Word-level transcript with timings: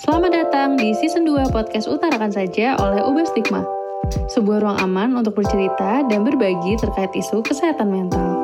Selamat 0.00 0.32
datang 0.32 0.80
di 0.80 0.96
season 0.96 1.28
2 1.28 1.52
podcast 1.52 1.84
Utarakan 1.84 2.32
Saja 2.32 2.72
oleh 2.80 3.04
Ubah 3.04 3.28
Stigma. 3.28 3.60
Sebuah 4.32 4.64
ruang 4.64 4.80
aman 4.80 5.12
untuk 5.12 5.36
bercerita 5.36 6.00
dan 6.08 6.24
berbagi 6.24 6.80
terkait 6.80 7.12
isu 7.12 7.44
kesehatan 7.44 7.92
mental. 7.92 8.40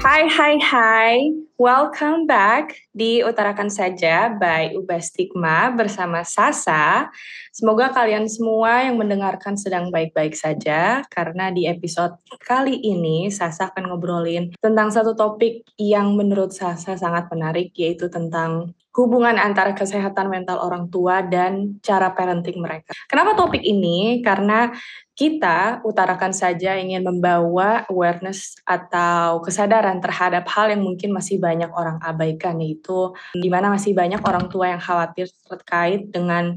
Hai 0.00 0.24
hai 0.24 0.56
hai, 0.56 1.28
welcome 1.60 2.24
back 2.24 2.72
di 2.96 3.20
Utarakan 3.20 3.68
Saja 3.68 4.32
by 4.32 4.72
Ubah 4.80 4.96
Stigma 5.04 5.76
bersama 5.76 6.24
Sasa. 6.24 7.12
Semoga 7.52 7.92
kalian 7.92 8.24
semua 8.24 8.80
yang 8.80 8.96
mendengarkan 8.96 9.60
sedang 9.60 9.92
baik-baik 9.92 10.32
saja 10.32 11.04
karena 11.12 11.52
di 11.52 11.68
episode 11.68 12.16
kali 12.48 12.80
ini 12.80 13.28
Sasa 13.28 13.68
akan 13.68 13.92
ngobrolin 13.92 14.56
tentang 14.56 14.88
satu 14.88 15.12
topik 15.12 15.68
yang 15.76 16.16
menurut 16.16 16.56
Sasa 16.56 16.96
sangat 16.96 17.28
menarik 17.28 17.76
yaitu 17.76 18.08
tentang 18.08 18.72
hubungan 18.96 19.36
antara 19.36 19.76
kesehatan 19.76 20.32
mental 20.32 20.56
orang 20.56 20.88
tua 20.88 21.20
dan 21.20 21.76
cara 21.84 22.16
parenting 22.16 22.56
mereka. 22.56 22.96
Kenapa 23.06 23.36
topik 23.36 23.60
ini? 23.60 24.24
Karena 24.24 24.72
kita 25.12 25.84
utarakan 25.84 26.32
saja 26.32 26.76
ingin 26.80 27.04
membawa 27.04 27.84
awareness 27.92 28.56
atau 28.64 29.44
kesadaran 29.44 30.00
terhadap 30.00 30.48
hal 30.48 30.72
yang 30.72 30.80
mungkin 30.80 31.12
masih 31.12 31.36
banyak 31.36 31.68
orang 31.72 32.00
abaikan 32.00 32.56
yaitu 32.60 33.12
di 33.36 33.48
mana 33.52 33.68
masih 33.68 33.92
banyak 33.92 34.20
orang 34.24 34.48
tua 34.48 34.72
yang 34.72 34.80
khawatir 34.80 35.28
terkait 35.48 36.08
dengan 36.08 36.56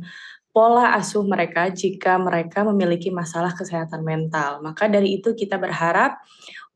pola 0.50 0.98
asuh 0.98 1.24
mereka 1.24 1.72
jika 1.72 2.20
mereka 2.20 2.68
memiliki 2.68 3.14
masalah 3.14 3.56
kesehatan 3.56 4.04
mental. 4.04 4.60
Maka 4.60 4.92
dari 4.92 5.22
itu 5.22 5.32
kita 5.32 5.56
berharap 5.56 6.20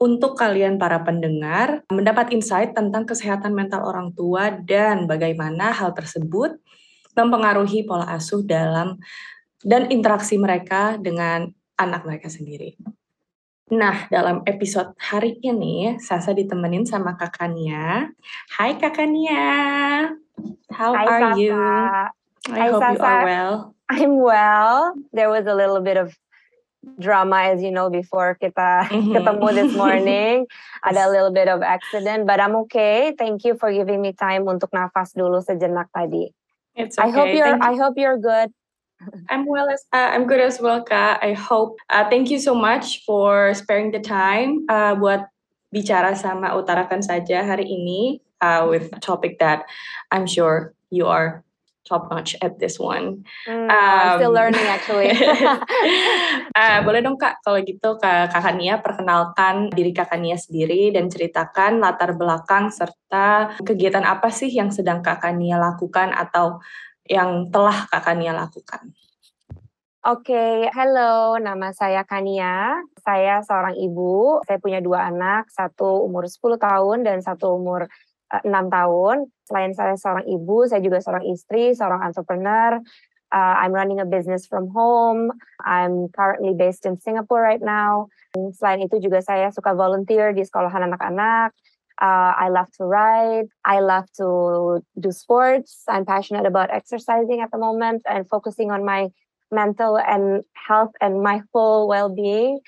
untuk 0.02 0.36
kalian 0.36 0.82
para 0.82 1.02
pendengar 1.02 1.86
mendapat 1.88 2.34
insight 2.34 2.76
tentang 2.76 3.08
kesehatan 3.08 3.56
mental 3.56 3.86
orang 3.88 4.12
tua 4.12 4.52
dan 4.52 5.06
bagaimana 5.06 5.72
hal 5.72 5.96
tersebut 5.96 6.58
mempengaruhi 7.14 7.86
pola 7.86 8.10
asuh 8.14 8.42
dalam 8.42 8.98
dan 9.64 9.88
interaksi 9.94 10.36
mereka 10.36 11.00
dengan 11.00 11.48
anak 11.80 12.04
mereka 12.04 12.28
sendiri. 12.28 12.76
Nah, 13.74 14.06
dalam 14.12 14.44
episode 14.46 14.94
hari 15.00 15.40
ini, 15.42 15.98
Sasa 15.98 16.36
ditemenin 16.36 16.86
sama 16.86 17.16
kakaknya. 17.18 18.12
Hai 18.54 18.78
kakaknya, 18.78 19.46
how 20.70 20.94
Hi, 20.94 21.06
are 21.08 21.22
Sasa. 21.32 21.40
you? 21.40 21.56
I 22.54 22.60
Hi, 22.60 22.68
hope 22.70 22.84
you 22.84 23.00
Sasa. 23.00 23.08
are 23.08 23.26
well. 23.26 23.54
I'm 23.90 24.14
well. 24.20 24.94
There 25.16 25.32
was 25.32 25.48
a 25.48 25.56
little 25.56 25.80
bit 25.80 25.96
of 25.96 26.12
drama, 27.00 27.52
as 27.54 27.64
you 27.64 27.72
know, 27.72 27.90
before 27.90 28.36
kita 28.38 28.88
Mhm. 28.92 29.14
ketemu 29.16 29.48
this 29.56 29.72
morning. 29.82 30.46
Ada 30.84 31.08
a 31.08 31.12
little 31.12 31.34
bit 31.34 31.48
of 31.48 31.64
accident, 31.64 32.28
but 32.28 32.40
I'm 32.44 32.56
okay. 32.68 33.16
Thank 33.16 33.48
you 33.48 33.56
for 33.56 33.72
giving 33.72 34.04
me 34.04 34.12
time 34.14 34.46
untuk 34.46 34.70
nafas 34.76 35.16
dulu 35.16 35.40
sejenak 35.40 35.90
tadi. 35.96 36.30
It's 36.76 37.00
I 37.00 37.10
hope 37.10 37.32
okay. 37.32 37.40
you're. 37.40 37.56
Thank 37.58 37.70
I 37.70 37.74
hope 37.80 37.96
you're 37.96 38.20
good. 38.20 38.52
I'm 39.28 39.44
well 39.46 39.68
as 39.68 39.84
uh, 39.92 40.16
I'm 40.16 40.28
good 40.28 40.40
as 40.40 40.64
well, 40.64 40.84
Kak. 40.84 41.20
I 41.20 41.36
hope. 41.36 41.76
Uh, 41.92 42.08
thank 42.08 42.32
you 42.32 42.40
so 42.40 42.56
much 42.56 43.04
for 43.04 43.52
sparing 43.52 43.92
the 43.92 44.00
time 44.00 44.64
uh, 44.72 44.96
buat 44.96 45.28
bicara 45.76 46.16
sama 46.16 46.56
utarakan 46.56 47.04
saja 47.04 47.44
hari 47.44 47.68
ini 47.68 48.24
uh, 48.40 48.64
with 48.70 48.94
a 48.96 49.00
topic 49.04 49.40
that 49.44 49.68
I'm 50.14 50.24
sure 50.24 50.72
you 50.88 51.10
are 51.10 51.44
top 51.84 52.08
notch 52.12 52.36
at 52.40 52.60
this 52.60 52.80
one. 52.80 53.28
Hmm, 53.44 53.68
I'm 53.68 54.20
still 54.20 54.32
Um, 54.32 54.40
learning 54.40 54.68
actually. 54.68 55.12
uh, 56.56 56.80
boleh 56.88 57.04
dong 57.04 57.20
kak, 57.20 57.44
kalau 57.44 57.60
gitu 57.60 58.00
kak 58.00 58.32
kakak 58.32 58.56
Nia 58.56 58.80
perkenalkan 58.80 59.68
diri 59.72 59.92
kakak 59.92 60.20
Nia 60.20 60.40
sendiri 60.40 60.96
dan 60.96 61.12
ceritakan 61.12 61.84
latar 61.84 62.16
belakang 62.16 62.72
serta 62.72 63.60
kegiatan 63.62 64.04
apa 64.08 64.32
sih 64.32 64.52
yang 64.52 64.72
sedang 64.72 65.04
kakak 65.04 65.36
Nia 65.36 65.60
lakukan 65.60 66.12
atau 66.16 66.64
yang 67.08 67.52
telah 67.52 67.88
kakak 67.92 68.16
Nia 68.16 68.32
lakukan. 68.32 68.96
Oke, 70.04 70.68
hello, 70.76 71.40
nama 71.40 71.72
saya 71.72 72.04
Kania. 72.04 72.76
Saya 73.08 73.40
seorang 73.40 73.80
ibu. 73.80 74.44
Saya 74.44 74.60
punya 74.60 74.84
dua 74.84 75.08
anak, 75.08 75.48
satu 75.48 76.04
umur 76.04 76.28
10 76.28 76.60
tahun 76.60 77.08
dan 77.08 77.24
satu 77.24 77.56
umur 77.56 77.88
eh, 78.34 78.44
6 78.44 78.74
tahun. 78.74 79.30
Selain 79.46 79.72
saya 79.78 79.96
seorang 79.96 80.26
ibu, 80.26 80.66
saya 80.66 80.82
juga 80.82 80.98
seorang 81.00 81.26
istri, 81.30 81.78
seorang 81.78 82.02
entrepreneur. 82.02 82.82
Uh, 83.34 83.56
I'm 83.58 83.74
running 83.74 83.98
a 83.98 84.06
business 84.06 84.46
from 84.46 84.70
home. 84.70 85.34
I'm 85.66 86.10
currently 86.14 86.54
based 86.54 86.86
in 86.86 87.02
Singapore 87.02 87.42
right 87.42 87.62
now. 87.62 88.14
Selain 88.54 88.86
itu 88.86 89.02
juga 89.02 89.26
saya 89.26 89.50
suka 89.50 89.74
volunteer 89.74 90.38
di 90.38 90.46
sekolahan 90.46 90.86
anak-anak. 90.86 91.50
Uh, 91.98 92.34
I 92.38 92.54
love 92.54 92.70
to 92.78 92.86
ride. 92.86 93.50
I 93.66 93.82
love 93.82 94.06
to 94.22 94.82
do 94.98 95.10
sports. 95.10 95.82
I'm 95.90 96.06
passionate 96.06 96.46
about 96.46 96.70
exercising 96.70 97.42
at 97.42 97.50
the 97.50 97.58
moment 97.58 98.06
and 98.06 98.26
focusing 98.30 98.70
on 98.70 98.86
my 98.86 99.10
mental 99.54 100.02
and 100.02 100.46
health 100.54 100.94
and 101.02 101.22
my 101.22 101.42
full 101.54 101.88
well-being. 101.88 102.62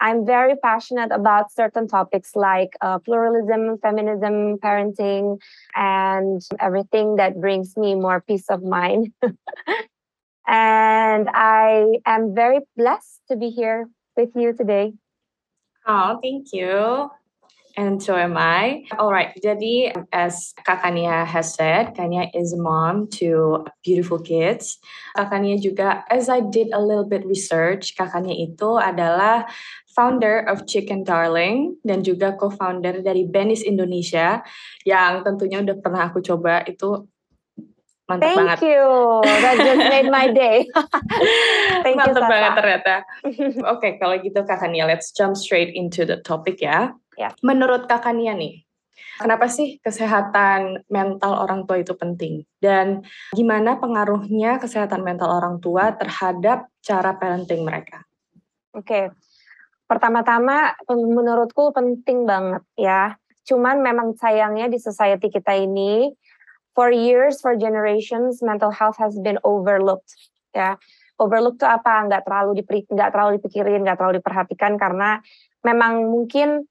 I'm 0.00 0.26
very 0.26 0.54
passionate 0.56 1.10
about 1.10 1.52
certain 1.52 1.88
topics 1.88 2.36
like 2.36 2.76
uh, 2.80 2.98
pluralism, 2.98 3.78
feminism, 3.78 4.58
parenting, 4.58 5.40
and 5.74 6.42
everything 6.60 7.16
that 7.16 7.40
brings 7.40 7.76
me 7.76 7.94
more 7.94 8.20
peace 8.20 8.48
of 8.50 8.62
mind. 8.62 9.12
and 10.46 11.28
I 11.32 12.00
am 12.04 12.34
very 12.34 12.60
blessed 12.76 13.20
to 13.28 13.36
be 13.36 13.50
here 13.50 13.88
with 14.16 14.30
you 14.34 14.52
today. 14.52 14.92
Oh, 15.86 16.18
thank 16.22 16.52
you. 16.52 17.10
And 17.76 18.02
so 18.02 18.16
am 18.16 18.40
I. 18.40 18.88
All 18.98 19.12
right. 19.12 19.36
Jadi, 19.36 19.92
as 20.08 20.56
Kakania 20.64 21.28
has 21.28 21.52
said, 21.52 21.92
Kania 21.92 22.32
is 22.32 22.56
a 22.56 22.60
mom 22.60 23.06
to 23.20 23.68
beautiful 23.84 24.18
kids. 24.18 24.80
Kakania 25.12 25.60
juga, 25.60 26.02
as 26.08 26.32
I 26.32 26.40
did 26.40 26.72
a 26.72 26.80
little 26.80 27.04
bit 27.04 27.28
research, 27.28 27.92
Kakania 27.92 28.32
itu 28.32 28.80
adalah 28.80 29.44
founder 29.96 30.44
of 30.44 30.68
Chicken 30.68 31.08
Darling 31.08 31.80
dan 31.80 32.04
juga 32.04 32.36
co-founder 32.36 33.00
dari 33.00 33.24
Benis 33.24 33.64
Indonesia 33.64 34.44
yang 34.84 35.24
tentunya 35.24 35.64
udah 35.64 35.76
pernah 35.80 36.12
aku 36.12 36.20
coba 36.20 36.60
itu 36.68 37.08
mantap 38.06 38.22
Thank 38.22 38.38
banget. 38.38 38.58
you. 38.62 38.86
That 39.24 39.56
just 39.56 39.84
made 39.96 40.08
my 40.12 40.28
day. 40.30 40.68
Thank 41.82 41.96
you, 41.96 42.12
mantap 42.12 42.22
Sasa. 42.22 42.30
banget 42.30 42.52
ternyata. 42.60 42.94
Oke, 43.74 43.96
kalau 43.98 44.14
gitu 44.20 44.40
Kakania, 44.44 44.84
let's 44.86 45.10
jump 45.10 45.34
straight 45.34 45.74
into 45.74 46.06
the 46.06 46.20
topic 46.22 46.62
ya. 46.62 46.94
Ya. 47.16 47.32
Menurut 47.40 47.88
Kakania 47.90 48.36
nih, 48.36 48.62
kenapa 49.18 49.50
sih 49.50 49.80
kesehatan 49.82 50.86
mental 50.92 51.32
orang 51.40 51.64
tua 51.64 51.82
itu 51.82 51.96
penting? 51.98 52.46
Dan 52.60 53.02
gimana 53.34 53.80
pengaruhnya 53.80 54.62
kesehatan 54.62 55.02
mental 55.02 55.32
orang 55.32 55.58
tua 55.58 55.96
terhadap 55.96 56.70
cara 56.84 57.16
parenting 57.18 57.66
mereka? 57.66 58.06
Oke, 58.76 59.08
pertama-tama 59.86 60.74
menurutku 60.90 61.70
penting 61.70 62.26
banget 62.26 62.62
ya. 62.78 63.14
Cuman 63.46 63.78
memang 63.80 64.18
sayangnya 64.18 64.66
di 64.66 64.82
society 64.82 65.30
kita 65.30 65.54
ini, 65.54 66.10
for 66.74 66.90
years, 66.92 67.40
for 67.40 67.54
generations, 67.56 68.42
mental 68.42 68.74
health 68.74 68.98
has 68.98 69.16
been 69.22 69.38
overlooked 69.46 70.12
ya. 70.52 70.76
Overlooked 71.16 71.64
tuh 71.64 71.70
apa? 71.70 72.04
Nggak 72.04 72.28
terlalu 72.28 72.60
diperi- 72.60 72.90
nggak 72.90 73.10
terlalu 73.14 73.40
dipikirin, 73.40 73.80
nggak 73.86 73.96
terlalu 73.96 74.20
diperhatikan 74.20 74.76
karena 74.76 75.24
memang 75.64 76.12
mungkin 76.12 76.68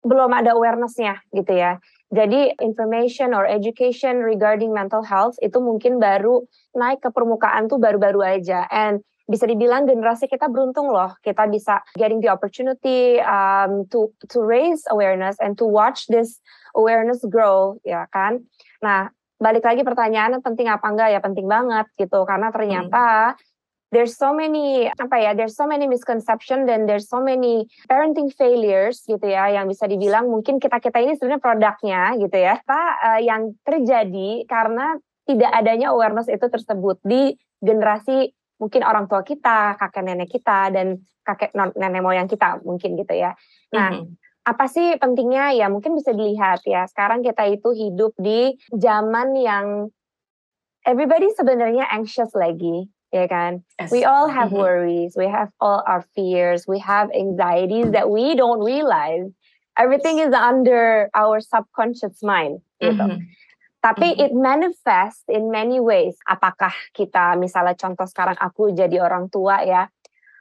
belum 0.00 0.32
ada 0.32 0.56
awareness-nya 0.56 1.20
gitu 1.34 1.52
ya. 1.52 1.76
Jadi 2.10 2.56
information 2.62 3.36
or 3.36 3.44
education 3.44 4.24
regarding 4.24 4.72
mental 4.72 5.04
health 5.04 5.36
itu 5.44 5.60
mungkin 5.60 6.00
baru 6.00 6.42
naik 6.74 7.04
ke 7.04 7.10
permukaan 7.12 7.68
tuh 7.68 7.76
baru-baru 7.78 8.40
aja. 8.40 8.64
And 8.70 9.04
bisa 9.30 9.46
dibilang 9.46 9.86
generasi 9.86 10.26
kita 10.26 10.50
beruntung 10.50 10.90
loh, 10.90 11.14
kita 11.22 11.46
bisa 11.46 11.78
getting 11.94 12.18
the 12.18 12.26
opportunity 12.26 13.22
um, 13.22 13.86
to 13.86 14.10
to 14.26 14.42
raise 14.42 14.82
awareness 14.90 15.38
and 15.38 15.54
to 15.54 15.62
watch 15.62 16.10
this 16.10 16.42
awareness 16.74 17.22
grow, 17.30 17.78
ya 17.86 18.10
kan? 18.10 18.42
Nah, 18.82 19.14
balik 19.38 19.62
lagi 19.62 19.86
pertanyaannya 19.86 20.42
penting 20.42 20.66
apa 20.66 20.86
enggak? 20.90 21.08
Ya 21.14 21.20
penting 21.22 21.46
banget 21.46 21.86
gitu. 21.94 22.26
Karena 22.26 22.50
ternyata 22.50 23.38
there's 23.94 24.14
so 24.18 24.34
many 24.34 24.86
apa 24.86 25.16
ya 25.18 25.30
there's 25.34 25.54
so 25.54 25.66
many 25.66 25.86
misconception 25.86 26.66
dan 26.66 26.86
there's 26.86 27.10
so 27.10 27.18
many 27.18 27.66
parenting 27.90 28.30
failures 28.30 29.02
gitu 29.06 29.26
ya 29.26 29.50
yang 29.50 29.66
bisa 29.66 29.86
dibilang 29.90 30.30
mungkin 30.30 30.62
kita 30.62 30.78
kita 30.78 31.02
ini 31.02 31.18
sebenarnya 31.18 31.42
produknya 31.42 32.02
gitu 32.18 32.36
ya 32.38 32.62
apa 32.62 32.82
eh, 33.02 33.20
yang 33.26 33.54
terjadi 33.66 34.46
karena 34.46 34.98
tidak 35.26 35.50
adanya 35.54 35.94
awareness 35.94 36.30
itu 36.30 36.46
tersebut 36.46 36.98
di 37.02 37.34
generasi 37.60 38.34
mungkin 38.60 38.84
orang 38.84 39.08
tua 39.08 39.24
kita 39.24 39.74
kakek 39.74 40.04
nenek 40.04 40.28
kita 40.28 40.68
dan 40.68 41.00
kakek 41.24 41.56
non- 41.56 41.72
nenek 41.74 42.04
moyang 42.04 42.28
kita 42.28 42.60
mungkin 42.62 42.94
gitu 42.94 43.16
ya. 43.16 43.32
Nah 43.72 43.96
Mhm. 43.96 44.14
apa 44.44 44.68
sih 44.68 45.00
pentingnya? 45.00 45.56
Ya 45.56 45.72
mungkin 45.72 45.96
bisa 45.96 46.12
dilihat 46.12 46.60
ya 46.68 46.84
sekarang 46.84 47.24
kita 47.24 47.48
itu 47.48 47.72
hidup 47.72 48.12
di 48.20 48.54
zaman 48.76 49.32
yang 49.34 49.88
everybody 50.84 51.32
sebenarnya 51.32 51.88
anxious 51.88 52.32
lagi 52.36 52.88
ya 53.10 53.26
kan? 53.26 53.64
Yes. 53.80 53.90
we 53.90 54.04
all 54.06 54.30
have 54.30 54.52
worries 54.54 55.16
we 55.18 55.26
have 55.26 55.50
all 55.58 55.82
our 55.84 56.04
fears 56.14 56.68
we 56.68 56.78
have 56.78 57.10
anxieties 57.10 57.90
that 57.90 58.06
we 58.12 58.36
don't 58.36 58.60
realize. 58.62 59.26
Everything 59.80 60.20
is 60.20 60.30
under 60.36 61.08
our 61.16 61.40
subconscious 61.40 62.20
mind 62.20 62.60
gitu. 62.78 63.00
Mhm. 63.00 63.24
Tapi 63.80 64.12
mm-hmm. 64.12 64.24
it 64.28 64.32
manifest 64.36 65.24
in 65.32 65.48
many 65.48 65.80
ways. 65.80 66.20
Apakah 66.28 66.72
kita 66.92 67.32
misalnya 67.40 67.72
contoh 67.80 68.04
sekarang 68.04 68.36
aku 68.36 68.76
jadi 68.76 69.00
orang 69.00 69.32
tua 69.32 69.64
ya, 69.64 69.88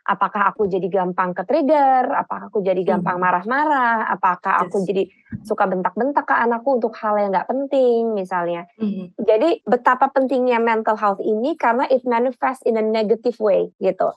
apakah 0.03 0.51
aku 0.51 0.67
jadi 0.67 0.91
gampang 0.91 1.31
ke 1.31 1.47
trigger, 1.47 2.03
apakah 2.19 2.51
aku 2.51 2.59
jadi 2.59 2.83
gampang 2.83 3.15
mm-hmm. 3.15 3.31
marah-marah, 3.31 4.11
apakah 4.11 4.59
yes. 4.59 4.61
aku 4.67 4.77
jadi 4.83 5.03
suka 5.47 5.71
bentak-bentak 5.71 6.27
ke 6.27 6.35
anakku 6.35 6.81
untuk 6.81 6.91
hal 6.99 7.15
yang 7.15 7.31
nggak 7.31 7.47
penting 7.47 8.11
misalnya. 8.11 8.67
Mm-hmm. 8.75 9.05
Jadi 9.23 9.49
betapa 9.63 10.11
pentingnya 10.11 10.59
mental 10.59 10.99
health 10.99 11.23
ini 11.23 11.55
karena 11.55 11.87
it 11.87 12.03
manifest 12.03 12.65
in 12.67 12.75
a 12.75 12.83
negative 12.83 13.39
way 13.39 13.71
gitu. 13.79 14.11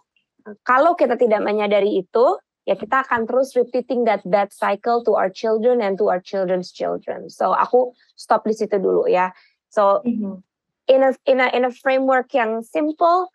Kalau 0.67 0.99
kita 0.99 1.15
tidak 1.15 1.47
menyadari 1.47 2.03
itu, 2.03 2.27
ya 2.63 2.79
kita 2.79 3.03
akan 3.03 3.27
terus 3.27 3.59
repeating 3.59 4.07
that 4.07 4.23
bad 4.23 4.55
cycle 4.55 5.03
to 5.03 5.19
our 5.19 5.31
children 5.31 5.83
and 5.83 5.99
to 5.99 6.07
our 6.07 6.23
children's 6.23 6.71
children. 6.71 7.27
So 7.27 7.55
aku 7.55 7.91
stop 8.15 8.47
di 8.47 8.55
situ 8.55 8.79
dulu 8.79 9.11
ya. 9.11 9.35
So 9.75 10.03
mm-hmm. 10.07 10.43
in 10.87 11.01
a 11.03 11.11
in 11.27 11.39
a 11.43 11.49
in 11.51 11.63
a 11.67 11.73
framework 11.75 12.31
yang 12.31 12.63
simple, 12.63 13.35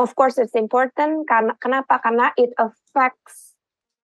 of 0.00 0.16
course 0.16 0.40
it's 0.40 0.56
important 0.56 1.28
karena 1.28 1.52
kenapa? 1.60 2.00
Karena 2.00 2.32
it 2.40 2.56
affects 2.56 3.52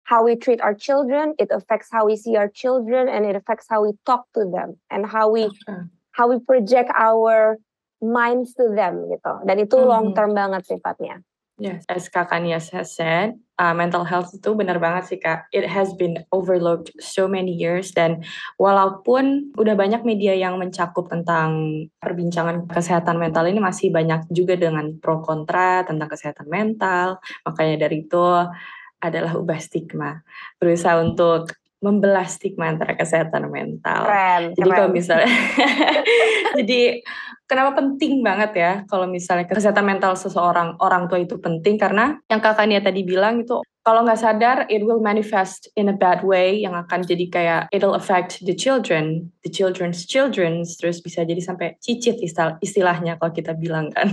how 0.05 0.25
we 0.25 0.37
treat 0.37 0.61
our 0.61 0.73
children, 0.73 1.37
it 1.37 1.53
affects 1.53 1.89
how 1.93 2.05
we 2.09 2.17
see 2.17 2.37
our 2.37 2.49
children, 2.49 3.09
and 3.09 3.25
it 3.25 3.37
affects 3.37 3.69
how 3.69 3.85
we 3.85 3.97
talk 4.05 4.29
to 4.33 4.45
them 4.49 4.77
and 4.93 5.05
how 5.09 5.29
we 5.33 5.49
okay. 5.49 5.85
how 6.13 6.29
we 6.29 6.41
project 6.45 6.93
our 6.93 7.57
minds 8.05 8.53
to 8.57 8.69
them 8.73 9.09
gitu. 9.09 9.33
Dan 9.49 9.57
itu 9.65 9.81
mm-hmm. 9.81 9.89
long 9.89 10.07
term 10.13 10.37
banget 10.37 10.69
sifatnya. 10.69 11.25
Yes, 11.59 11.83
as 11.91 12.07
Kak 12.07 12.31
Nias 12.39 12.71
has 12.71 12.95
said, 12.95 13.35
uh, 13.59 13.75
mental 13.75 14.07
health 14.07 14.31
itu 14.31 14.55
benar 14.55 14.79
banget 14.79 15.11
sih 15.11 15.19
Kak. 15.19 15.51
It 15.51 15.67
has 15.67 15.91
been 15.91 16.23
overlooked 16.31 16.95
so 17.03 17.27
many 17.27 17.51
years 17.51 17.91
dan 17.91 18.23
walaupun 18.63 19.51
udah 19.59 19.75
banyak 19.75 20.07
media 20.07 20.39
yang 20.39 20.55
mencakup 20.63 21.11
tentang 21.11 21.51
perbincangan 21.99 22.71
kesehatan 22.71 23.19
mental 23.19 23.43
ini 23.51 23.59
masih 23.59 23.91
banyak 23.91 24.31
juga 24.31 24.55
dengan 24.55 25.03
pro 25.03 25.19
kontra 25.19 25.83
tentang 25.83 26.07
kesehatan 26.07 26.47
mental. 26.47 27.19
Makanya 27.43 27.91
dari 27.91 28.07
itu 28.07 28.23
adalah 29.03 29.35
ubah 29.35 29.59
stigma. 29.59 30.23
Berusaha 30.63 31.03
untuk 31.03 31.59
membelah 31.79 32.27
stigma 32.27 32.71
antara 32.71 32.99
kesehatan 32.99 33.51
mental. 33.51 34.03
Keren, 34.07 34.43
jadi 34.59 34.69
keren. 34.69 34.79
kalau 34.79 34.91
misalnya, 34.91 35.31
jadi 36.59 36.81
kenapa 37.49 37.81
penting 37.81 38.21
banget 38.21 38.51
ya 38.55 38.73
kalau 38.91 39.09
misalnya 39.09 39.49
kesehatan 39.49 39.87
mental 39.87 40.19
seseorang 40.19 40.77
orang 40.85 41.09
tua 41.09 41.23
itu 41.23 41.41
penting 41.41 41.81
karena 41.81 42.21
yang 42.29 42.45
kakaknya 42.45 42.85
tadi 42.85 43.03
bilang 43.03 43.41
itu 43.41 43.65
kalau 43.89 44.05
nggak 44.05 44.21
sadar 44.21 44.59
it 44.69 44.85
will 44.85 45.01
manifest 45.01 45.73
in 45.73 45.89
a 45.89 45.97
bad 45.97 46.21
way 46.21 46.61
yang 46.61 46.77
akan 46.77 47.01
jadi 47.09 47.25
kayak 47.33 47.63
it'll 47.73 47.97
affect 47.97 48.37
the 48.45 48.53
children, 48.53 49.33
the 49.41 49.49
children's 49.49 50.05
children's 50.05 50.77
terus 50.77 51.01
bisa 51.01 51.25
jadi 51.25 51.41
sampai 51.41 51.81
cicit 51.81 52.21
istilah, 52.21 52.61
istilahnya 52.61 53.17
kalau 53.17 53.33
kita 53.33 53.57
bilang 53.57 53.89
kan. 53.89 54.13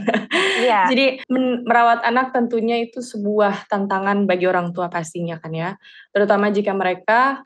Yeah. 0.63 0.87
jadi 0.95 1.27
merawat 1.67 2.07
anak 2.07 2.31
tentunya 2.31 2.87
itu 2.87 3.03
sebuah 3.03 3.67
tantangan 3.67 4.23
bagi 4.23 4.47
orang 4.47 4.71
tua 4.71 4.87
pastinya 4.87 5.43
kan 5.43 5.51
ya, 5.51 5.75
terutama 6.15 6.55
jika 6.55 6.71
mereka 6.71 7.43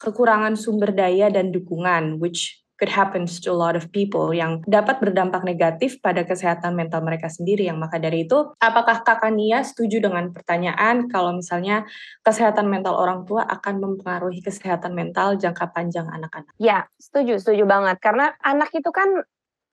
kekurangan 0.00 0.56
sumber 0.56 0.90
daya 0.96 1.28
dan 1.28 1.52
dukungan, 1.52 2.16
which 2.18 2.60
could 2.80 2.88
happen 2.88 3.28
to 3.28 3.52
a 3.52 3.54
lot 3.54 3.76
of 3.76 3.92
people 3.92 4.32
yang 4.32 4.64
dapat 4.64 4.96
berdampak 5.04 5.44
negatif 5.44 6.00
pada 6.00 6.24
kesehatan 6.24 6.72
mental 6.72 7.04
mereka 7.04 7.28
sendiri. 7.28 7.68
Yang 7.68 7.78
maka 7.84 8.00
dari 8.00 8.24
itu, 8.24 8.56
apakah 8.56 9.04
kakak 9.04 9.36
Nia 9.36 9.60
setuju 9.60 10.00
dengan 10.00 10.32
pertanyaan 10.32 11.12
kalau 11.12 11.36
misalnya 11.36 11.84
kesehatan 12.24 12.72
mental 12.72 12.96
orang 12.96 13.28
tua 13.28 13.44
akan 13.44 13.84
mempengaruhi 13.84 14.40
kesehatan 14.40 14.96
mental 14.96 15.36
jangka 15.36 15.68
panjang 15.76 16.08
anak-anak? 16.08 16.56
Ya, 16.56 16.88
setuju, 16.96 17.36
setuju 17.36 17.68
banget. 17.68 18.00
Karena 18.00 18.32
anak 18.40 18.72
itu 18.72 18.88
kan 18.88 19.12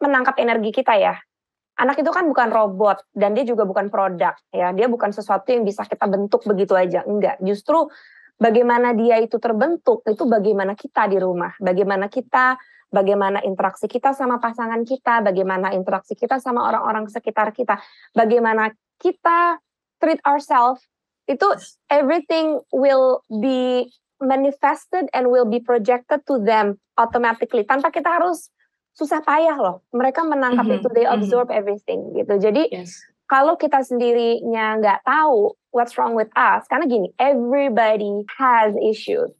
menangkap 0.03 0.35
energi 0.43 0.75
kita 0.75 0.99
ya. 0.99 1.15
Anak 1.77 2.01
itu 2.01 2.09
kan 2.11 2.27
bukan 2.27 2.49
robot 2.51 3.05
dan 3.15 3.37
dia 3.37 3.47
juga 3.47 3.63
bukan 3.63 3.87
produk 3.87 4.35
ya. 4.51 4.75
Dia 4.75 4.91
bukan 4.91 5.15
sesuatu 5.15 5.47
yang 5.47 5.63
bisa 5.63 5.87
kita 5.87 6.09
bentuk 6.09 6.43
begitu 6.43 6.75
aja. 6.75 7.07
Enggak, 7.07 7.39
justru 7.39 7.87
bagaimana 8.37 8.93
dia 8.93 9.17
itu 9.21 9.37
terbentuk 9.41 10.05
itu 10.05 10.23
bagaimana 10.25 10.73
kita 10.77 11.09
di 11.09 11.17
rumah, 11.17 11.53
bagaimana 11.57 12.07
kita 12.07 12.57
bagaimana 12.87 13.43
interaksi 13.43 13.91
kita 13.91 14.15
sama 14.15 14.39
pasangan 14.39 14.87
kita, 14.87 15.19
bagaimana 15.19 15.75
interaksi 15.75 16.15
kita 16.15 16.39
sama 16.39 16.71
orang-orang 16.71 17.11
sekitar 17.11 17.51
kita, 17.51 17.81
bagaimana 18.15 18.71
kita 19.01 19.59
treat 19.99 20.23
ourselves 20.23 20.79
itu 21.27 21.43
everything 21.91 22.63
will 22.71 23.19
be 23.43 23.91
manifested 24.23 25.11
and 25.11 25.27
will 25.27 25.45
be 25.45 25.59
projected 25.59 26.23
to 26.23 26.39
them 26.39 26.79
automatically 26.95 27.67
tanpa 27.67 27.91
kita 27.91 28.07
harus 28.07 28.47
susah 28.95 29.21
payah 29.21 29.59
loh. 29.59 29.83
Mereka 29.93 30.25
menangkap 30.25 30.65
mm 30.65 30.71
-hmm. 30.73 30.79
itu, 30.81 30.87
they 30.95 31.05
mm-hmm. 31.05 31.21
absorb 31.21 31.47
mm 31.49 31.53
-hmm. 31.53 31.59
everything 31.59 31.99
gitu. 32.15 32.33
Jadi 32.39 32.63
yes 32.71 32.97
kalau 33.27 33.59
kita 33.59 33.83
sendirinya 33.83 34.79
nggak 34.79 34.99
tahu 35.03 35.56
what's 35.71 35.97
wrong 35.97 36.15
with 36.15 36.29
us, 36.35 36.65
karena 36.71 36.87
gini, 36.87 37.13
everybody 37.19 38.23
has 38.37 38.73
issues. 38.81 39.31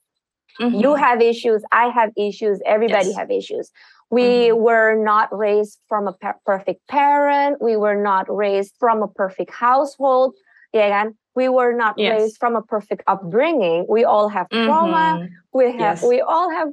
Mm-hmm. 0.60 0.80
You 0.80 0.96
have 0.96 1.22
issues, 1.22 1.62
I 1.72 1.90
have 1.90 2.10
issues, 2.18 2.60
everybody 2.66 3.14
yes. 3.14 3.18
have 3.18 3.30
issues. 3.30 3.72
We 4.10 4.50
mm-hmm. 4.50 4.62
were 4.62 4.96
not 4.96 5.30
raised 5.36 5.80
from 5.88 6.08
a 6.08 6.14
per- 6.14 6.40
perfect 6.46 6.88
parent. 6.88 7.62
We 7.62 7.76
were 7.76 8.00
not 8.00 8.26
raised 8.32 8.74
from 8.80 9.04
a 9.04 9.08
perfect 9.08 9.52
household. 9.54 10.34
Yeah, 10.74 10.90
kan? 10.90 11.16
We 11.36 11.50
were 11.50 11.74
not 11.74 12.00
yes. 12.00 12.20
raised 12.20 12.38
from 12.40 12.56
a 12.56 12.64
perfect 12.64 13.04
upbringing. 13.06 13.86
We 13.88 14.04
all 14.04 14.30
have 14.30 14.50
trauma. 14.50 15.22
Mm-hmm. 15.22 15.34
We 15.54 15.66
have. 15.78 16.02
Yes. 16.02 16.04
We 16.04 16.22
all 16.22 16.50
have. 16.50 16.70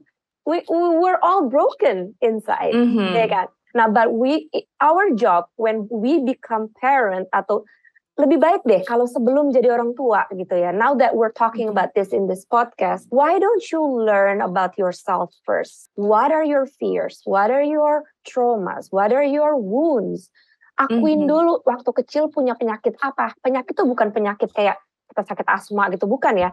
We 0.46 0.62
we 0.70 0.88
were 0.96 1.18
all 1.22 1.48
broken 1.48 2.14
inside. 2.22 2.72
Mm-hmm. 2.72 3.14
Yeah, 3.14 3.26
kan? 3.28 3.46
Nah, 3.74 3.90
but 3.90 4.14
we 4.14 4.48
our 4.80 5.10
job 5.12 5.50
when 5.58 5.90
we 5.90 6.22
become 6.22 6.70
parent 6.80 7.26
atau 7.34 7.66
lebih 8.14 8.38
baik 8.38 8.62
deh 8.62 8.78
kalau 8.86 9.10
sebelum 9.10 9.50
jadi 9.50 9.74
orang 9.74 9.98
tua 9.98 10.30
gitu 10.30 10.54
ya. 10.54 10.70
Now 10.70 10.94
that 10.94 11.18
we're 11.18 11.34
talking 11.34 11.66
mm-hmm. 11.66 11.78
about 11.78 11.98
this 11.98 12.14
in 12.14 12.30
this 12.30 12.46
podcast, 12.46 13.10
why 13.10 13.42
don't 13.42 13.66
you 13.74 13.82
learn 13.82 14.38
about 14.38 14.78
yourself 14.78 15.34
first? 15.42 15.90
What 15.98 16.30
are 16.30 16.46
your 16.46 16.70
fears? 16.78 17.26
What 17.26 17.50
are 17.50 17.66
your 17.66 18.06
traumas? 18.22 18.94
What 18.94 19.10
are 19.10 19.26
your 19.26 19.58
wounds? 19.58 20.30
Akuin 20.78 21.02
mm 21.02 21.26
-hmm. 21.26 21.30
dulu 21.30 21.52
waktu 21.66 21.90
kecil 22.02 22.30
punya 22.30 22.54
penyakit 22.54 22.94
apa. 23.02 23.34
Penyakit 23.42 23.74
itu 23.74 23.82
bukan 23.86 24.14
penyakit 24.14 24.50
kayak 24.54 24.78
kita 25.10 25.22
sakit 25.26 25.46
asma 25.50 25.90
gitu, 25.90 26.06
bukan 26.06 26.34
ya. 26.38 26.50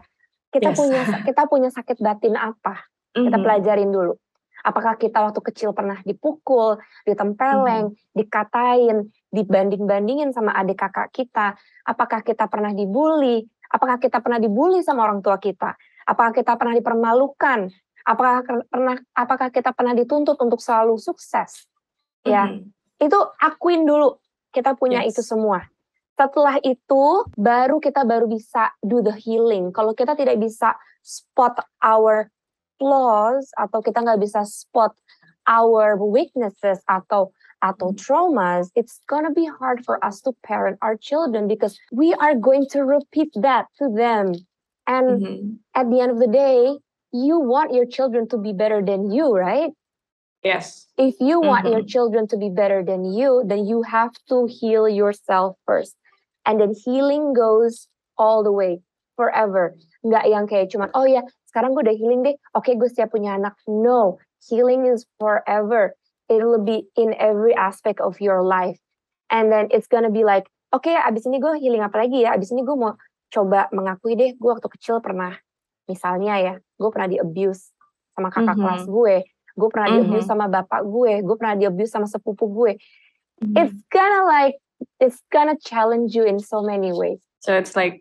Kita 0.50 0.74
yes. 0.74 0.78
punya 0.78 1.00
kita 1.26 1.42
punya 1.46 1.70
sakit 1.70 1.98
batin 2.02 2.34
apa. 2.38 2.86
Kita 3.14 3.22
mm 3.22 3.30
-hmm. 3.30 3.42
pelajarin 3.42 3.90
dulu. 3.90 4.14
Apakah 4.62 4.94
kita 4.94 5.18
waktu 5.18 5.42
kecil 5.42 5.74
pernah 5.74 5.98
dipukul, 6.06 6.78
ditempeleng, 7.02 7.92
hmm. 7.92 8.14
dikatain, 8.14 9.10
dibanding-bandingin 9.34 10.30
sama 10.30 10.54
adik 10.54 10.78
kakak 10.78 11.10
kita? 11.10 11.58
Apakah 11.82 12.22
kita 12.22 12.46
pernah 12.46 12.70
dibully? 12.70 13.42
Apakah 13.72 13.98
kita 13.98 14.22
pernah 14.22 14.38
dibully 14.38 14.84
sama 14.86 15.02
orang 15.08 15.18
tua 15.18 15.42
kita? 15.42 15.74
Apakah 16.06 16.30
kita 16.30 16.54
pernah 16.54 16.74
dipermalukan? 16.78 17.72
Apakah 18.02 18.42
pernah 18.66 18.96
apakah 19.14 19.48
kita 19.50 19.70
pernah 19.74 19.94
dituntut 19.94 20.38
untuk 20.38 20.58
selalu 20.62 20.98
sukses? 20.98 21.66
Ya. 22.22 22.46
Hmm. 22.46 22.70
Itu 23.02 23.18
akuin 23.42 23.82
dulu 23.82 24.22
kita 24.54 24.78
punya 24.78 25.02
yes. 25.02 25.18
itu 25.18 25.22
semua. 25.26 25.66
Setelah 26.12 26.60
itu 26.62 27.26
baru 27.34 27.80
kita 27.82 28.04
baru 28.04 28.28
bisa 28.30 28.70
do 28.84 29.02
the 29.02 29.14
healing. 29.16 29.74
Kalau 29.74 29.96
kita 29.96 30.14
tidak 30.14 30.38
bisa 30.38 30.76
spot 31.02 31.58
our 31.82 32.30
flaws 32.82 33.46
atau 33.54 33.78
kita 33.78 34.02
nggak 34.02 34.18
bisa 34.18 34.42
spot 34.42 34.90
our 35.46 35.94
weaknesses 35.94 36.82
atau 36.90 37.30
atau 37.62 37.94
mm-hmm. 37.94 38.02
traumas, 38.02 38.74
it's 38.74 38.98
gonna 39.06 39.30
be 39.30 39.46
hard 39.46 39.86
for 39.86 40.02
us 40.02 40.18
to 40.26 40.34
parent 40.42 40.82
our 40.82 40.98
children 40.98 41.46
because 41.46 41.78
we 41.94 42.10
are 42.18 42.34
going 42.34 42.66
to 42.74 42.82
repeat 42.82 43.30
that 43.38 43.70
to 43.78 43.86
them. 43.86 44.34
And 44.90 45.06
mm-hmm. 45.22 45.46
at 45.78 45.86
the 45.86 46.02
end 46.02 46.10
of 46.10 46.18
the 46.18 46.26
day, 46.26 46.74
you 47.14 47.38
want 47.38 47.70
your 47.70 47.86
children 47.86 48.26
to 48.34 48.36
be 48.36 48.50
better 48.50 48.82
than 48.82 49.14
you, 49.14 49.30
right? 49.30 49.70
Yes. 50.42 50.90
If 50.98 51.14
you 51.22 51.38
want 51.38 51.70
mm-hmm. 51.70 51.78
your 51.78 51.86
children 51.86 52.26
to 52.34 52.36
be 52.36 52.50
better 52.50 52.82
than 52.82 53.06
you, 53.06 53.46
then 53.46 53.64
you 53.64 53.86
have 53.86 54.10
to 54.28 54.50
heal 54.50 54.90
yourself 54.90 55.54
first. 55.66 55.94
And 56.44 56.58
then 56.58 56.74
healing 56.74 57.32
goes 57.32 57.86
all 58.18 58.42
the 58.42 58.50
way 58.50 58.82
forever. 59.14 59.78
Nggak 60.02 60.24
yang 60.26 60.50
kayak 60.50 60.74
cuman, 60.74 60.90
oh 60.98 61.06
ya 61.06 61.22
sekarang 61.52 61.76
gue 61.76 61.84
udah 61.84 61.96
healing 62.00 62.24
deh, 62.24 62.36
oke 62.56 62.64
okay, 62.64 62.74
gue 62.80 62.88
siap 62.88 63.12
punya 63.12 63.36
anak. 63.36 63.52
No, 63.68 64.16
healing 64.48 64.88
is 64.88 65.04
forever. 65.20 65.92
It 66.32 66.40
will 66.40 66.64
be 66.64 66.88
in 66.96 67.12
every 67.20 67.52
aspect 67.52 68.00
of 68.00 68.16
your 68.24 68.40
life. 68.40 68.80
And 69.28 69.52
then 69.52 69.68
it's 69.68 69.84
gonna 69.84 70.08
be 70.08 70.24
like, 70.24 70.48
oke 70.72 70.88
okay, 70.88 70.96
abis 70.96 71.28
ini 71.28 71.44
gue 71.44 71.60
healing 71.60 71.84
apa 71.84 72.08
lagi 72.08 72.24
ya? 72.24 72.32
Abis 72.32 72.56
ini 72.56 72.64
gue 72.64 72.72
mau 72.72 72.96
coba 73.28 73.68
mengakui 73.68 74.16
deh, 74.16 74.32
gue 74.32 74.50
waktu 74.52 74.64
kecil 74.64 75.04
pernah, 75.04 75.36
misalnya 75.84 76.40
ya, 76.40 76.54
gue 76.56 76.90
pernah 76.92 77.08
di 77.08 77.20
abuse 77.20 77.72
sama 78.16 78.28
kakak 78.32 78.44
mm 78.44 78.48
-hmm. 78.48 78.60
kelas 78.60 78.82
gue, 78.88 79.14
gue 79.56 79.68
pernah 79.68 79.86
mm 79.88 79.96
-hmm. 79.96 80.04
di 80.04 80.08
abuse 80.08 80.26
sama 80.28 80.46
bapak 80.48 80.82
gue, 80.84 81.12
gue 81.20 81.36
pernah 81.36 81.54
di 81.56 81.64
abuse 81.68 81.92
sama 81.92 82.08
sepupu 82.08 82.48
gue. 82.48 82.72
Mm 83.40 83.44
-hmm. 83.44 83.60
It's 83.60 83.76
gonna 83.92 84.24
like, 84.24 84.56
it's 85.00 85.20
gonna 85.28 85.56
challenge 85.60 86.16
you 86.16 86.24
in 86.24 86.40
so 86.40 86.60
many 86.60 86.92
ways. 86.92 87.20
So 87.40 87.56
it's 87.56 87.76
like, 87.76 88.00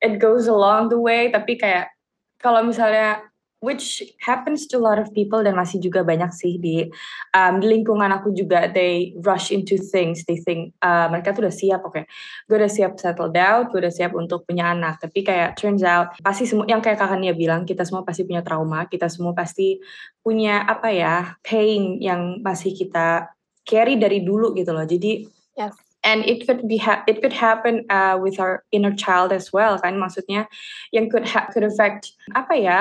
it 0.00 0.16
goes 0.16 0.48
along 0.48 0.88
the 0.88 1.00
way, 1.00 1.28
tapi 1.28 1.60
kayak 1.60 1.92
kalau 2.40 2.64
misalnya 2.64 3.30
which 3.60 4.00
happens 4.24 4.64
to 4.64 4.80
a 4.80 4.82
lot 4.82 4.96
of 4.96 5.12
people 5.12 5.44
dan 5.44 5.52
masih 5.52 5.84
juga 5.84 6.00
banyak 6.00 6.32
sih 6.32 6.56
di 6.56 6.88
um, 7.36 7.60
lingkungan 7.60 8.08
aku 8.08 8.32
juga 8.32 8.72
they 8.72 9.12
rush 9.20 9.52
into 9.52 9.76
things. 9.76 10.24
They 10.24 10.40
think 10.40 10.72
uh, 10.80 11.12
mereka 11.12 11.36
tuh 11.36 11.44
udah 11.44 11.54
siap 11.54 11.84
oke. 11.84 12.00
Okay, 12.00 12.04
gue 12.48 12.56
udah 12.56 12.72
siap 12.72 12.96
settle 12.96 13.28
down 13.28 13.68
gue 13.68 13.78
udah 13.84 13.92
siap 13.92 14.16
untuk 14.16 14.48
punya 14.48 14.72
anak. 14.72 14.98
Tapi 15.04 15.20
kayak 15.20 15.60
turns 15.60 15.84
out 15.84 16.16
pasti 16.24 16.48
semua 16.48 16.64
yang 16.66 16.80
kayak 16.80 16.96
kakaknya 16.96 17.36
bilang 17.36 17.68
kita 17.68 17.84
semua 17.84 18.02
pasti 18.02 18.24
punya 18.24 18.40
trauma. 18.40 18.88
Kita 18.88 19.12
semua 19.12 19.36
pasti 19.36 19.76
punya 20.24 20.64
apa 20.64 20.88
ya 20.88 21.36
pain 21.44 22.00
yang 22.00 22.40
masih 22.40 22.72
kita 22.72 23.28
carry 23.68 24.00
dari 24.00 24.24
dulu 24.24 24.56
gitu 24.56 24.72
loh. 24.72 24.88
Jadi 24.88 25.28
yes 25.60 25.89
and 26.02 26.24
it 26.24 26.48
could 26.48 26.64
be 26.64 26.80
ha 26.80 27.04
it 27.04 27.20
could 27.20 27.34
happen 27.34 27.84
uh, 27.92 28.16
with 28.16 28.40
our 28.40 28.64
inner 28.72 28.92
child 28.92 29.32
as 29.32 29.52
well 29.52 29.76
kan 29.76 30.00
maksudnya 30.00 30.48
yang 30.92 31.12
could 31.12 31.28
could 31.52 31.64
affect 31.64 32.16
apa 32.32 32.54
ya 32.56 32.80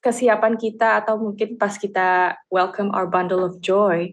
kesiapan 0.00 0.56
kita 0.56 1.04
atau 1.04 1.20
mungkin 1.20 1.60
pas 1.60 1.76
kita 1.76 2.36
welcome 2.48 2.88
our 2.96 3.04
bundle 3.04 3.44
of 3.44 3.60
joy. 3.60 4.12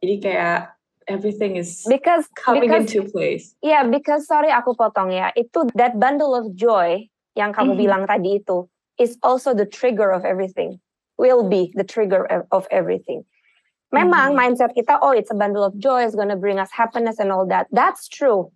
Jadi 0.00 0.14
kayak 0.20 0.72
everything 1.08 1.60
is 1.60 1.84
because 1.84 2.28
coming 2.36 2.68
because, 2.68 2.88
into 2.88 3.04
place. 3.08 3.52
Yeah, 3.60 3.84
because 3.84 4.24
sorry 4.24 4.48
aku 4.48 4.72
potong 4.76 5.12
ya. 5.12 5.32
Itu 5.36 5.68
that 5.76 6.00
bundle 6.00 6.32
of 6.32 6.56
joy 6.56 7.08
yang 7.36 7.52
kamu 7.52 7.72
mm 7.72 7.76
-hmm. 7.76 7.84
bilang 7.84 8.02
tadi 8.08 8.40
itu 8.40 8.64
is 8.96 9.20
also 9.20 9.52
the 9.52 9.68
trigger 9.68 10.08
of 10.08 10.24
everything. 10.24 10.80
Will 11.16 11.48
be 11.48 11.72
the 11.72 11.84
trigger 11.84 12.28
of 12.52 12.68
everything. 12.68 13.24
Memang 13.94 14.32
mm 14.32 14.36
-hmm. 14.36 14.40
mindset 14.40 14.74
kita 14.74 14.98
oh 14.98 15.14
it's 15.14 15.30
a 15.30 15.38
bundle 15.38 15.62
of 15.62 15.74
joy 15.78 16.02
is 16.02 16.18
gonna 16.18 16.36
bring 16.36 16.58
us 16.58 16.70
happiness 16.74 17.22
and 17.22 17.30
all 17.30 17.46
that. 17.46 17.70
That's 17.70 18.10
true. 18.10 18.50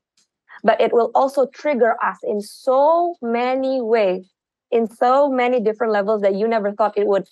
But 0.61 0.83
it 0.83 0.93
will 0.93 1.09
also 1.17 1.49
trigger 1.49 1.97
us 2.03 2.21
in 2.21 2.45
so 2.45 3.15
many 3.23 3.81
ways 3.81 4.29
in 4.71 4.87
so 4.87 5.29
many 5.29 5.61
different 5.61 5.93
levels 5.93 6.23
that 6.23 6.35
you 6.35 6.47
never 6.47 6.73
thought 6.73 6.97
it 6.97 7.07
would 7.07 7.29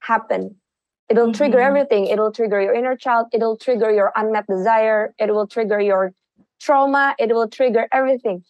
happen. 0.00 0.56
It'll 1.08 1.30
mm-hmm. 1.30 1.38
trigger 1.38 1.60
everything. 1.60 2.06
It'll 2.06 2.32
trigger 2.32 2.60
your 2.60 2.74
inner 2.74 2.96
child. 2.96 3.26
It'll 3.32 3.56
trigger 3.56 3.90
your 3.90 4.12
unmet 4.16 4.46
desire. 4.46 5.14
It 5.18 5.32
will 5.32 5.46
trigger 5.46 5.80
your 5.80 6.12
trauma. 6.60 7.14
It 7.18 7.30
will 7.34 7.48
trigger 7.48 7.86
everything. 7.92 8.44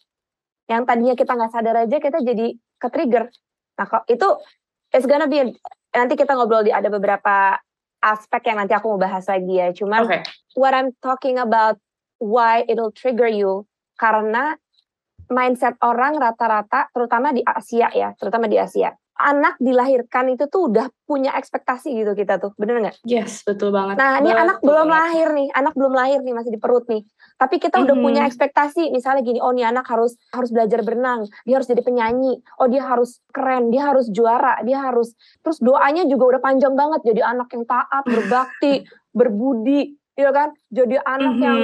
Yang 0.69 0.83
tadinya 0.89 1.15
kita 1.17 1.31
nggak 1.37 1.51
sadar 1.53 1.75
aja 1.85 1.97
kita 1.99 2.19
jadi 2.23 2.57
ke 2.79 2.87
trigger. 2.89 3.29
Nah 3.77 3.87
itu 4.09 4.29
it's 4.93 5.05
gonna 5.05 5.27
be 5.27 5.53
nanti 5.93 6.13
kita 6.15 6.33
ngobrol 6.33 6.63
di 6.63 6.71
ada 6.71 6.87
beberapa 6.89 7.57
aspek 8.03 8.51
yang 8.51 8.59
nanti 8.59 8.75
aku 8.75 8.91
mau 8.93 8.99
bahas 8.99 9.23
lagi 9.31 9.55
ya. 9.55 9.71
Cuman 9.71 10.03
okay. 10.03 10.21
what 10.59 10.75
I'm 10.75 10.91
talking 10.99 11.39
about 11.39 11.79
why 12.19 12.67
it'll 12.67 12.91
trigger 12.91 13.31
you 13.31 13.63
karena 13.95 14.59
mindset 15.31 15.79
orang 15.79 16.19
rata-rata 16.19 16.91
terutama 16.91 17.31
di 17.31 17.39
Asia 17.47 17.87
ya, 17.95 18.11
terutama 18.19 18.51
di 18.51 18.59
Asia. 18.59 18.91
Anak 19.23 19.55
dilahirkan 19.55 20.35
itu 20.35 20.51
tuh 20.51 20.67
udah 20.67 20.91
punya 21.07 21.31
ekspektasi 21.39 21.95
gitu 21.95 22.11
kita 22.11 22.43
tuh, 22.43 22.51
bener 22.59 22.83
nggak? 22.83 22.99
Yes, 23.07 23.39
betul 23.47 23.71
banget. 23.71 23.95
Nah, 23.95 24.19
ini 24.19 24.35
anak 24.35 24.59
belum 24.59 24.91
banget. 24.91 24.99
lahir 24.99 25.27
nih, 25.31 25.47
anak 25.55 25.73
belum 25.79 25.93
lahir 25.95 26.19
nih 26.19 26.33
masih 26.35 26.51
di 26.51 26.59
perut 26.59 26.83
nih. 26.91 27.07
Tapi 27.39 27.55
kita 27.55 27.79
mm-hmm. 27.79 27.87
udah 27.87 27.95
punya 28.03 28.21
ekspektasi, 28.27 28.91
misalnya 28.91 29.23
gini, 29.23 29.39
oh 29.39 29.55
nih 29.55 29.63
anak 29.63 29.87
harus 29.87 30.19
harus 30.35 30.51
belajar 30.51 30.83
berenang, 30.83 31.23
dia 31.47 31.55
harus 31.55 31.67
jadi 31.71 31.79
penyanyi, 31.79 32.43
oh 32.59 32.67
dia 32.67 32.83
harus 32.83 33.23
keren, 33.31 33.71
dia 33.71 33.87
harus 33.87 34.11
juara, 34.11 34.59
dia 34.67 34.83
harus 34.83 35.15
terus 35.39 35.63
doanya 35.63 36.03
juga 36.03 36.35
udah 36.35 36.41
panjang 36.43 36.75
banget 36.75 36.99
jadi 37.07 37.21
anak 37.23 37.47
yang 37.55 37.63
taat, 37.63 38.03
berbakti, 38.03 38.83
berbudi, 39.17 39.95
ya 40.19 40.35
kan? 40.35 40.51
Jadi 40.67 40.99
anak 40.99 41.33
mm-hmm. 41.39 41.47
yang 41.47 41.59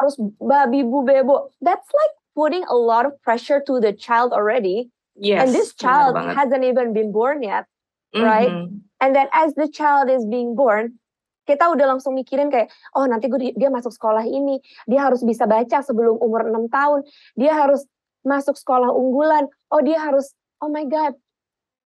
harus 0.00 0.14
babi 0.40 0.80
bu 0.80 1.04
bebo. 1.04 1.52
That's 1.60 1.92
like 1.92 2.14
putting 2.32 2.64
a 2.68 2.76
lot 2.76 3.04
of 3.04 3.20
pressure 3.20 3.60
to 3.68 3.80
the 3.80 3.92
child 3.92 4.32
already. 4.32 4.88
Yes. 5.16 5.44
And 5.44 5.48
this 5.54 5.74
child 5.74 6.16
hasn't 6.16 6.64
even 6.64 6.92
been 6.96 7.12
born 7.12 7.42
yet, 7.44 7.68
mm-hmm. 8.14 8.24
right? 8.24 8.52
And 9.00 9.10
then 9.12 9.28
as 9.32 9.54
the 9.54 9.68
child 9.68 10.08
is 10.08 10.24
being 10.24 10.56
born, 10.56 10.98
kita 11.44 11.68
udah 11.68 11.96
langsung 11.96 12.14
mikirin 12.14 12.48
kayak, 12.48 12.70
oh 12.94 13.04
nanti 13.04 13.26
gue 13.26 13.52
dia 13.58 13.68
masuk 13.68 13.90
sekolah 13.90 14.22
ini, 14.24 14.62
dia 14.86 15.04
harus 15.04 15.26
bisa 15.26 15.44
baca 15.44 15.82
sebelum 15.82 16.16
umur 16.22 16.46
6 16.46 16.70
tahun, 16.70 17.00
dia 17.34 17.52
harus 17.52 17.82
masuk 18.22 18.54
sekolah 18.54 18.88
unggulan, 18.88 19.50
oh 19.74 19.82
dia 19.82 19.98
harus, 19.98 20.32
oh 20.62 20.70
my 20.70 20.86
God, 20.86 21.18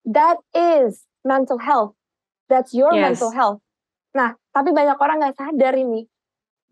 that 0.10 0.42
is 0.52 1.06
mental 1.22 1.62
health, 1.62 1.94
that's 2.50 2.74
your 2.74 2.92
yes. 2.92 3.16
mental 3.16 3.32
health. 3.32 3.60
Nah, 4.18 4.34
tapi 4.50 4.74
banyak 4.74 4.98
orang 4.98 5.22
nggak 5.22 5.38
sadar 5.38 5.78
ini. 5.78 6.10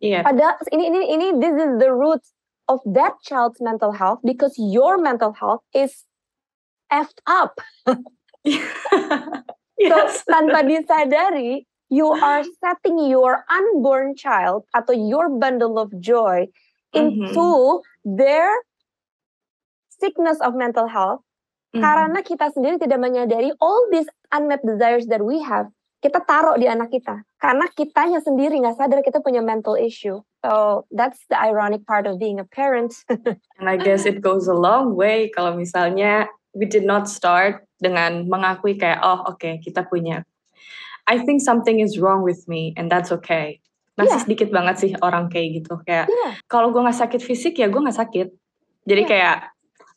Yeah. 0.01 0.25
Padahal 0.25 0.59
ini 0.73 0.89
ini 0.89 0.99
ini 1.13 1.27
this 1.37 1.55
is 1.55 1.71
the 1.79 1.93
root 1.93 2.25
of 2.67 2.81
that 2.89 3.21
child's 3.23 3.61
mental 3.61 3.93
health 3.93 4.19
because 4.25 4.57
your 4.57 4.99
mental 4.99 5.31
health 5.31 5.63
is 5.71 6.03
effed 6.91 7.19
up. 7.27 7.59
yes. 8.43 10.23
So 10.23 10.31
tanpa 10.31 10.65
disadari, 10.67 11.67
you 11.93 12.09
are 12.09 12.41
setting 12.57 12.97
your 13.05 13.45
unborn 13.45 14.17
child 14.17 14.65
atau 14.73 14.97
your 14.97 15.29
bundle 15.29 15.77
of 15.77 15.93
joy 16.01 16.49
into 16.93 17.37
mm-hmm. 17.37 18.17
their 18.17 18.49
sickness 20.01 20.41
of 20.41 20.57
mental 20.57 20.89
health 20.89 21.21
mm-hmm. 21.69 21.85
karena 21.85 22.19
kita 22.25 22.49
sendiri 22.49 22.81
tidak 22.81 22.97
menyadari 22.97 23.53
all 23.61 23.85
these 23.93 24.09
unmet 24.33 24.61
desires 24.65 25.05
that 25.05 25.21
we 25.21 25.37
have 25.41 25.69
kita 26.03 26.19
taruh 26.27 26.59
di 26.59 26.67
anak 26.67 26.91
kita 26.91 27.23
karena 27.39 27.63
kitanya 27.71 28.19
sendiri 28.19 28.59
nggak 28.59 28.75
sadar 28.75 28.99
kita 28.99 29.23
punya 29.23 29.39
mental 29.39 29.79
issue 29.79 30.19
so 30.43 30.83
that's 30.91 31.23
the 31.31 31.37
ironic 31.39 31.79
part 31.87 32.03
of 32.03 32.19
being 32.19 32.43
a 32.43 32.47
parent 32.51 32.91
and 33.57 33.65
I 33.69 33.79
guess 33.79 34.03
it 34.03 34.19
goes 34.19 34.51
a 34.51 34.57
long 34.57 34.99
way 34.99 35.31
kalau 35.31 35.55
misalnya 35.55 36.27
we 36.53 36.69
did 36.69 36.85
not 36.85 37.09
start 37.09 37.65
dengan 37.81 38.29
mengakui 38.29 38.77
kayak 38.77 39.01
oh 39.01 39.25
oke 39.27 39.41
okay, 39.41 39.59
kita 39.59 39.85
punya 39.85 40.23
I 41.03 41.19
think 41.19 41.43
something 41.43 41.83
is 41.83 41.99
wrong 41.99 42.23
with 42.23 42.47
me 42.47 42.71
and 42.79 42.87
that's 42.87 43.11
okay 43.11 43.59
masih 43.93 44.17
yeah. 44.17 44.23
sedikit 44.25 44.49
banget 44.49 44.75
sih 44.81 44.91
orang 45.05 45.29
kayak 45.29 45.61
gitu 45.61 45.77
kayak 45.85 46.09
yeah. 46.09 46.33
kalau 46.49 46.73
gue 46.73 46.81
nggak 46.81 46.97
sakit 46.97 47.21
fisik 47.21 47.61
ya 47.61 47.69
gue 47.69 47.77
nggak 47.77 47.99
sakit 47.99 48.27
jadi 48.89 49.01
yeah. 49.05 49.09
kayak 49.09 49.37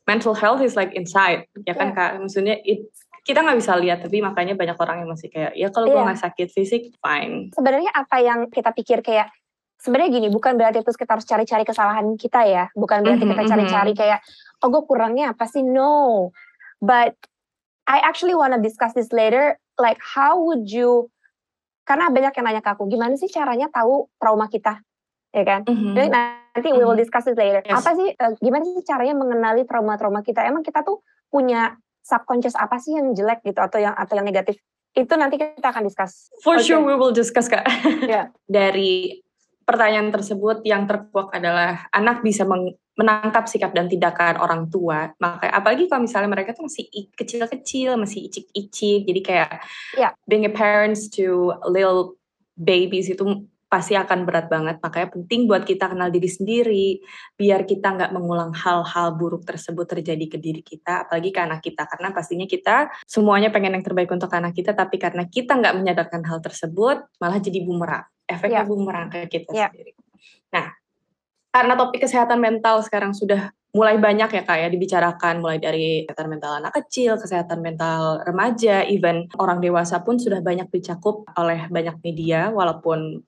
mental 0.05 0.37
health 0.37 0.61
is 0.61 0.77
like 0.77 0.93
inside 0.93 1.49
ya 1.65 1.73
kan 1.73 1.93
yeah. 1.93 1.97
kak 1.97 2.11
maksudnya 2.21 2.61
it 2.61 2.85
kita 3.27 3.43
nggak 3.43 3.59
bisa 3.59 3.75
lihat 3.75 3.99
tapi 4.07 4.23
makanya 4.23 4.55
banyak 4.55 4.79
orang 4.79 5.03
yang 5.03 5.11
masih 5.11 5.27
kayak 5.33 5.51
ya 5.59 5.69
kalau 5.75 5.91
gue 5.91 5.99
iya. 5.99 6.07
nggak 6.13 6.21
sakit 6.23 6.49
fisik 6.53 6.83
fine 7.03 7.51
sebenarnya 7.57 7.91
apa 7.91 8.17
yang 8.23 8.47
kita 8.53 8.71
pikir 8.71 9.03
kayak 9.03 9.35
sebenarnya 9.83 10.11
gini 10.15 10.29
bukan 10.31 10.55
berarti 10.55 10.85
terus 10.87 10.95
kita 10.95 11.19
harus 11.19 11.27
cari-cari 11.27 11.65
kesalahan 11.67 12.07
kita 12.15 12.47
ya 12.47 12.65
bukan 12.77 13.03
berarti 13.03 13.27
mm 13.27 13.33
-hmm, 13.33 13.43
kita 13.43 13.51
cari-cari 13.51 13.93
kayak 13.99 14.21
oh 14.63 14.69
gue 14.71 14.83
kurangnya 14.87 15.35
apa 15.35 15.45
sih 15.51 15.67
no 15.67 16.31
but 16.87 17.19
I 17.87 17.99
actually 18.03 18.39
wanna 18.39 18.63
discuss 18.63 18.95
this 18.95 19.11
later 19.11 19.59
like 19.83 19.99
how 19.99 20.39
would 20.39 20.71
you 20.71 21.11
karena 21.87 22.11
banyak 22.11 22.35
yang 22.35 22.47
nanya 22.47 22.63
ke 22.63 22.71
aku 22.71 22.87
gimana 22.87 23.15
sih 23.19 23.31
caranya 23.31 23.67
tahu 23.71 24.07
trauma 24.19 24.47
kita 24.47 24.83
ya 25.35 25.43
kan 25.43 25.67
mm 25.67 25.75
-hmm. 25.75 25.95
Jadi 25.99 26.09
nanti 26.11 26.69
we 26.71 26.83
will 26.87 26.99
discuss 26.99 27.27
this 27.27 27.39
later 27.39 27.63
yes. 27.67 27.83
apa 27.83 27.91
sih 27.99 28.09
uh, 28.15 28.33
gimana 28.39 28.63
sih 28.65 28.87
caranya 28.87 29.15
mengenali 29.19 29.63
trauma-trauma 29.67 30.23
kita 30.23 30.47
emang 30.47 30.63
kita 30.63 30.87
tuh 30.87 31.03
punya 31.29 31.75
subconscious 32.07 32.55
apa 32.55 32.79
sih 32.79 32.95
yang 32.95 33.13
jelek 33.13 33.43
gitu 33.43 33.59
atau 33.59 33.83
yang 33.83 33.93
atau 33.93 34.15
yang 34.15 34.27
negatif 34.27 34.57
itu 34.97 35.13
nanti 35.13 35.37
kita 35.37 35.69
akan 35.69 35.85
discuss. 35.85 36.33
For 36.41 36.57
okay. 36.57 36.73
sure 36.73 36.81
we 36.81 36.97
will 36.97 37.13
discuss 37.13 37.53
kak. 37.53 37.69
Yeah. 38.09 38.33
Dari 38.49 39.21
pertanyaan 39.69 40.09
tersebut 40.09 40.65
yang 40.65 40.89
terkuak 40.89 41.37
adalah 41.37 41.85
anak 41.93 42.25
bisa 42.25 42.49
menangkap 42.97 43.45
sikap 43.45 43.77
dan 43.77 43.87
tindakan 43.87 44.41
orang 44.41 44.73
tua. 44.73 45.13
Maka 45.21 45.53
apalagi 45.53 45.87
kalau 45.87 46.09
misalnya 46.09 46.33
mereka 46.33 46.57
tuh 46.57 46.67
masih 46.67 46.89
kecil-kecil, 47.13 48.01
masih 48.01 48.27
icik-icik, 48.33 49.05
jadi 49.05 49.21
kayak 49.21 49.51
yeah. 49.95 50.13
being 50.25 50.49
a 50.49 50.53
parents 50.53 51.13
to 51.13 51.53
little 51.69 52.17
babies 52.57 53.13
itu 53.13 53.45
pasti 53.67 53.99
akan 53.99 54.25
berat 54.25 54.49
banget. 54.49 54.81
Makanya 54.81 55.13
penting 55.13 55.45
buat 55.45 55.69
kita 55.69 55.93
kenal 55.93 56.09
diri 56.09 56.31
sendiri, 56.31 56.89
biar 57.37 57.69
kita 57.69 57.99
nggak 57.99 58.11
mengulang 58.17 58.55
hal-hal 58.57 59.13
buruk 59.19 59.45
tersebut 59.45 59.85
terjadi 59.85 60.27
ke 60.33 60.39
diri 60.41 60.63
kita, 60.65 61.05
apalagi 61.05 61.31
ke 61.35 61.41
anak 61.45 61.61
kita. 61.61 61.85
Karena 61.85 62.15
pastinya 62.15 62.49
kita 62.49 62.89
semuanya 63.05 63.53
pengen 63.53 63.77
yang 63.77 63.85
terbaik 63.85 64.09
untuk 64.09 64.33
anak 64.33 64.57
kita, 64.57 64.73
tapi 64.73 64.97
karena 64.97 65.29
kita 65.29 65.59
nggak 65.59 65.75
menyadarkan 65.77 66.23
hal 66.25 66.39
tersebut, 66.41 67.05
malah 67.21 67.39
jadi 67.43 67.61
bumerang. 67.61 68.07
Efeknya 68.27 68.65
yeah. 68.65 68.71
bumerang 68.71 69.07
ke 69.13 69.21
kita 69.29 69.51
yeah. 69.53 69.69
sendiri. 69.69 69.93
Nah, 70.55 70.67
karena 71.57 71.73
topik 71.73 72.05
kesehatan 72.05 72.37
mental 72.37 72.85
sekarang 72.85 73.17
sudah 73.17 73.49
mulai 73.73 73.97
banyak 73.97 74.29
ya 74.29 74.43
kak 74.45 74.61
ya 74.61 74.69
dibicarakan 74.69 75.41
mulai 75.41 75.57
dari 75.57 76.05
kesehatan 76.05 76.29
mental 76.29 76.53
anak 76.61 76.77
kecil, 76.85 77.17
kesehatan 77.17 77.65
mental 77.65 78.21
remaja, 78.29 78.85
even 78.85 79.25
orang 79.41 79.65
dewasa 79.65 80.05
pun 80.05 80.21
sudah 80.21 80.45
banyak 80.45 80.69
dicakup 80.69 81.25
oleh 81.33 81.65
banyak 81.73 81.97
media 82.05 82.53
walaupun 82.53 83.25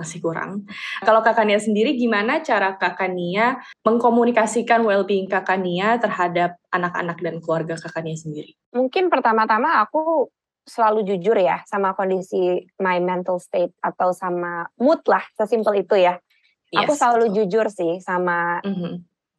masih 0.00 0.22
kurang. 0.24 0.64
Kalau 1.02 1.20
Kakak 1.20 1.44
Nia 1.44 1.60
sendiri 1.60 1.98
gimana 1.98 2.40
cara 2.40 2.78
Kakak 2.78 3.12
Nia 3.12 3.60
mengkomunikasikan 3.84 4.80
well-being 4.86 5.28
Kakak 5.28 5.60
Nia 5.60 6.00
terhadap 6.00 6.56
anak-anak 6.72 7.20
dan 7.20 7.36
keluarga 7.44 7.76
Kakak 7.76 8.06
Nia 8.06 8.16
sendiri? 8.16 8.56
Mungkin 8.72 9.12
pertama-tama 9.12 9.82
aku 9.84 10.30
selalu 10.68 11.02
jujur 11.02 11.34
ya 11.40 11.64
sama 11.64 11.96
kondisi 11.96 12.60
my 12.78 13.00
mental 13.00 13.40
state 13.40 13.72
atau 13.80 14.12
sama 14.12 14.68
mood 14.76 15.00
lah, 15.08 15.24
sesimpel 15.34 15.82
itu 15.82 15.96
ya. 15.96 16.20
Yes, 16.68 16.84
aku 16.84 16.92
selalu 16.92 17.32
jujur 17.32 17.66
sih 17.72 18.00
sama 18.04 18.60
mm 18.60 18.74
-hmm. 18.74 18.94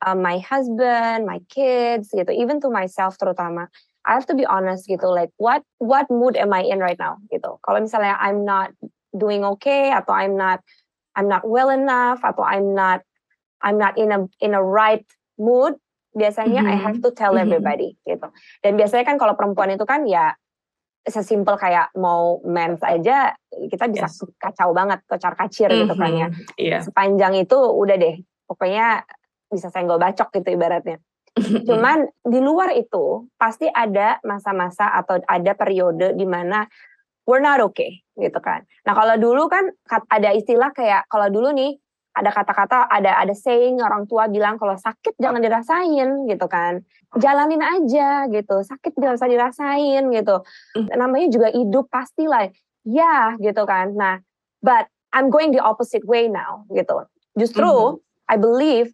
uh, 0.05 0.17
my 0.17 0.41
husband, 0.41 1.29
my 1.29 1.37
kids 1.49 2.09
gitu, 2.09 2.29
even 2.33 2.57
to 2.57 2.73
myself 2.73 3.17
terutama. 3.21 3.69
I 4.07 4.15
have 4.15 4.25
to 4.31 4.35
be 4.35 4.47
honest 4.47 4.87
gitu 4.87 5.05
like 5.11 5.29
what 5.37 5.61
what 5.77 6.07
mood 6.07 6.39
am 6.39 6.55
I 6.55 6.63
in 6.65 6.79
right 6.79 6.97
now 6.97 7.19
gitu 7.29 7.59
kalau 7.61 7.83
misalnya 7.83 8.15
I'm 8.17 8.47
not 8.47 8.71
doing 9.11 9.43
okay 9.57 9.91
atau 9.91 10.15
I'm 10.15 10.33
not 10.39 10.63
I'm 11.13 11.27
not 11.27 11.43
well 11.43 11.69
enough 11.69 12.23
atau 12.23 12.41
I'm 12.41 12.73
not 12.73 13.03
I'm 13.59 13.75
not 13.75 13.99
in 13.99 14.09
a 14.15 14.25
in 14.39 14.55
a 14.55 14.63
right 14.63 15.03
mood 15.35 15.75
biasanya 16.15 16.63
mm-hmm. 16.63 16.73
I 16.73 16.83
have 16.89 16.97
to 17.03 17.11
tell 17.11 17.35
mm-hmm. 17.35 17.51
everybody 17.51 17.89
mm-hmm. 17.93 18.17
gitu 18.17 18.27
dan 18.63 18.71
biasanya 18.79 19.05
kan 19.05 19.17
kalau 19.19 19.35
perempuan 19.35 19.75
itu 19.75 19.83
kan 19.83 20.07
ya 20.07 20.33
sesimpel 21.07 21.55
kayak 21.55 21.95
mau 21.95 22.43
mens 22.43 22.83
aja 22.83 23.33
kita 23.49 23.87
bisa 23.87 24.07
yes. 24.07 24.23
kacau 24.35 24.75
banget 24.75 24.99
kocar 25.07 25.33
kacir 25.33 25.71
mm-hmm. 25.71 25.81
gitu 25.87 25.93
kan 25.95 26.11
ya 26.11 26.27
yeah. 26.59 26.81
sepanjang 26.83 27.39
itu 27.39 27.55
udah 27.55 27.95
deh 27.95 28.19
pokoknya 28.45 29.07
bisa 29.49 29.71
senggol 29.73 29.97
bacok 29.97 30.29
gitu 30.35 30.53
ibaratnya 30.53 30.99
Cuman 31.39 32.09
di 32.25 32.39
luar 32.41 32.73
itu 32.75 33.27
pasti 33.39 33.69
ada 33.69 34.19
masa-masa 34.25 34.91
atau 34.91 35.21
ada 35.23 35.51
periode 35.55 36.17
di 36.17 36.25
mana 36.27 36.65
we're 37.23 37.43
not 37.43 37.61
okay 37.61 38.01
gitu 38.17 38.39
kan. 38.41 38.65
Nah 38.83 38.93
kalau 38.97 39.15
dulu 39.15 39.47
kan 39.47 39.69
ada 40.09 40.29
istilah 40.33 40.73
kayak 40.73 41.07
kalau 41.07 41.29
dulu 41.29 41.53
nih 41.53 41.77
ada 42.19 42.29
kata-kata 42.35 42.91
ada 42.91 43.15
ada 43.15 43.31
saying 43.31 43.79
orang 43.79 44.03
tua 44.05 44.27
bilang 44.27 44.59
kalau 44.59 44.75
sakit 44.75 45.15
jangan 45.17 45.39
dirasain 45.39 46.27
gitu 46.27 46.45
kan. 46.51 46.83
Jalanin 47.15 47.63
aja 47.63 48.27
gitu. 48.27 48.61
Sakit 48.61 48.99
jangan 48.99 49.15
usah 49.15 49.31
dirasain 49.31 50.03
gitu. 50.11 50.35
Mm. 50.75 50.87
namanya 50.99 51.27
juga 51.31 51.47
hidup 51.55 51.87
pastilah 51.87 52.51
ya 52.83 53.39
gitu 53.39 53.63
kan. 53.63 53.95
Nah 53.95 54.19
but 54.59 54.91
I'm 55.15 55.31
going 55.31 55.55
the 55.55 55.63
opposite 55.63 56.03
way 56.03 56.27
now 56.27 56.67
gitu. 56.69 57.07
Justru 57.39 57.65
mm 57.65 57.97
-hmm. 57.97 58.29
I 58.29 58.35
believe 58.37 58.93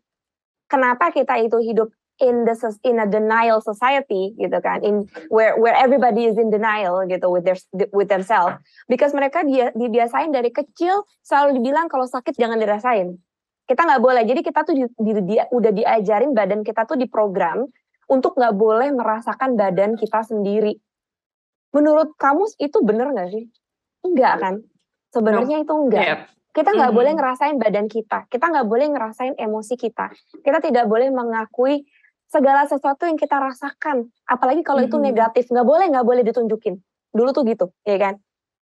kenapa 0.70 1.12
kita 1.12 1.42
itu 1.42 1.58
hidup 1.60 1.90
in 2.24 2.48
the 2.48 2.56
in 2.88 3.00
a 3.00 3.08
denial 3.08 3.60
society 3.60 4.32
gitu 4.40 4.56
kan 4.64 4.80
in 4.80 5.04
where 5.28 5.60
where 5.60 5.76
everybody 5.76 6.32
is 6.32 6.40
in 6.40 6.48
denial 6.48 7.04
gitu 7.08 7.28
with 7.28 7.44
their 7.44 7.60
with 7.92 8.08
themselves. 8.08 8.56
Because 8.88 9.12
mereka 9.12 9.44
dia 9.44 9.76
dibiasain 9.76 10.32
dari 10.32 10.52
kecil 10.52 11.04
selalu 11.28 11.60
dibilang 11.60 11.92
kalau 11.92 12.08
sakit 12.08 12.36
jangan 12.40 12.56
dirasain. 12.56 13.20
Kita 13.66 13.82
nggak 13.82 14.02
boleh. 14.04 14.24
Jadi 14.24 14.42
kita 14.46 14.62
tuh 14.62 14.78
di, 14.78 14.86
di, 14.86 15.12
di, 15.26 15.36
udah 15.42 15.72
diajarin 15.74 16.32
badan 16.38 16.62
kita 16.62 16.86
tuh 16.86 16.96
diprogram 16.96 17.66
untuk 18.06 18.38
nggak 18.38 18.54
boleh 18.54 18.94
merasakan 18.94 19.58
badan 19.58 19.98
kita 19.98 20.22
sendiri. 20.22 20.78
Menurut 21.74 22.16
kamu 22.16 22.46
itu 22.62 22.78
bener 22.86 23.12
nggak 23.12 23.30
sih? 23.34 23.46
Enggak 24.06 24.34
kan? 24.40 24.56
Sebenarnya 25.12 25.60
no. 25.60 25.64
itu 25.66 25.74
enggak 25.74 26.06
yep. 26.06 26.20
Kita 26.56 26.72
nggak 26.72 26.88
mm 26.88 26.96
-hmm. 26.96 27.04
boleh 27.04 27.12
ngerasain 27.20 27.56
badan 27.60 27.88
kita, 27.92 28.32
kita 28.32 28.46
nggak 28.48 28.64
boleh 28.64 28.88
ngerasain 28.88 29.36
emosi 29.36 29.76
kita, 29.76 30.08
kita 30.40 30.64
tidak 30.64 30.88
boleh 30.88 31.12
mengakui 31.12 31.84
segala 32.30 32.66
sesuatu 32.66 33.06
yang 33.06 33.18
kita 33.18 33.38
rasakan 33.38 34.10
apalagi 34.26 34.66
kalau 34.66 34.82
mm 34.84 34.90
-hmm. 34.90 34.98
itu 34.98 35.14
negatif 35.14 35.44
nggak 35.50 35.68
boleh 35.68 35.86
nggak 35.94 36.06
boleh 36.06 36.24
ditunjukin 36.26 36.76
dulu 37.14 37.30
tuh 37.32 37.44
gitu 37.48 37.66
ya 37.86 37.98
kan 38.02 38.16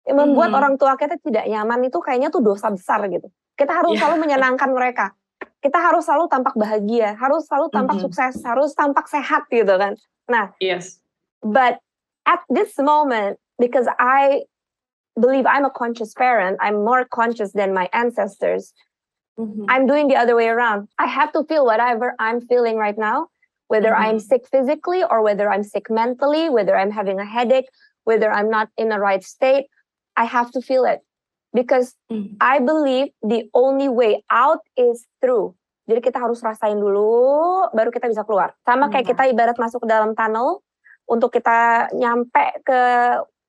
membuat 0.10 0.50
mm 0.50 0.54
-hmm. 0.54 0.60
orang 0.60 0.74
tua 0.78 0.94
kita 0.96 1.18
tidak 1.20 1.46
nyaman 1.50 1.90
itu 1.90 1.98
kayaknya 2.00 2.30
tuh 2.30 2.42
dosa 2.46 2.70
besar 2.70 3.04
gitu 3.10 3.28
kita 3.58 3.74
harus 3.74 3.98
yeah. 3.98 4.00
selalu 4.06 4.18
menyenangkan 4.24 4.70
mereka 4.72 5.06
kita 5.60 5.76
harus 5.76 6.08
selalu 6.08 6.26
tampak 6.32 6.56
bahagia 6.56 7.18
harus 7.18 7.44
selalu 7.50 7.68
tampak 7.74 7.98
mm 7.98 8.06
-hmm. 8.06 8.14
sukses 8.14 8.34
harus 8.46 8.72
tampak 8.78 9.06
sehat 9.10 9.44
gitu 9.50 9.74
kan 9.76 9.94
nah 10.30 10.54
yes 10.62 11.02
but 11.42 11.82
at 12.30 12.46
this 12.54 12.78
moment 12.78 13.42
because 13.58 13.90
I 13.98 14.46
believe 15.20 15.50
I'm 15.50 15.66
a 15.66 15.74
conscious 15.74 16.14
parent 16.16 16.62
I'm 16.62 16.86
more 16.86 17.04
conscious 17.04 17.52
than 17.52 17.74
my 17.74 17.90
ancestors 17.92 18.72
Mm-hmm. 19.40 19.72
I'm 19.72 19.88
doing 19.88 20.12
the 20.12 20.20
other 20.20 20.36
way 20.36 20.52
around. 20.52 20.90
I 21.00 21.08
have 21.08 21.32
to 21.32 21.48
feel 21.48 21.64
whatever 21.64 22.14
I'm 22.20 22.44
feeling 22.44 22.76
right 22.76 22.98
now 22.98 23.32
whether 23.70 23.94
mm-hmm. 23.94 24.18
I'm 24.18 24.20
sick 24.20 24.50
physically 24.50 25.06
or 25.06 25.22
whether 25.22 25.48
I'm 25.48 25.64
sick 25.64 25.88
mentally, 25.94 26.50
whether 26.50 26.76
I'm 26.76 26.92
having 26.92 27.22
a 27.22 27.26
headache, 27.26 27.70
whether 28.04 28.34
I'm 28.34 28.50
not 28.50 28.74
in 28.76 28.90
the 28.90 28.98
right 29.00 29.24
state, 29.24 29.70
I 30.18 30.26
have 30.26 30.52
to 30.58 30.60
feel 30.60 30.84
it. 30.84 31.06
Because 31.54 31.94
mm-hmm. 32.12 32.38
I 32.42 32.60
believe 32.60 33.14
the 33.22 33.50
only 33.54 33.90
way 33.90 34.26
out 34.30 34.66
is 34.74 35.06
through. 35.22 35.54
Jadi 35.90 36.06
kita 36.06 36.22
harus 36.22 36.42
rasain 36.46 36.78
dulu, 36.78 37.74
baru 37.74 37.90
kita 37.90 38.06
bisa 38.06 38.22
keluar. 38.22 38.54
Sama 38.62 38.94
kayak 38.94 39.10
kita 39.10 39.26
ibarat 39.34 39.58
masuk 39.58 39.82
ke 39.82 39.88
dalam 39.90 40.14
tunnel, 40.14 40.62
untuk 41.10 41.34
kita 41.34 41.90
nyampe 41.98 42.62
ke 42.62 42.82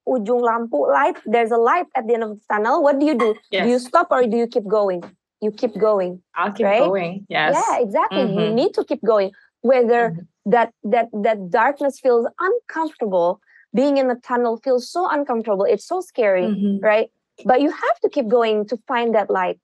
ujung 0.08 0.40
lampu 0.40 0.88
light, 0.88 1.20
there's 1.28 1.52
a 1.52 1.60
light 1.60 1.84
at 1.92 2.08
the 2.08 2.16
end 2.16 2.24
of 2.24 2.32
the 2.40 2.44
tunnel. 2.48 2.80
What 2.80 2.96
do 2.96 3.04
you 3.04 3.12
do? 3.12 3.36
Yes. 3.52 3.64
Do 3.64 3.68
you 3.68 3.78
stop 3.78 4.08
or 4.08 4.24
do 4.24 4.36
you 4.36 4.48
keep 4.48 4.64
going? 4.64 5.04
You 5.44 5.52
keep 5.52 5.76
going. 5.76 6.24
I'll 6.32 6.52
keep 6.52 6.64
right? 6.64 6.80
going. 6.80 7.28
Yes. 7.28 7.56
Yeah, 7.56 7.84
exactly. 7.84 8.24
Mm-hmm. 8.24 8.40
You 8.40 8.48
need 8.56 8.72
to 8.80 8.88
keep 8.88 9.04
going 9.04 9.36
whether 9.62 10.10
mm-hmm. 10.10 10.50
that 10.50 10.72
that 10.84 11.08
that 11.12 11.50
darkness 11.50 12.00
feels 12.00 12.26
uncomfortable 12.38 13.40
being 13.74 13.96
in 13.96 14.08
the 14.08 14.16
tunnel 14.16 14.56
feels 14.56 14.90
so 14.90 15.08
uncomfortable 15.08 15.64
it's 15.64 15.84
so 15.86 16.00
scary 16.00 16.44
mm-hmm. 16.44 16.84
right 16.84 17.10
but 17.44 17.60
you 17.60 17.70
have 17.70 17.98
to 18.02 18.08
keep 18.08 18.28
going 18.28 18.66
to 18.66 18.76
find 18.88 19.14
that 19.14 19.30
light 19.30 19.58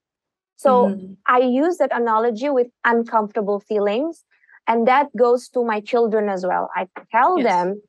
so 0.56 0.88
mm-hmm. 0.88 1.12
i 1.26 1.38
use 1.38 1.78
that 1.78 1.90
analogy 1.92 2.50
with 2.50 2.68
uncomfortable 2.84 3.60
feelings 3.60 4.24
and 4.66 4.86
that 4.86 5.08
goes 5.16 5.48
to 5.48 5.64
my 5.64 5.80
children 5.80 6.28
as 6.28 6.44
well 6.44 6.70
i 6.76 6.86
tell 7.10 7.38
yes. 7.38 7.46
them 7.48 7.80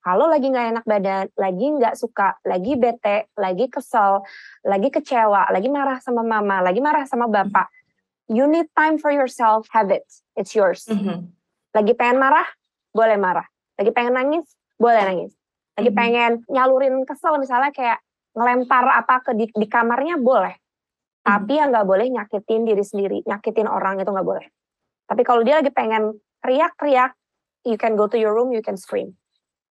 kalau 0.00 0.32
lagi 0.32 0.48
nggak 0.48 0.68
enak 0.72 0.84
badan, 0.88 1.28
lagi 1.36 1.66
nggak 1.76 1.92
suka, 1.92 2.32
lagi 2.48 2.72
bete, 2.72 3.28
lagi 3.36 3.68
kesel, 3.68 4.24
lagi 4.64 4.88
kecewa, 4.88 5.52
lagi 5.52 5.68
marah 5.68 6.00
sama 6.00 6.24
mama, 6.24 6.64
lagi 6.64 6.80
marah 6.80 7.04
sama 7.04 7.28
bapak, 7.28 7.68
mm-hmm. 7.68 8.32
you 8.32 8.48
need 8.48 8.64
time 8.72 8.96
for 8.96 9.12
yourself, 9.12 9.68
have 9.76 9.92
it, 9.92 10.08
it's 10.40 10.56
yours. 10.56 10.88
Mm-hmm 10.88 11.28
lagi 11.70 11.92
pengen 11.94 12.18
marah, 12.18 12.46
boleh 12.90 13.18
marah. 13.18 13.46
Lagi 13.78 13.90
pengen 13.94 14.14
nangis, 14.18 14.46
boleh 14.76 15.02
nangis. 15.06 15.32
Lagi 15.78 15.90
mm-hmm. 15.90 15.98
pengen 15.98 16.32
nyalurin 16.50 16.94
kesel 17.06 17.38
misalnya 17.38 17.70
kayak 17.70 18.02
ngelempar 18.34 18.84
apa 18.90 19.22
ke 19.22 19.32
di, 19.38 19.46
di 19.54 19.66
kamarnya 19.70 20.18
boleh. 20.18 20.54
Mm-hmm. 20.54 21.26
Tapi 21.26 21.52
yang 21.56 21.68
nggak 21.70 21.86
boleh 21.86 22.06
nyakitin 22.10 22.62
diri 22.66 22.84
sendiri, 22.84 23.18
nyakitin 23.24 23.70
orang 23.70 24.02
itu 24.02 24.10
nggak 24.10 24.26
boleh. 24.26 24.46
Tapi 25.06 25.22
kalau 25.26 25.42
dia 25.46 25.62
lagi 25.62 25.70
pengen 25.74 26.18
teriak-teriak, 26.42 27.14
you 27.66 27.78
can 27.78 27.94
go 27.94 28.06
to 28.06 28.18
your 28.18 28.34
room, 28.34 28.50
you 28.50 28.62
can 28.62 28.74
scream. 28.74 29.14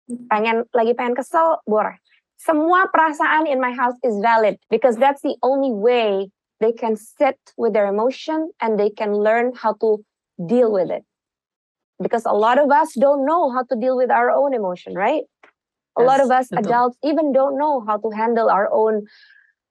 Mm-hmm. 0.09 0.27
Pengen 0.27 0.55
lagi 0.73 0.93
pengen 0.97 1.13
kesel, 1.13 1.61
boleh. 1.69 1.95
Semua 2.41 2.91
perasaan 2.91 3.47
in 3.47 3.61
my 3.61 3.71
house 3.71 3.95
is 4.03 4.19
valid 4.19 4.59
because 4.67 4.99
that's 4.99 5.23
the 5.23 5.37
only 5.45 5.71
way 5.71 6.27
they 6.59 6.75
can 6.75 6.99
sit 6.99 7.39
with 7.55 7.71
their 7.71 7.87
emotion 7.87 8.51
and 8.59 8.75
they 8.75 8.91
can 8.91 9.15
learn 9.15 9.55
how 9.55 9.71
to 9.79 10.03
deal 10.35 10.67
with 10.67 10.91
it 10.91 11.07
because 12.03 12.25
a 12.25 12.35
lot 12.35 12.59
of 12.59 12.69
us 12.69 12.93
don't 12.93 13.25
know 13.25 13.51
how 13.51 13.63
to 13.63 13.75
deal 13.79 13.97
with 13.97 14.11
our 14.11 14.29
own 14.29 14.53
emotion, 14.53 14.93
right? 14.93 15.23
A 15.97 16.01
yes, 16.01 16.07
lot 16.07 16.19
of 16.21 16.29
us 16.31 16.51
adults 16.51 16.97
even 17.03 17.31
don't 17.31 17.57
know 17.57 17.83
how 17.87 17.97
to 17.97 18.09
handle 18.11 18.49
our 18.49 18.69
own 18.71 19.07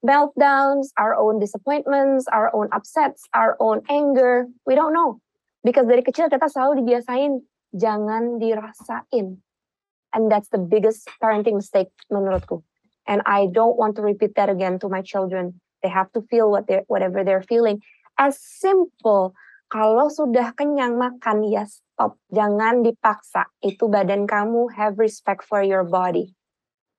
meltdowns, 0.07 0.89
our 0.99 1.15
own 1.15 1.39
disappointments, 1.39 2.27
our 2.33 2.55
own 2.55 2.69
upsets, 2.73 3.23
our 3.35 3.57
own 3.61 3.83
anger. 3.89 4.47
We 4.67 4.75
don't 4.75 4.93
know. 4.93 5.21
Because 5.63 5.87
dari 5.87 6.03
kecil 6.03 6.27
kita 6.27 6.51
selalu 6.51 6.83
dibiasain 6.83 7.47
jangan 7.75 8.43
dirasain. 8.43 9.39
And 10.13 10.29
that's 10.29 10.51
the 10.51 10.59
biggest 10.59 11.09
parenting 11.23 11.57
mistake 11.63 11.89
menurutku. 12.11 12.63
And 13.07 13.23
I 13.27 13.49
don't 13.51 13.79
want 13.79 13.97
to 13.97 14.03
repeat 14.03 14.35
that 14.37 14.51
again 14.51 14.79
to 14.83 14.89
my 14.91 15.03
children. 15.03 15.59
They 15.83 15.91
have 15.91 16.11
to 16.15 16.23
feel 16.31 16.51
what 16.51 16.67
they 16.67 16.87
whatever 16.87 17.25
they're 17.27 17.43
feeling. 17.43 17.83
As 18.19 18.39
simple 18.39 19.35
kalau 19.73 20.13
sudah 20.13 20.53
kenyang 20.55 21.01
makan 21.01 21.49
ya 21.49 21.65
stop. 22.03 22.19
Jangan 22.35 22.83
dipaksa. 22.83 23.47
Itu 23.63 23.87
badan 23.87 24.27
kamu 24.27 24.75
have 24.75 24.99
respect 24.99 25.47
for 25.47 25.63
your 25.63 25.87
body. 25.87 26.35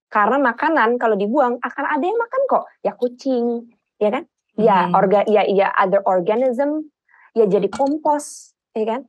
Karena 0.07 0.39
makanan 0.39 0.95
kalau 0.95 1.19
dibuang 1.19 1.59
akan 1.59 1.85
ada 1.91 2.05
yang 2.07 2.15
makan 2.15 2.41
kok. 2.47 2.65
Ya 2.79 2.95
kucing, 2.95 3.67
ya 3.99 4.09
kan? 4.15 4.23
Ya 4.55 4.87
hmm. 4.87 4.95
orga 4.95 5.27
ya 5.27 5.43
ya 5.49 5.75
other 5.75 5.99
organism, 6.07 6.87
ya 7.35 7.49
jadi 7.49 7.67
kompos, 7.67 8.55
ya 8.71 8.85
kan? 8.95 9.01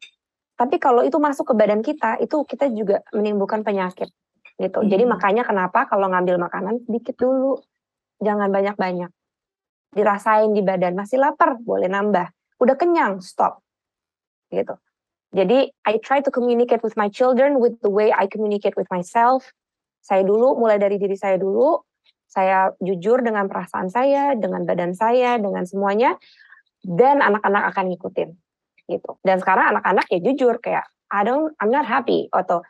Tapi 0.59 0.83
kalau 0.83 1.04
itu 1.04 1.20
masuk 1.20 1.52
ke 1.52 1.54
badan 1.54 1.85
kita, 1.85 2.18
itu 2.18 2.42
kita 2.48 2.72
juga 2.72 3.04
menimbulkan 3.14 3.62
penyakit 3.62 4.11
gitu. 4.59 4.80
Hmm. 4.83 4.88
Jadi 4.90 5.04
makanya 5.07 5.46
kenapa 5.46 5.87
kalau 5.87 6.11
ngambil 6.11 6.42
makanan 6.42 6.83
sedikit 6.83 7.14
dulu. 7.20 7.61
Jangan 8.18 8.48
banyak-banyak. 8.48 9.11
Dirasain 9.94 10.50
di 10.57 10.64
badan, 10.64 10.96
masih 10.96 11.20
lapar, 11.20 11.61
boleh 11.61 11.87
nambah 11.87 12.33
udah 12.64 12.76
kenyang 12.78 13.20
stop 13.20 13.61
gitu 14.48 14.74
jadi 15.34 15.66
I 15.82 15.98
try 15.98 16.22
to 16.22 16.30
communicate 16.30 16.86
with 16.86 16.94
my 16.94 17.10
children 17.10 17.58
with 17.58 17.74
the 17.82 17.90
way 17.90 18.14
I 18.14 18.30
communicate 18.30 18.78
with 18.78 18.86
myself. 18.88 19.50
Saya 19.98 20.22
dulu 20.22 20.54
mulai 20.54 20.78
dari 20.78 20.94
diri 20.94 21.18
saya 21.18 21.34
dulu 21.34 21.82
saya 22.30 22.70
jujur 22.82 23.22
dengan 23.22 23.46
perasaan 23.46 23.90
saya 23.90 24.34
dengan 24.34 24.66
badan 24.66 24.94
saya 24.94 25.38
dengan 25.38 25.66
semuanya 25.66 26.18
dan 26.82 27.18
anak-anak 27.22 27.74
akan 27.74 27.84
ngikutin 27.94 28.30
gitu. 28.90 29.10
Dan 29.26 29.42
sekarang 29.42 29.74
anak-anak 29.74 30.06
ya 30.10 30.22
jujur 30.22 30.62
kayak 30.62 30.86
I 31.10 31.26
don't 31.26 31.50
I'm 31.58 31.74
not 31.74 31.86
happy 31.86 32.30
atau 32.30 32.62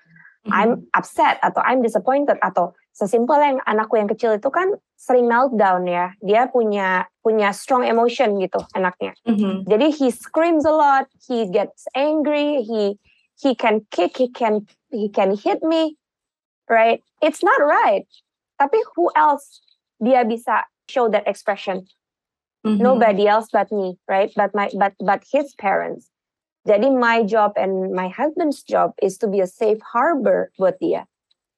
I'm 0.49 0.89
upset 0.93 1.41
atau 1.41 1.61
I'm 1.65 1.81
disappointed 1.81 2.37
atau 2.41 2.77
sesimpel 2.95 3.43
yang 3.43 3.59
anakku 3.67 3.99
yang 3.99 4.07
kecil 4.07 4.39
itu 4.39 4.49
kan 4.49 4.71
sering 4.95 5.27
meltdown 5.27 5.85
ya. 5.85 6.15
Dia 6.23 6.47
punya 6.47 7.11
punya 7.21 7.51
strong 7.51 7.83
emotion 7.83 8.39
gitu 8.39 8.63
anaknya. 8.73 9.19
Mm-hmm. 9.27 9.67
Jadi 9.67 9.87
he 9.91 10.09
screams 10.15 10.63
a 10.63 10.73
lot, 10.73 11.11
he 11.27 11.51
gets 11.51 11.91
angry, 11.99 12.63
he 12.63 12.97
he 13.35 13.59
can 13.59 13.83
kick, 13.91 14.15
he 14.17 14.31
can 14.31 14.65
he 14.95 15.11
can 15.11 15.35
hit 15.35 15.61
me. 15.67 15.99
right? 16.69 17.03
It's 17.23 17.43
not 17.43 17.61
right. 17.61 18.07
Tapi 18.61 18.79
who 18.97 19.11
else 19.17 19.61
dia 20.01 20.25
bisa 20.25 20.65
show 20.89 21.09
that 21.11 21.27
expression? 21.27 21.87
Mm-hmm. 22.65 22.81
Nobody 22.81 23.29
else 23.29 23.49
but 23.53 23.69
me, 23.73 23.99
right? 24.09 24.33
But 24.37 24.55
my 24.55 24.71
but 24.73 24.95
but 25.01 25.25
his 25.29 25.53
parents. 25.57 26.09
Jadi 26.65 26.97
my 26.97 27.21
job 27.21 27.53
and 27.61 27.93
my 27.93 28.09
husband's 28.09 28.65
job 28.65 28.97
is 29.03 29.21
to 29.21 29.29
be 29.29 29.45
a 29.45 29.51
safe 29.51 29.85
harbor 29.85 30.49
buat 30.57 30.81
dia, 30.81 31.05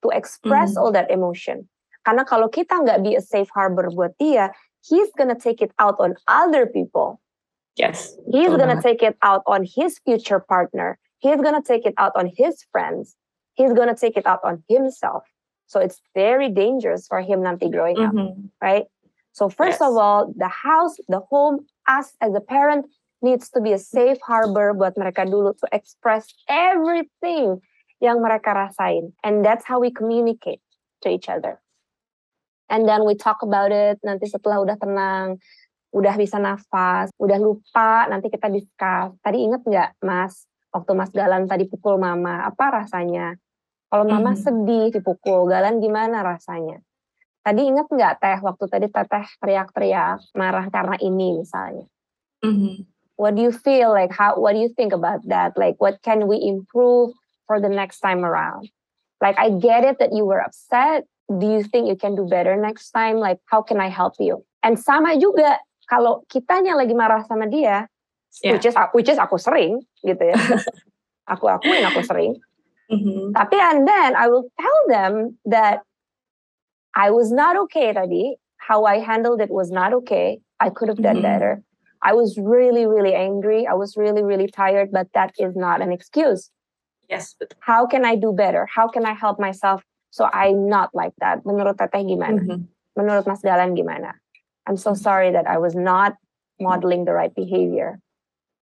to 0.06 0.14
express 0.14 0.78
mm-hmm. 0.78 0.86
all 0.86 0.92
that 0.94 1.10
emotion. 1.10 1.66
Karena 2.06 2.22
kalau 2.22 2.46
kita 2.46 2.86
nggak 2.86 3.02
be 3.02 3.18
a 3.18 3.22
safe 3.22 3.50
harbor 3.50 3.90
buat 3.90 4.14
dia, 4.22 4.54
he's 4.86 5.10
gonna 5.18 5.34
take 5.34 5.58
it 5.58 5.74
out 5.82 5.98
on 5.98 6.14
other 6.30 6.62
people. 6.70 7.18
Yes. 7.74 8.14
He's 8.30 8.54
gonna 8.54 8.78
take 8.78 9.02
it 9.02 9.18
out 9.26 9.42
on 9.50 9.66
his 9.66 9.98
future 10.06 10.38
partner. 10.38 11.02
He's 11.18 11.42
gonna 11.42 11.66
take 11.66 11.82
it 11.82 11.98
out 11.98 12.14
on 12.14 12.30
his 12.30 12.62
friends. 12.70 13.18
He's 13.58 13.74
gonna 13.74 13.98
take 13.98 14.14
it 14.14 14.24
out 14.24 14.40
on 14.46 14.62
himself. 14.70 15.26
So 15.66 15.82
it's 15.82 15.98
very 16.14 16.48
dangerous 16.48 17.10
for 17.10 17.20
him 17.20 17.42
nanti 17.42 17.66
growing 17.66 17.98
mm-hmm. 17.98 18.18
up, 18.18 18.34
right? 18.62 18.86
So 19.34 19.50
first 19.50 19.82
yes. 19.82 19.90
of 19.90 19.98
all, 19.98 20.32
the 20.32 20.48
house, 20.48 20.96
the 21.10 21.20
home, 21.20 21.66
us 21.90 22.14
as 22.22 22.32
a 22.32 22.40
parent 22.40 22.86
needs 23.20 23.50
to 23.50 23.60
be 23.60 23.74
a 23.74 23.82
safe 23.82 24.22
harbor 24.22 24.72
buat 24.72 24.94
mereka 24.94 25.26
dulu 25.26 25.58
to 25.58 25.66
express 25.74 26.30
everything 26.46 27.58
yang 28.00 28.20
mereka 28.20 28.52
rasain. 28.52 29.16
And 29.24 29.44
that's 29.44 29.64
how 29.64 29.80
we 29.80 29.92
communicate 29.92 30.60
to 31.04 31.08
each 31.08 31.28
other. 31.28 31.60
And 32.66 32.88
then 32.88 33.06
we 33.06 33.14
talk 33.14 33.46
about 33.46 33.70
it 33.70 34.02
nanti 34.02 34.26
setelah 34.26 34.58
udah 34.58 34.76
tenang, 34.76 35.38
udah 35.94 36.14
bisa 36.18 36.36
nafas, 36.36 37.14
udah 37.16 37.38
lupa, 37.38 38.10
nanti 38.10 38.26
kita 38.26 38.50
discuss. 38.50 39.14
Tadi 39.22 39.38
inget 39.46 39.62
nggak 39.62 40.02
mas, 40.02 40.44
waktu 40.74 40.92
mas 40.92 41.14
Galan 41.14 41.46
tadi 41.46 41.70
pukul 41.70 41.96
mama, 41.96 42.44
apa 42.44 42.82
rasanya? 42.82 43.38
Kalau 43.86 44.02
mama 44.02 44.34
mm. 44.34 44.40
sedih 44.42 44.86
dipukul, 44.90 45.46
Galan 45.46 45.78
gimana 45.78 46.26
rasanya? 46.26 46.82
Tadi 47.46 47.62
inget 47.62 47.86
nggak 47.86 48.18
teh 48.18 48.38
waktu 48.42 48.64
tadi 48.66 48.86
teteh 48.90 49.26
teriak-teriak 49.38 50.34
marah 50.34 50.66
karena 50.66 50.98
ini 50.98 51.38
misalnya? 51.38 51.86
Mm-hmm. 52.42 52.82
What 53.16 53.38
do 53.38 53.46
you 53.46 53.54
feel 53.54 53.94
like? 53.94 54.10
How? 54.10 54.36
What 54.36 54.58
do 54.58 54.60
you 54.60 54.74
think 54.74 54.90
about 54.90 55.22
that? 55.30 55.54
Like, 55.54 55.78
what 55.78 56.02
can 56.02 56.26
we 56.26 56.42
improve 56.42 57.16
for 57.46 57.60
the 57.60 57.68
next 57.68 58.00
time 58.00 58.24
around? 58.24 58.70
Like, 59.20 59.38
I 59.38 59.50
get 59.50 59.84
it 59.84 59.98
that 59.98 60.12
you 60.12 60.24
were 60.24 60.40
upset. 60.40 61.04
Do 61.26 61.46
you 61.46 61.62
think 61.62 61.88
you 61.88 61.96
can 61.96 62.14
do 62.14 62.26
better 62.26 62.56
next 62.56 62.90
time? 62.90 63.16
Like, 63.16 63.38
how 63.46 63.62
can 63.62 63.80
I 63.80 63.88
help 63.88 64.14
you? 64.18 64.44
And 64.62 64.78
sama 64.78 65.16
juga 65.16 65.58
kalau 65.90 66.26
kitanya 66.26 66.74
lagi 66.74 66.94
marah 66.94 67.22
sama 67.26 67.46
dia, 67.46 67.86
yeah. 68.42 68.52
which 68.52 68.66
is 68.66 68.74
which 68.92 69.08
is 69.08 69.18
aku 69.18 69.38
sering 69.38 69.82
gitu 70.02 70.20
ya. 70.20 70.36
aku 71.32 71.46
akuin 71.46 71.86
aku 71.86 72.02
sering. 72.02 72.34
Mm-hmm. 72.90 73.34
Tapi 73.34 73.56
and 73.58 73.86
then 73.86 74.14
I 74.14 74.30
will 74.30 74.46
tell 74.58 74.80
them 74.86 75.38
that 75.46 75.82
I 76.94 77.10
was 77.10 77.30
not 77.30 77.56
okay 77.68 77.90
tadi. 77.94 78.38
How 78.58 78.86
I 78.86 78.98
handled 78.98 79.40
it 79.40 79.50
was 79.50 79.70
not 79.70 79.94
okay. 80.02 80.42
I 80.58 80.70
could 80.70 80.88
have 80.88 81.02
done 81.02 81.22
mm-hmm. 81.22 81.30
better. 81.30 81.62
I 82.02 82.12
was 82.14 82.38
really, 82.38 82.86
really 82.86 83.14
angry. 83.14 83.66
I 83.66 83.74
was 83.74 83.96
really, 83.96 84.22
really 84.22 84.46
tired, 84.46 84.90
but 84.92 85.08
that 85.14 85.32
is 85.38 85.54
not 85.56 85.82
an 85.82 85.92
excuse. 85.92 86.50
Yes. 87.08 87.34
But... 87.38 87.54
How 87.60 87.86
can 87.86 88.04
I 88.04 88.16
do 88.16 88.32
better? 88.32 88.66
How 88.66 88.88
can 88.88 89.04
I 89.06 89.14
help 89.14 89.38
myself 89.38 89.82
so 90.10 90.28
I'm 90.32 90.68
not 90.68 90.94
like 90.94 91.12
that? 91.20 91.44
Menurut 91.44 91.76
Teteh 91.76 92.04
gimana? 92.04 92.40
Mm-hmm. 92.40 92.62
Menurut 92.96 93.26
Mas 93.26 93.42
Galan 93.42 93.76
gimana? 93.76 94.16
I'm 94.66 94.76
so 94.76 94.92
mm-hmm. 94.92 95.02
sorry 95.02 95.30
that 95.32 95.46
I 95.46 95.58
was 95.58 95.74
not 95.74 96.16
modeling 96.58 97.04
the 97.04 97.12
right 97.12 97.34
behavior. 97.34 98.00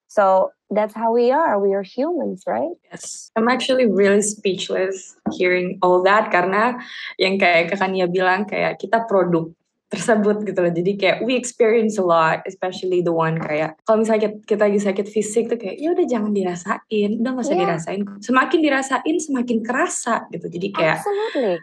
So 0.08 0.52
that's 0.70 0.94
how 0.94 1.12
we 1.12 1.30
are. 1.30 1.58
We 1.58 1.74
are 1.74 1.82
humans, 1.82 2.44
right? 2.46 2.74
Yes. 2.90 3.30
I'm 3.36 3.48
actually 3.48 3.86
really 3.86 4.22
speechless 4.22 5.16
hearing 5.32 5.78
all 5.82 6.02
that 6.04 6.30
karena 6.30 6.78
yang 7.18 7.38
kayak 7.38 7.74
Kakania 7.74 8.06
bilang 8.06 8.46
kayak 8.46 8.78
kita 8.78 9.06
produk 9.10 9.50
tersebut 9.94 10.42
gitu 10.42 10.58
loh. 10.58 10.72
Jadi 10.74 10.92
kayak 10.98 11.16
we 11.22 11.38
experience 11.38 11.96
a 11.96 12.04
lot, 12.04 12.42
especially 12.44 13.00
the 13.00 13.14
one 13.14 13.38
kayak 13.38 13.78
kalau 13.86 14.02
misalnya 14.02 14.28
kita, 14.28 14.36
kita 14.44 14.62
lagi 14.66 14.80
sakit 14.82 15.06
fisik 15.06 15.44
tuh 15.46 15.58
kayak 15.58 15.78
ya 15.78 15.94
udah 15.94 16.06
jangan 16.10 16.34
dirasain, 16.34 17.10
udah 17.22 17.30
nggak 17.30 17.46
usah 17.46 17.56
yeah. 17.56 17.62
dirasain. 17.62 18.00
Semakin 18.18 18.58
dirasain 18.58 19.16
semakin 19.22 19.58
kerasa 19.62 20.26
gitu. 20.34 20.46
Jadi 20.50 20.68
kayak 20.74 20.98
Absolutely. 21.00 21.54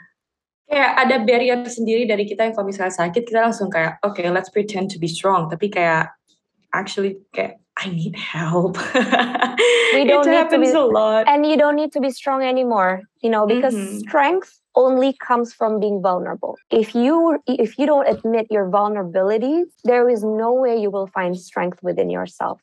kayak 0.71 0.91
ada 0.95 1.15
barrier 1.27 1.59
sendiri 1.67 2.03
dari 2.07 2.23
kita 2.23 2.47
yang 2.47 2.53
kalau 2.55 2.71
misalnya 2.71 2.95
sakit 2.95 3.27
kita 3.27 3.39
langsung 3.43 3.67
kayak 3.67 3.99
oke 4.01 4.15
okay, 4.15 4.31
let's 4.31 4.47
pretend 4.47 4.87
to 4.87 4.97
be 4.97 5.11
strong. 5.11 5.51
Tapi 5.51 5.67
kayak 5.67 6.15
actually 6.71 7.19
kayak 7.35 7.59
I 7.81 7.89
need 7.89 8.15
help. 8.15 8.77
we 9.95 10.03
don't 10.09 10.27
it 10.27 10.31
need 10.31 10.37
happens 10.37 10.71
to 10.71 10.73
be, 10.73 10.79
a 10.79 10.85
lot. 10.85 11.27
And 11.27 11.45
you 11.45 11.57
don't 11.57 11.75
need 11.75 11.91
to 11.93 11.99
be 11.99 12.11
strong 12.11 12.43
anymore, 12.43 13.01
you 13.23 13.29
know, 13.29 13.47
because 13.47 13.73
mm-hmm. 13.73 14.05
strength 14.05 14.60
only 14.75 15.13
comes 15.13 15.53
from 15.53 15.79
being 15.79 16.01
vulnerable. 16.01 16.57
If 16.69 16.95
you 16.95 17.39
if 17.47 17.77
you 17.77 17.85
don't 17.85 18.07
admit 18.07 18.47
your 18.49 18.69
vulnerabilities, 18.69 19.67
there 19.83 20.09
is 20.09 20.23
no 20.23 20.53
way 20.53 20.77
you 20.77 20.89
will 20.89 21.07
find 21.07 21.37
strength 21.37 21.83
within 21.83 22.09
yourself. 22.09 22.61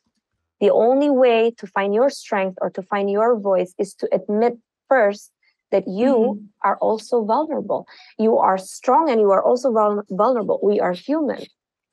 The 0.59 0.71
only 0.71 1.09
way 1.09 1.51
to 1.57 1.67
find 1.67 1.93
your 1.93 2.09
strength 2.09 2.57
or 2.61 2.69
to 2.71 2.81
find 2.81 3.09
your 3.09 3.39
voice 3.39 3.73
is 3.77 3.93
to 3.95 4.09
admit 4.11 4.57
first 4.89 5.31
that 5.71 5.87
you 5.87 6.13
mm-hmm. 6.13 6.45
are 6.67 6.77
also 6.77 7.23
vulnerable. 7.23 7.87
You 8.17 8.37
are 8.37 8.57
strong 8.57 9.09
and 9.09 9.21
you 9.21 9.31
are 9.31 9.43
also 9.43 9.71
vulnerable. 10.09 10.59
We 10.63 10.79
are 10.79 10.93
human. 10.93 11.45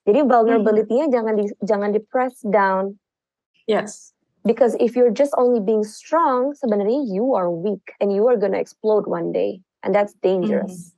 Jadi 0.07 0.23
vulnerability-nya 0.23 1.07
mm-hmm. 1.07 1.15
jangan 1.15 1.33
di 1.35 1.45
jangan 1.63 1.89
di 1.93 1.99
press 1.99 2.39
down 2.41 2.97
Yes. 3.67 4.13
Because 4.45 4.75
if 4.79 4.95
you're 4.95 5.11
just 5.11 5.35
only 5.37 5.59
being 5.59 5.83
strong, 5.83 6.55
sebenarnya 6.55 7.03
you 7.11 7.35
are 7.35 7.51
weak 7.51 7.91
and 7.99 8.15
you 8.15 8.25
are 8.31 8.39
gonna 8.39 8.57
explode 8.57 9.05
one 9.05 9.35
day, 9.35 9.59
and 9.87 9.95
that's 9.95 10.11
dangerous. 10.19 10.91
Mm. 10.91 10.95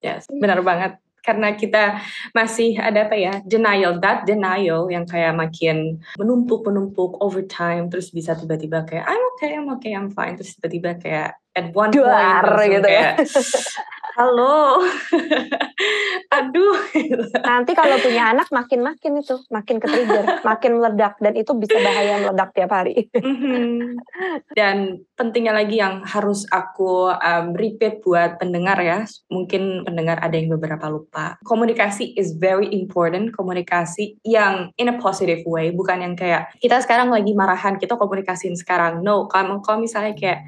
Yes, 0.00 0.24
benar 0.32 0.64
banget. 0.64 0.96
Karena 1.20 1.52
kita 1.52 2.00
masih 2.32 2.80
ada 2.80 3.04
apa 3.04 3.12
ya 3.12 3.44
denial, 3.44 4.00
that 4.00 4.24
denial 4.24 4.88
yang 4.88 5.04
kayak 5.04 5.36
makin 5.36 6.00
menumpuk 6.16 6.64
menumpuk 6.64 7.20
over 7.20 7.44
time, 7.44 7.92
terus 7.92 8.08
bisa 8.08 8.32
tiba-tiba 8.32 8.88
kayak 8.88 9.04
I'm 9.04 9.20
okay, 9.36 9.52
I'm 9.52 9.68
okay, 9.76 9.92
I'm 9.92 10.08
fine, 10.08 10.40
terus 10.40 10.56
tiba-tiba 10.56 10.96
kayak 10.96 11.36
at 11.52 11.76
one 11.76 11.92
Duar, 11.92 12.40
point 12.40 12.72
gitu 12.72 12.88
ya. 12.88 13.20
kayak, 13.20 13.28
ya. 13.28 13.92
halo. 14.20 14.84
Aduh. 16.36 16.76
Nanti 17.40 17.72
kalau 17.72 17.96
punya 18.04 18.36
anak 18.36 18.52
makin 18.52 18.84
makin 18.84 19.24
itu 19.24 19.40
makin 19.48 19.80
ke 19.80 19.88
trigger 19.88 20.24
makin 20.50 20.76
meledak 20.76 21.16
dan 21.24 21.32
itu 21.32 21.56
bisa 21.56 21.80
bahaya 21.80 22.20
meledak 22.20 22.52
tiap 22.52 22.70
hari. 22.70 23.08
Mm-hmm. 23.16 23.96
dan 24.52 25.00
pentingnya 25.16 25.56
lagi 25.56 25.80
yang 25.80 26.04
harus 26.04 26.44
aku 26.52 27.08
um, 27.08 27.56
repeat 27.56 28.04
buat 28.04 28.36
pendengar 28.36 28.76
ya. 28.84 29.08
Mungkin 29.32 29.88
pendengar 29.88 30.20
ada 30.20 30.36
yang 30.36 30.52
beberapa 30.52 30.92
lupa. 30.92 31.40
Komunikasi 31.48 32.12
is 32.20 32.36
very 32.36 32.68
important. 32.76 33.32
Komunikasi 33.32 34.20
yang 34.28 34.68
in 34.76 34.92
a 34.92 34.96
positive 35.00 35.40
way. 35.48 35.72
Bukan 35.72 36.04
yang 36.04 36.14
kayak 36.14 36.52
kita 36.60 36.84
sekarang 36.84 37.08
lagi 37.08 37.32
marahan 37.32 37.80
kita 37.80 37.96
komunikasiin 37.96 38.54
sekarang. 38.60 39.00
No 39.00 39.24
kalau 39.32 39.64
kalau 39.64 39.80
misalnya 39.80 40.12
kayak 40.12 40.44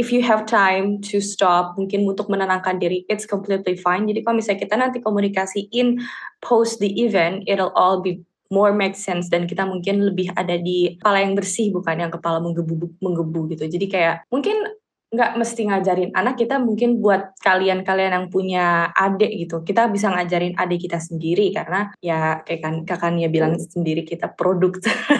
if 0.00 0.12
you 0.12 0.24
have 0.24 0.48
time 0.48 1.00
to 1.12 1.20
stop, 1.20 1.76
mungkin 1.76 2.08
untuk 2.08 2.32
menenangkan 2.32 2.80
diri, 2.80 3.04
it's 3.12 3.28
completely 3.28 3.76
fine. 3.76 4.08
Jadi 4.08 4.24
kalau 4.24 4.36
misalnya 4.40 4.60
kita 4.64 4.74
nanti 4.80 4.98
komunikasiin 5.04 6.00
post 6.40 6.80
the 6.80 6.88
event, 6.96 7.44
it'll 7.44 7.74
all 7.76 8.00
be 8.00 8.24
more 8.52 8.72
make 8.76 8.92
sense 8.92 9.32
dan 9.32 9.48
kita 9.48 9.64
mungkin 9.64 10.04
lebih 10.04 10.28
ada 10.36 10.60
di 10.60 11.00
kepala 11.00 11.24
yang 11.24 11.32
bersih 11.32 11.72
bukan 11.72 12.04
yang 12.04 12.12
kepala 12.12 12.36
menggebu 12.40 13.00
menggebu 13.00 13.48
gitu. 13.56 13.64
Jadi 13.64 13.86
kayak 13.88 14.28
mungkin 14.28 14.68
nggak 15.12 15.36
mesti 15.36 15.68
ngajarin 15.68 16.10
anak 16.16 16.40
kita 16.40 16.56
mungkin 16.56 16.96
buat 16.96 17.36
kalian-kalian 17.44 18.16
yang 18.16 18.26
punya 18.32 18.88
adik 18.96 19.28
gitu. 19.44 19.60
Kita 19.60 19.92
bisa 19.92 20.08
ngajarin 20.08 20.56
adik 20.56 20.88
kita 20.88 20.96
sendiri 20.96 21.52
karena 21.52 21.92
ya 22.00 22.40
kayak 22.40 22.60
kan 22.64 22.74
kakaknya 22.88 23.28
bilang 23.28 23.60
sendiri 23.60 24.08
kita 24.08 24.32
produk 24.32 24.72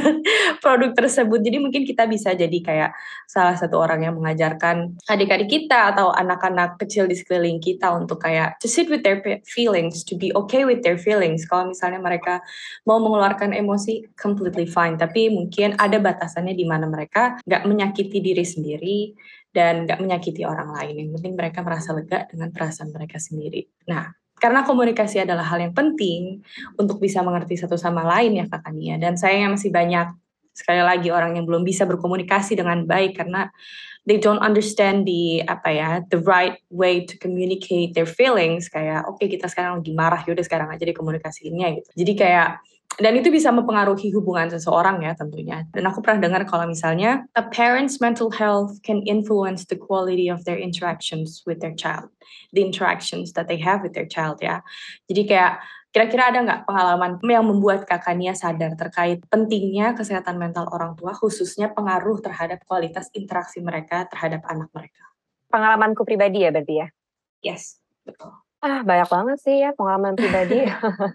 produk 0.64 0.96
tersebut. 0.96 1.44
Jadi 1.44 1.60
mungkin 1.60 1.84
kita 1.84 2.08
bisa 2.08 2.32
jadi 2.32 2.58
kayak 2.64 2.90
salah 3.28 3.52
satu 3.52 3.84
orang 3.84 4.08
yang 4.08 4.16
mengajarkan 4.16 4.96
adik-adik 5.12 5.52
kita 5.52 5.92
atau 5.92 6.08
anak-anak 6.08 6.80
kecil 6.80 7.04
di 7.04 7.12
sekeliling 7.12 7.60
kita 7.60 7.92
untuk 7.92 8.16
kayak 8.24 8.56
to 8.64 8.72
sit 8.72 8.88
with 8.88 9.04
their 9.04 9.20
feelings 9.44 10.08
to 10.08 10.16
be 10.16 10.32
okay 10.32 10.64
with 10.64 10.80
their 10.80 10.96
feelings. 10.96 11.44
Kalau 11.44 11.68
misalnya 11.68 12.00
mereka 12.00 12.40
mau 12.88 12.96
mengeluarkan 12.96 13.52
emosi 13.52 14.08
completely 14.16 14.64
fine. 14.64 14.96
Tapi 14.96 15.28
mungkin 15.28 15.76
ada 15.76 16.00
batasannya 16.00 16.56
di 16.56 16.64
mana 16.64 16.88
mereka 16.88 17.36
nggak 17.44 17.68
menyakiti 17.68 18.24
diri 18.24 18.44
sendiri 18.48 18.98
dan 19.52 19.84
gak 19.84 20.00
menyakiti 20.00 20.42
orang 20.48 20.72
lain. 20.72 21.06
Yang 21.06 21.10
penting 21.20 21.34
mereka 21.36 21.60
merasa 21.60 21.92
lega 21.92 22.24
dengan 22.26 22.48
perasaan 22.50 22.90
mereka 22.90 23.20
sendiri. 23.20 23.68
Nah, 23.88 24.08
karena 24.40 24.66
komunikasi 24.66 25.22
adalah 25.22 25.46
hal 25.46 25.62
yang 25.62 25.76
penting 25.76 26.42
untuk 26.74 26.98
bisa 26.98 27.22
mengerti 27.22 27.54
satu 27.60 27.78
sama 27.78 28.02
lain 28.02 28.42
ya 28.42 28.44
Kak 28.50 28.72
Nia. 28.74 28.98
Dan 28.98 29.14
sayangnya 29.14 29.54
masih 29.54 29.70
banyak 29.70 30.08
sekali 30.52 30.82
lagi 30.84 31.08
orang 31.08 31.38
yang 31.38 31.48
belum 31.48 31.64
bisa 31.64 31.88
berkomunikasi 31.88 32.58
dengan 32.58 32.84
baik 32.84 33.16
karena 33.16 33.48
they 34.04 34.18
don't 34.20 34.42
understand 34.42 35.08
the 35.08 35.40
apa 35.48 35.68
ya 35.72 35.88
the 36.12 36.20
right 36.26 36.60
way 36.68 37.06
to 37.06 37.16
communicate 37.16 37.96
their 37.96 38.08
feelings 38.08 38.68
kayak 38.68 39.06
oke 39.08 39.16
okay, 39.16 39.32
kita 39.32 39.48
sekarang 39.48 39.80
lagi 39.80 39.92
marah 39.96 40.20
yaudah 40.26 40.44
sekarang 40.44 40.68
aja 40.68 40.84
dikomunikasiinnya 40.84 41.80
gitu 41.80 41.88
jadi 41.96 42.12
kayak 42.18 42.48
dan 43.00 43.12
itu 43.16 43.32
bisa 43.32 43.48
mempengaruhi 43.48 44.12
hubungan 44.12 44.52
seseorang 44.52 45.00
ya 45.00 45.16
tentunya. 45.16 45.64
Dan 45.72 45.88
aku 45.88 46.04
pernah 46.04 46.28
dengar 46.28 46.44
kalau 46.44 46.68
misalnya 46.68 47.24
a 47.32 47.44
parent's 47.44 48.02
mental 48.02 48.28
health 48.28 48.80
can 48.84 49.00
influence 49.08 49.64
the 49.64 49.78
quality 49.78 50.28
of 50.28 50.44
their 50.44 50.60
interactions 50.60 51.40
with 51.48 51.64
their 51.64 51.72
child, 51.72 52.12
the 52.52 52.60
interactions 52.60 53.32
that 53.32 53.48
they 53.48 53.56
have 53.56 53.80
with 53.80 53.96
their 53.96 54.08
child 54.08 54.42
ya. 54.44 54.60
Jadi 55.08 55.24
kayak 55.24 55.62
Kira-kira 55.92 56.32
ada 56.32 56.40
nggak 56.40 56.64
pengalaman 56.64 57.20
yang 57.20 57.44
membuat 57.44 57.84
kakak 57.84 58.16
Nia 58.16 58.32
sadar 58.32 58.72
terkait 58.80 59.20
pentingnya 59.28 59.92
kesehatan 59.92 60.40
mental 60.40 60.64
orang 60.72 60.96
tua, 60.96 61.12
khususnya 61.12 61.68
pengaruh 61.68 62.16
terhadap 62.24 62.64
kualitas 62.64 63.12
interaksi 63.12 63.60
mereka 63.60 64.08
terhadap 64.08 64.40
anak 64.48 64.72
mereka? 64.72 65.04
Pengalamanku 65.52 66.08
pribadi 66.08 66.48
ya 66.48 66.50
berarti 66.50 66.80
ya? 66.80 66.88
Yes, 67.44 67.76
betul. 68.08 68.32
Ah, 68.62 68.86
banyak 68.86 69.10
banget 69.10 69.38
sih 69.42 69.58
ya 69.58 69.74
pengalaman 69.74 70.14
pribadi. 70.14 70.62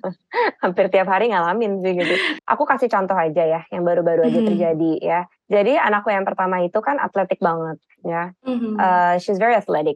Hampir 0.64 0.92
tiap 0.92 1.08
hari 1.08 1.32
ngalamin 1.32 1.80
sih 1.80 1.96
gitu. 1.96 2.16
Aku 2.44 2.68
kasih 2.68 2.92
contoh 2.92 3.16
aja 3.16 3.44
ya, 3.48 3.62
yang 3.72 3.88
baru-baru 3.88 4.28
aja 4.28 4.36
mm 4.36 4.36
-hmm. 4.36 4.50
terjadi 4.52 4.94
ya. 5.00 5.20
Jadi 5.48 5.80
anakku 5.80 6.12
yang 6.12 6.28
pertama 6.28 6.60
itu 6.60 6.76
kan 6.84 7.00
atletik 7.00 7.40
banget 7.40 7.80
ya. 8.04 8.36
Mm 8.44 8.58
-hmm. 8.60 8.74
uh, 8.76 9.16
she's 9.16 9.40
very 9.40 9.56
athletic. 9.56 9.96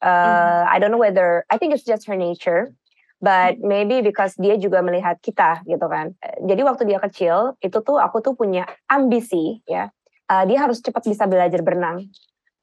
Uh, 0.00 0.08
mm 0.08 0.16
-hmm. 0.16 0.72
I 0.72 0.76
don't 0.80 0.88
know 0.88 1.02
whether, 1.02 1.44
I 1.52 1.60
think 1.60 1.76
it's 1.76 1.84
just 1.84 2.08
her 2.08 2.16
nature 2.16 2.72
but 3.18 3.58
maybe 3.58 3.98
because 4.00 4.38
dia 4.38 4.54
juga 4.56 4.78
melihat 4.78 5.18
kita 5.18 5.66
gitu 5.66 5.86
kan. 5.90 6.14
Jadi 6.42 6.60
waktu 6.62 6.82
dia 6.86 7.02
kecil 7.02 7.58
itu 7.58 7.78
tuh 7.82 7.98
aku 7.98 8.22
tuh 8.22 8.38
punya 8.38 8.64
ambisi 8.86 9.60
ya. 9.66 9.90
Uh, 10.28 10.44
dia 10.44 10.60
harus 10.60 10.78
cepat 10.84 11.08
bisa 11.08 11.24
belajar 11.26 11.60
berenang. 11.64 12.06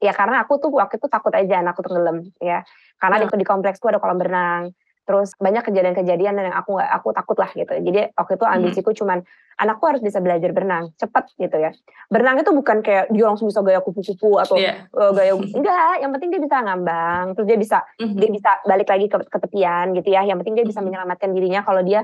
Ya 0.02 0.12
karena 0.12 0.44
aku 0.44 0.60
tuh 0.60 0.70
waktu 0.76 1.00
itu 1.00 1.08
takut 1.08 1.32
aja 1.32 1.64
anakku 1.64 1.80
tenggelam 1.80 2.28
ya. 2.40 2.64
Karena 3.00 3.16
hmm. 3.22 3.32
di, 3.32 3.44
di 3.44 3.46
kompleksku 3.46 3.88
ada 3.88 4.00
kolam 4.00 4.20
berenang 4.20 4.76
terus 5.06 5.38
banyak 5.38 5.62
kejadian-kejadian 5.62 6.34
yang 6.34 6.56
aku 6.58 6.74
nggak 6.74 6.90
aku 6.98 7.14
takut 7.14 7.38
lah 7.38 7.46
gitu 7.54 7.70
jadi 7.78 8.10
waktu 8.18 8.32
itu 8.34 8.44
ambisiku 8.44 8.90
hmm. 8.90 8.98
cuman 8.98 9.18
anakku 9.62 9.86
harus 9.86 10.02
bisa 10.02 10.18
belajar 10.18 10.50
berenang 10.50 10.90
cepat 10.98 11.30
gitu 11.38 11.56
ya 11.62 11.70
berenang 12.10 12.42
itu 12.42 12.50
bukan 12.50 12.82
kayak 12.82 13.06
dia 13.14 13.24
langsung 13.24 13.46
bisa 13.46 13.62
gaya 13.62 13.78
kupu-kupu 13.78 14.42
atau 14.42 14.58
yeah. 14.58 14.90
uh, 14.98 15.14
gaya 15.14 15.38
enggak 15.38 16.02
yang 16.02 16.10
penting 16.10 16.34
dia 16.34 16.42
bisa 16.42 16.58
ngambang 16.58 17.38
terus 17.38 17.46
dia 17.46 17.54
bisa 17.54 17.78
mm-hmm. 18.02 18.18
dia 18.18 18.30
bisa 18.34 18.50
balik 18.66 18.88
lagi 18.90 19.06
ke, 19.06 19.16
ke 19.30 19.38
tepian 19.46 19.94
gitu 19.94 20.08
ya 20.10 20.26
yang 20.26 20.42
penting 20.42 20.58
dia 20.58 20.66
bisa 20.66 20.82
mm-hmm. 20.82 20.90
menyelamatkan 20.90 21.30
dirinya 21.30 21.62
kalau 21.62 21.86
dia 21.86 22.02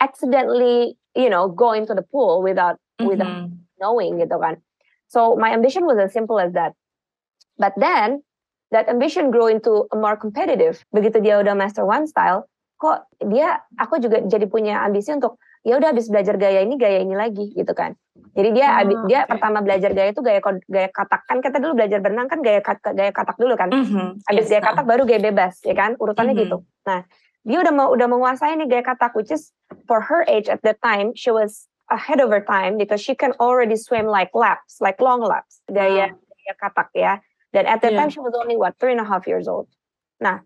accidentally 0.00 0.96
you 1.12 1.28
know 1.28 1.52
go 1.52 1.76
into 1.76 1.92
the 1.92 2.02
pool 2.08 2.40
without 2.40 2.80
mm-hmm. 2.96 3.12
without 3.12 3.52
knowing 3.76 4.16
gitu 4.16 4.40
kan 4.40 4.56
so 5.04 5.36
my 5.36 5.52
ambition 5.52 5.84
was 5.84 6.00
as 6.00 6.16
simple 6.16 6.40
as 6.40 6.48
that 6.56 6.72
but 7.62 7.78
then 7.78 8.26
that 8.74 8.90
ambition 8.90 9.30
grow 9.30 9.46
into 9.46 9.86
a 9.92 9.96
more 9.96 10.18
competitive. 10.18 10.82
Begitu 10.90 11.22
dia 11.22 11.38
udah 11.38 11.54
master 11.54 11.86
one 11.86 12.10
style, 12.10 12.50
kok 12.82 13.06
dia 13.22 13.62
aku 13.78 14.02
juga 14.02 14.18
jadi 14.26 14.50
punya 14.50 14.82
ambisi 14.82 15.14
untuk 15.14 15.38
ya 15.62 15.78
udah 15.78 15.94
habis 15.94 16.10
belajar 16.10 16.34
gaya 16.34 16.66
ini 16.66 16.74
gaya 16.74 16.98
ini 16.98 17.14
lagi 17.14 17.54
gitu 17.54 17.70
kan. 17.70 17.94
Jadi 18.34 18.48
dia 18.56 18.66
oh, 18.66 18.80
abis, 18.82 18.98
dia 19.06 19.20
okay. 19.22 19.30
pertama 19.30 19.62
belajar 19.62 19.94
gaya 19.94 20.10
itu 20.10 20.24
gaya 20.24 20.40
gaya 20.66 20.88
katak 20.90 21.22
kan 21.30 21.38
kita 21.38 21.62
dulu 21.62 21.78
belajar 21.78 22.02
berenang 22.02 22.26
kan 22.26 22.42
gaya 22.42 22.58
gaya 22.96 23.12
katak 23.14 23.38
dulu 23.38 23.54
kan. 23.54 23.70
Mm-hmm. 23.70 24.26
Habis 24.26 24.44
yes, 24.48 24.50
gaya 24.50 24.62
katak 24.66 24.86
baru 24.88 25.02
gaya 25.06 25.20
bebas 25.22 25.62
ya 25.62 25.76
kan 25.78 25.94
urutannya 26.00 26.34
mm-hmm. 26.34 26.50
gitu. 26.50 26.58
Nah, 26.88 27.06
dia 27.46 27.58
udah 27.62 27.72
mau 27.76 27.88
udah 27.94 28.06
menguasai 28.10 28.58
nih 28.58 28.66
gaya 28.66 28.82
katak 28.82 29.14
which 29.14 29.30
is 29.30 29.54
for 29.86 30.02
her 30.02 30.26
age 30.26 30.50
at 30.50 30.58
that 30.66 30.82
time 30.82 31.14
she 31.14 31.30
was 31.30 31.70
ahead 31.92 32.18
of 32.18 32.32
her 32.32 32.42
time 32.42 32.80
because 32.80 32.98
she 32.98 33.14
can 33.14 33.36
already 33.38 33.76
swim 33.78 34.08
like 34.08 34.32
laps, 34.34 34.80
like 34.82 34.98
long 34.98 35.22
laps. 35.22 35.62
Gaya 35.70 36.10
wow. 36.10 36.18
gaya 36.18 36.54
katak 36.58 36.90
ya. 36.98 37.12
Dan 37.52 37.68
at 37.68 37.84
that 37.84 37.92
yeah. 37.92 38.00
time 38.00 38.10
she 38.10 38.20
was 38.20 38.32
only 38.32 38.56
what 38.56 38.74
three 38.80 38.96
and 38.96 39.00
a 39.00 39.06
half 39.06 39.28
years 39.28 39.44
old. 39.46 39.68
Nah, 40.18 40.40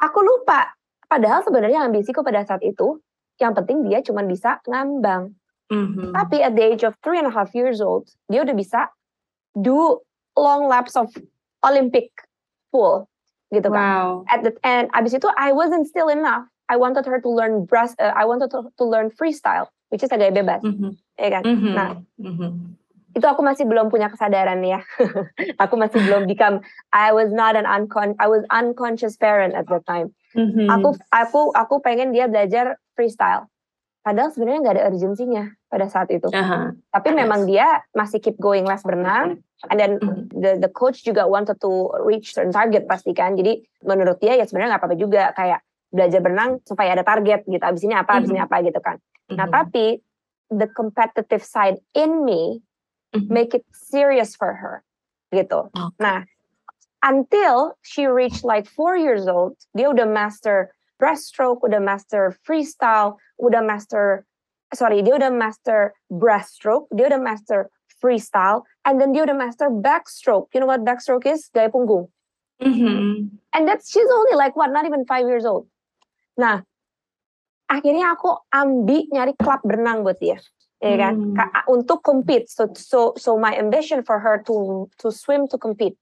aku 0.00 0.18
lupa. 0.24 0.72
Padahal 1.10 1.44
sebenarnya 1.44 1.84
ambisiku 1.84 2.24
pada 2.24 2.40
saat 2.46 2.64
itu, 2.64 3.02
yang 3.36 3.52
penting 3.52 3.84
dia 3.84 4.00
cuma 4.00 4.24
bisa 4.24 4.58
ngambang. 4.64 5.36
Mm-hmm. 5.70 6.16
Tapi 6.16 6.36
at 6.42 6.56
the 6.56 6.64
age 6.64 6.82
of 6.82 6.96
three 7.04 7.20
and 7.20 7.28
a 7.28 7.34
half 7.34 7.52
years 7.52 7.78
old, 7.84 8.08
dia 8.32 8.42
udah 8.42 8.56
bisa 8.56 8.88
do 9.54 10.00
long 10.34 10.66
laps 10.66 10.96
of 10.96 11.12
Olympic 11.60 12.08
pool, 12.72 13.06
gitu 13.52 13.68
kan. 13.68 13.76
wow. 13.76 14.10
At 14.30 14.40
the 14.46 14.56
and 14.64 14.88
abis 14.96 15.20
itu 15.20 15.28
I 15.36 15.52
wasn't 15.52 15.84
still 15.84 16.08
enough. 16.08 16.48
I 16.70 16.78
wanted 16.78 17.04
her 17.10 17.18
to 17.18 17.30
learn 17.30 17.66
breast. 17.66 17.98
Uh, 17.98 18.14
I 18.14 18.24
wanted 18.24 18.54
to, 18.54 18.70
to 18.70 18.84
learn 18.86 19.10
freestyle, 19.10 19.68
which 19.90 20.06
is 20.06 20.10
agak 20.14 20.32
bebas, 20.32 20.62
mm-hmm. 20.62 20.94
ya 21.18 21.28
kan. 21.28 21.42
Mm-hmm. 21.42 21.74
Nah, 21.74 21.92
mm-hmm 22.16 22.80
itu 23.10 23.26
aku 23.26 23.42
masih 23.42 23.66
belum 23.66 23.90
punya 23.90 24.06
kesadaran 24.06 24.62
ya. 24.62 24.80
aku 25.62 25.74
masih 25.74 25.98
belum 26.06 26.30
become 26.30 26.62
I 26.94 27.10
was 27.10 27.34
not 27.34 27.58
an 27.58 27.66
uncon 27.66 28.14
I 28.22 28.30
was 28.30 28.46
unconscious 28.54 29.18
parent 29.18 29.58
at 29.58 29.66
that 29.66 29.82
time. 29.86 30.14
Mm-hmm. 30.38 30.70
Aku 30.70 30.94
aku 31.10 31.40
aku 31.50 31.74
pengen 31.82 32.14
dia 32.14 32.30
belajar 32.30 32.78
freestyle. 32.94 33.50
Padahal 34.00 34.32
sebenarnya 34.32 34.60
nggak 34.64 34.76
ada 34.80 34.84
urgensinya 34.88 35.44
pada 35.68 35.86
saat 35.90 36.08
itu. 36.08 36.30
Uh-huh. 36.32 36.72
Tapi 36.88 37.08
yes. 37.12 37.16
memang 37.20 37.40
dia 37.44 37.84
masih 37.92 38.16
keep 38.22 38.40
going 38.40 38.64
les 38.64 38.80
berenang, 38.80 39.44
and 39.68 39.76
then 39.76 40.00
mm-hmm. 40.00 40.24
the 40.32 40.56
the 40.56 40.70
coach 40.72 41.04
juga 41.04 41.28
wanted 41.28 41.60
to 41.60 41.92
reach 42.06 42.32
certain 42.32 42.54
target 42.54 42.88
pastikan. 42.88 43.36
Jadi 43.36 43.60
menurut 43.84 44.16
dia 44.22 44.38
ya 44.38 44.46
sebenarnya 44.48 44.78
nggak 44.78 44.82
apa-apa 44.86 44.96
juga 44.96 45.34
kayak 45.36 45.60
belajar 45.90 46.20
berenang 46.22 46.50
supaya 46.64 46.94
ada 46.96 47.04
target 47.04 47.44
gitu. 47.44 47.60
Abis 47.60 47.82
ini 47.84 47.92
apa, 47.98 48.22
abis 48.22 48.30
mm-hmm. 48.30 48.38
ini 48.38 48.40
apa 48.40 48.56
gitu 48.64 48.80
kan. 48.80 48.96
Mm-hmm. 48.96 49.36
Nah 49.36 49.46
tapi 49.50 49.86
the 50.48 50.66
competitive 50.72 51.44
side 51.44 51.76
in 51.92 52.24
me 52.24 52.64
mm-hmm. 53.14 53.32
make 53.32 53.54
it 53.54 53.64
serious 53.72 54.36
for 54.36 54.54
her 54.54 54.82
gitu. 55.34 55.70
Okay. 55.70 55.96
Nah, 56.02 56.26
until 57.02 57.78
she 57.82 58.06
reached 58.06 58.44
like 58.44 58.66
four 58.66 58.96
years 58.96 59.26
old, 59.30 59.56
dia 59.74 59.90
udah 59.90 60.06
master 60.06 60.74
breaststroke, 60.98 61.62
udah 61.62 61.80
master 61.80 62.34
freestyle, 62.44 63.16
udah 63.40 63.62
master 63.62 64.26
sorry, 64.74 65.02
dia 65.02 65.18
udah 65.18 65.32
master 65.32 65.94
breaststroke, 66.10 66.86
dia 66.94 67.10
udah 67.10 67.22
master 67.22 67.70
freestyle, 68.00 68.62
and 68.86 69.00
then 69.00 69.12
dia 69.12 69.26
udah 69.26 69.36
master 69.36 69.70
backstroke. 69.70 70.50
You 70.54 70.62
know 70.62 70.70
what 70.70 70.86
backstroke 70.86 71.26
is? 71.26 71.50
Gaya 71.50 71.70
punggung. 71.70 72.08
Mm-hmm. 72.60 73.40
And 73.56 73.62
that's 73.64 73.90
she's 73.90 74.10
only 74.10 74.36
like 74.36 74.54
what, 74.54 74.70
not 74.70 74.84
even 74.84 75.08
five 75.08 75.26
years 75.26 75.48
old. 75.48 75.66
Nah, 76.36 76.62
akhirnya 77.66 78.14
aku 78.14 78.36
ambil 78.52 79.08
nyari 79.10 79.32
klub 79.38 79.62
berenang 79.64 80.02
buat 80.04 80.18
dia 80.20 80.38
ya 80.80 80.96
kan 80.96 81.14
hmm. 81.20 81.36
untuk 81.68 82.00
compete 82.00 82.48
so 82.48 82.72
so 82.72 83.12
so 83.20 83.36
my 83.36 83.52
ambition 83.52 84.00
for 84.00 84.16
her 84.16 84.40
to 84.40 84.88
to 84.96 85.12
swim 85.12 85.44
to 85.44 85.60
compete 85.60 85.94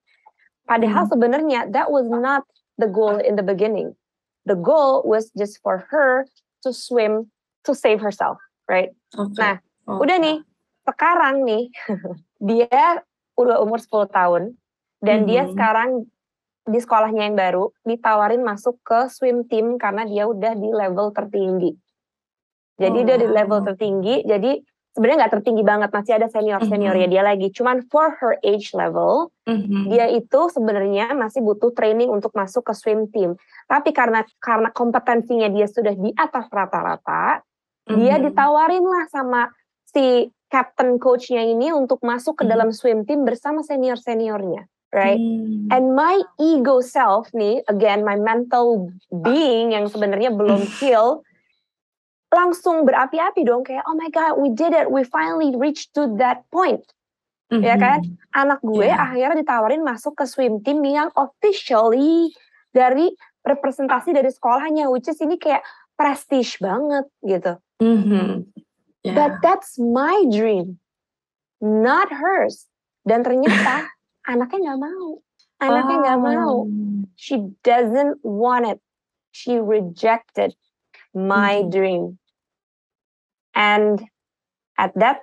padahal 0.71 1.05
hmm. 1.05 1.13
sebenarnya 1.13 1.61
that 1.75 1.91
was 1.91 2.07
not 2.07 2.47
the 2.79 2.87
goal 2.87 3.19
in 3.19 3.35
the 3.35 3.43
beginning 3.43 3.91
the 4.47 4.55
goal 4.55 5.03
was 5.03 5.35
just 5.35 5.59
for 5.67 5.83
her 5.91 6.23
to 6.63 6.71
swim 6.71 7.27
to 7.67 7.75
save 7.75 7.99
herself 7.99 8.39
right 8.71 8.95
okay. 9.19 9.35
nah 9.35 9.55
okay. 9.59 9.99
udah 9.99 10.17
nih 10.23 10.39
sekarang 10.87 11.43
nih 11.43 11.65
dia 12.49 13.03
udah 13.35 13.59
umur 13.59 13.83
10 13.83 14.15
tahun 14.15 14.43
dan 15.03 15.27
hmm. 15.27 15.29
dia 15.29 15.43
sekarang 15.51 16.07
di 16.69 16.79
sekolahnya 16.79 17.27
yang 17.27 17.37
baru 17.39 17.75
ditawarin 17.83 18.47
masuk 18.47 18.79
ke 18.87 19.11
swim 19.11 19.43
team 19.51 19.81
karena 19.81 20.07
dia 20.07 20.29
udah 20.29 20.55
di 20.55 20.69
level 20.71 21.11
tertinggi 21.11 21.75
jadi 22.79 22.99
oh. 23.03 23.05
dia 23.05 23.17
di 23.19 23.29
level 23.29 23.61
tertinggi, 23.67 24.23
jadi 24.23 24.63
sebenarnya 24.95 25.19
nggak 25.27 25.35
tertinggi 25.39 25.63
banget, 25.67 25.91
masih 25.91 26.13
ada 26.15 26.27
senior 26.31 26.63
seniornya 26.63 27.07
mm 27.07 27.11
-hmm. 27.11 27.15
dia 27.19 27.23
lagi. 27.27 27.47
Cuman 27.51 27.77
for 27.91 28.15
her 28.23 28.39
age 28.47 28.71
level, 28.75 29.35
mm 29.47 29.59
-hmm. 29.59 29.83
dia 29.91 30.07
itu 30.15 30.41
sebenarnya 30.55 31.15
masih 31.19 31.43
butuh 31.43 31.75
training 31.75 32.07
untuk 32.11 32.31
masuk 32.39 32.67
ke 32.67 32.75
swim 32.75 33.11
team. 33.11 33.35
Tapi 33.67 33.91
karena 33.91 34.23
karena 34.39 34.71
kompetensinya 34.71 35.51
dia 35.51 35.67
sudah 35.67 35.95
di 35.95 36.15
atas 36.15 36.47
rata-rata, 36.51 37.43
mm 37.43 37.91
-hmm. 37.91 37.99
dia 37.99 38.15
ditawarin 38.23 38.87
lah 38.87 39.05
sama 39.11 39.51
si 39.87 40.31
captain 40.49 40.97
coachnya 40.97 41.45
ini 41.45 41.75
untuk 41.75 41.99
masuk 42.07 42.39
ke 42.39 42.43
mm 42.43 42.47
-hmm. 42.47 42.53
dalam 42.55 42.71
swim 42.71 43.03
team 43.05 43.27
bersama 43.27 43.61
senior 43.67 43.99
seniornya 43.99 44.71
right? 44.93 45.21
Hmm. 45.21 45.69
And 45.69 45.93
my 45.93 46.17
ego 46.41 46.81
self 46.81 47.29
nih, 47.37 47.61
again 47.69 48.05
my 48.05 48.17
mental 48.17 48.89
being 49.13 49.77
yang 49.77 49.89
sebenarnya 49.93 50.33
belum 50.33 50.65
heal, 50.81 51.21
langsung 52.29 52.85
berapi-api 52.85 53.41
dong 53.45 53.65
kayak 53.65 53.85
oh 53.89 53.97
my 53.97 54.13
god 54.13 54.37
we 54.37 54.53
did 54.53 54.77
it 54.77 54.93
we 54.93 55.01
finally 55.09 55.53
reached 55.57 55.97
to 55.97 56.05
that 56.21 56.45
point 56.53 56.85
mm-hmm. 57.49 57.65
ya 57.65 57.77
kan 57.81 58.05
anak 58.37 58.61
gue 58.61 58.89
yeah. 58.89 59.01
akhirnya 59.01 59.41
ditawarin 59.41 59.81
masuk 59.81 60.13
ke 60.17 60.25
swim 60.29 60.61
team 60.61 60.85
yang 60.85 61.09
officially 61.17 62.29
dari 62.77 63.09
representasi 63.45 64.13
dari 64.13 64.29
sekolahnya 64.29 64.93
which 64.93 65.09
is 65.09 65.17
ini 65.25 65.41
kayak 65.41 65.65
prestige 65.97 66.61
banget 66.61 67.09
gitu 67.25 67.57
mm-hmm. 67.81 68.45
yeah. 69.09 69.17
but 69.17 69.41
that's 69.41 69.81
my 69.81 70.21
dream 70.29 70.77
not 71.65 72.13
hers 72.13 72.69
dan 73.09 73.25
ternyata 73.25 73.89
anaknya 74.33 74.77
nggak 74.77 74.81
mau 74.85 75.09
anaknya 75.65 75.97
nggak 76.05 76.21
oh. 76.21 76.25
mau 76.29 76.57
she 77.17 77.41
doesn't 77.65 78.21
want 78.21 78.69
it 78.69 78.79
she 79.33 79.57
rejected 79.57 80.53
my 81.15 81.63
mm-hmm. 81.63 81.71
dream. 81.71 82.03
And 83.55 84.03
at 84.79 84.95
that 84.95 85.23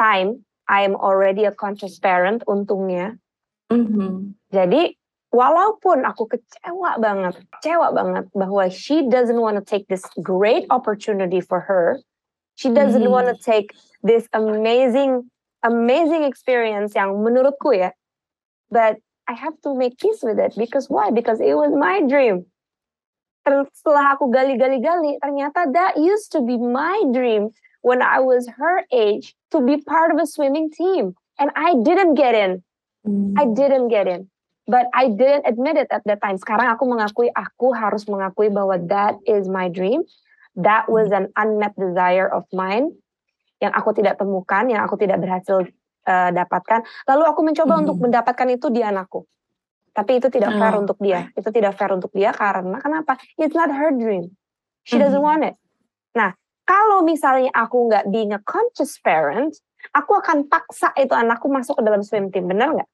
time, 0.00 0.44
I 0.68 0.82
am 0.82 0.96
already 0.96 1.44
a 1.44 1.52
conscious 1.52 1.98
parent, 1.98 2.42
untungnya. 2.48 3.20
Mm-hmm. 3.68 4.32
Jadi, 4.48 4.96
walaupun 5.34 6.08
aku 6.08 6.30
kecewa 6.30 6.96
banget, 6.96 7.36
kecewa 7.60 7.92
banget 7.92 8.24
bahwa 8.32 8.70
she 8.72 9.04
doesn't 9.10 9.40
want 9.40 9.60
to 9.60 9.64
take 9.64 9.84
this 9.92 10.04
great 10.22 10.64
opportunity 10.72 11.44
for 11.44 11.60
her, 11.60 12.00
She 12.54 12.70
doesn't 12.70 13.02
Mhm. 13.02 13.10
want 13.10 13.26
to 13.26 13.34
take 13.34 13.74
this 14.02 14.28
amazing, 14.32 15.30
amazing 15.62 16.22
experience 16.22 16.94
yang 16.94 17.18
menurutku 17.18 17.74
ya. 17.74 17.90
But 18.70 19.02
I 19.26 19.34
have 19.34 19.58
to 19.66 19.74
make 19.74 19.98
peace 19.98 20.22
with 20.22 20.38
it 20.38 20.54
because 20.54 20.86
why? 20.86 21.10
Because 21.10 21.40
it 21.40 21.54
was 21.54 21.74
my 21.74 22.00
dream. 22.06 22.46
Setelah 23.44 24.16
aku 24.16 24.32
gali-gali-gali, 24.32 25.20
ternyata 25.20 25.68
that 25.76 26.00
used 26.00 26.32
to 26.32 26.40
be 26.40 26.56
my 26.56 27.04
dream 27.12 27.52
when 27.84 28.00
I 28.00 28.24
was 28.24 28.48
her 28.56 28.88
age 28.88 29.36
to 29.52 29.60
be 29.60 29.76
part 29.84 30.08
of 30.08 30.16
a 30.16 30.24
swimming 30.24 30.72
team, 30.72 31.12
and 31.36 31.52
I 31.52 31.76
didn't 31.76 32.16
get 32.16 32.32
in. 32.32 32.64
I 33.36 33.44
didn't 33.44 33.92
get 33.92 34.08
in. 34.08 34.32
But 34.64 34.88
I 34.96 35.12
didn't 35.12 35.44
admit 35.44 35.76
it 35.76 35.92
at 35.92 36.00
that 36.08 36.24
time. 36.24 36.40
Sekarang 36.40 36.72
aku 36.72 36.88
mengakui, 36.88 37.28
aku 37.36 37.76
harus 37.76 38.08
mengakui 38.08 38.48
bahwa 38.48 38.80
that 38.88 39.20
is 39.28 39.44
my 39.44 39.68
dream. 39.68 40.08
That 40.56 40.88
was 40.88 41.12
an 41.12 41.28
unmet 41.36 41.76
desire 41.76 42.24
of 42.24 42.48
mine 42.48 42.96
yang 43.60 43.76
aku 43.76 43.92
tidak 43.92 44.16
temukan, 44.16 44.72
yang 44.72 44.80
aku 44.80 44.96
tidak 44.96 45.20
berhasil 45.20 45.68
uh, 46.08 46.30
dapatkan. 46.32 46.80
Lalu 47.04 47.22
aku 47.28 47.40
mencoba 47.44 47.76
Mhm. 47.76 47.82
untuk 47.84 47.98
mendapatkan 48.08 48.48
itu 48.56 48.72
di 48.72 48.80
anakku. 48.80 49.28
Tapi 49.94 50.18
itu 50.18 50.26
tidak 50.26 50.50
fair 50.58 50.74
Oh, 50.74 50.82
untuk 50.82 50.98
dia. 50.98 51.30
Itu 51.38 51.54
tidak 51.54 51.78
fair 51.78 51.94
untuk 51.94 52.10
dia 52.10 52.34
karena 52.34 52.82
kenapa? 52.82 53.14
It's 53.38 53.54
not 53.54 53.70
her 53.70 53.94
dream. 53.94 54.34
She 54.82 54.98
doesn't 54.98 55.22
Mhm. 55.22 55.30
want 55.30 55.42
it. 55.46 55.56
Nah, 56.12 56.34
kalau 56.66 57.06
misalnya 57.06 57.54
aku 57.54 57.88
nggak 57.88 58.10
being 58.10 58.34
a 58.34 58.42
conscious 58.42 58.98
parent, 58.98 59.54
aku 59.94 60.18
akan 60.18 60.50
paksa 60.50 60.90
itu 60.98 61.14
anakku 61.14 61.46
masuk 61.46 61.78
ke 61.78 61.82
dalam 61.86 62.02
swim 62.02 62.34
team, 62.34 62.50
benar 62.50 62.74
nggak? 62.74 62.90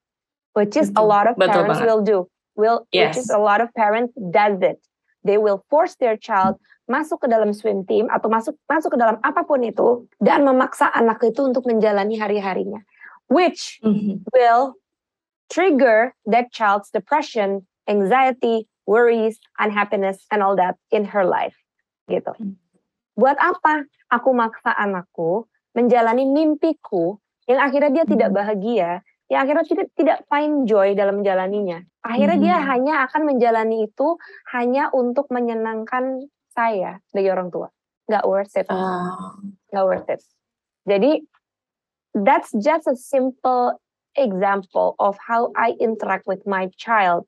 Which 0.52 0.76
is 0.76 0.92
a 0.92 1.00
Betul. 1.00 1.08
lot 1.08 1.26
of 1.26 1.34
Betul 1.40 1.48
parents 1.64 1.80
banget. 1.80 1.88
will 1.88 2.02
do. 2.04 2.18
Will, 2.58 2.84
which 2.92 3.16
Yes. 3.16 3.24
is 3.24 3.30
a 3.32 3.40
lot 3.40 3.64
of 3.64 3.72
parents 3.72 4.12
does 4.30 4.60
it. 4.60 4.76
They 5.24 5.40
will 5.40 5.64
force 5.72 5.96
their 5.96 6.20
child 6.20 6.60
masuk 6.84 7.22
ke 7.22 7.28
dalam 7.30 7.54
swim 7.54 7.86
team 7.86 8.10
atau 8.10 8.26
masuk 8.26 8.58
masuk 8.66 8.92
ke 8.92 8.98
dalam 8.98 9.16
apa 9.22 9.46
pun 9.46 9.62
itu 9.62 10.04
dan 10.18 10.42
memaksa 10.42 10.90
anak 10.90 11.22
itu 11.22 11.46
untuk 11.46 11.64
menjalani 11.64 12.18
hari-harinya, 12.18 12.82
which 13.30 13.78
Mhm. 13.80 14.26
will 14.34 14.74
trigger 15.50 16.14
that 16.24 16.48
child's 16.54 16.88
depression, 16.94 17.66
anxiety, 17.90 18.70
worries, 18.86 19.36
unhappiness, 19.58 20.24
and 20.30 20.40
all 20.40 20.54
that 20.56 20.78
in 20.94 21.04
her 21.10 21.26
life. 21.26 21.58
Gitu. 22.08 22.30
Hmm. 22.30 22.54
Buat 23.18 23.36
apa 23.36 23.84
aku 24.08 24.30
maksa 24.32 24.72
anakku 24.72 25.44
menjalani 25.76 26.26
mimpiku 26.26 27.18
yang 27.46 27.60
akhirnya 27.60 28.02
dia 28.02 28.04
tidak 28.06 28.30
Hmm. 28.32 28.38
bahagia, 28.38 28.90
yang 29.30 29.40
akhirnya 29.46 29.66
tidak 29.66 29.88
tidak 29.98 30.18
find 30.30 30.66
joy 30.66 30.94
dalam 30.94 31.22
menjalaninya. 31.22 31.82
Akhirnya 32.02 32.38
dia 32.40 32.56
Mhm. 32.62 32.66
hanya 32.70 32.94
akan 33.10 33.22
menjalani 33.28 33.76
itu 33.86 34.16
hanya 34.54 34.88
untuk 34.94 35.28
menyenangkan 35.28 36.26
saya 36.50 36.98
sebagai 37.10 37.30
orang 37.36 37.50
tua. 37.52 37.68
Nggak 38.10 38.24
worth 38.26 38.54
it 38.58 38.66
Ah, 38.66 39.38
nggak 39.70 39.84
worth 39.86 40.08
it. 40.10 40.22
Jadi 40.88 41.22
that's 42.16 42.50
just 42.58 42.90
a 42.90 42.96
simple 42.98 43.78
example 44.16 44.94
of 44.99 45.16
how 45.18 45.53
I 45.57 45.75
interact 45.79 46.27
with 46.27 46.46
my 46.46 46.68
child 46.77 47.27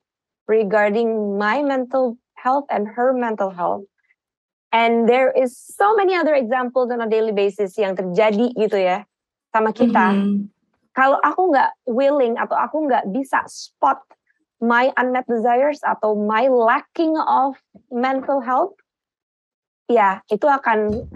regarding 0.48 1.38
my 1.38 1.62
mental 1.62 2.18
health 2.34 2.66
and 2.70 2.88
her 2.88 3.12
mental 3.12 3.50
health. 3.50 3.86
And 4.72 5.08
there 5.08 5.30
is 5.30 5.52
so 5.54 5.94
many 5.94 6.16
other 6.16 6.34
examples 6.34 6.90
on 6.90 7.00
a 7.04 7.08
daily 7.08 7.32
basis 7.32 7.76
yang 7.76 7.94
terjadi 7.94 8.56
gitu 8.56 8.80
ya 8.80 9.04
sama 9.52 9.70
kita. 9.70 10.16
mhm. 10.16 10.48
Kalau 10.92 11.16
aku 11.24 11.52
nggak 11.52 11.72
willing 11.88 12.36
atau 12.36 12.56
aku 12.56 12.84
nggak 12.88 13.08
bisa 13.12 13.40
spot 13.48 14.00
my 14.60 14.92
unmet 14.96 15.24
desires 15.26 15.80
atau 15.82 16.14
my 16.14 16.46
lacking 16.46 17.16
of 17.16 17.56
mental 17.90 18.44
health, 18.44 18.76
ya 19.90 20.22
itu 20.30 20.46
akan 20.46 21.08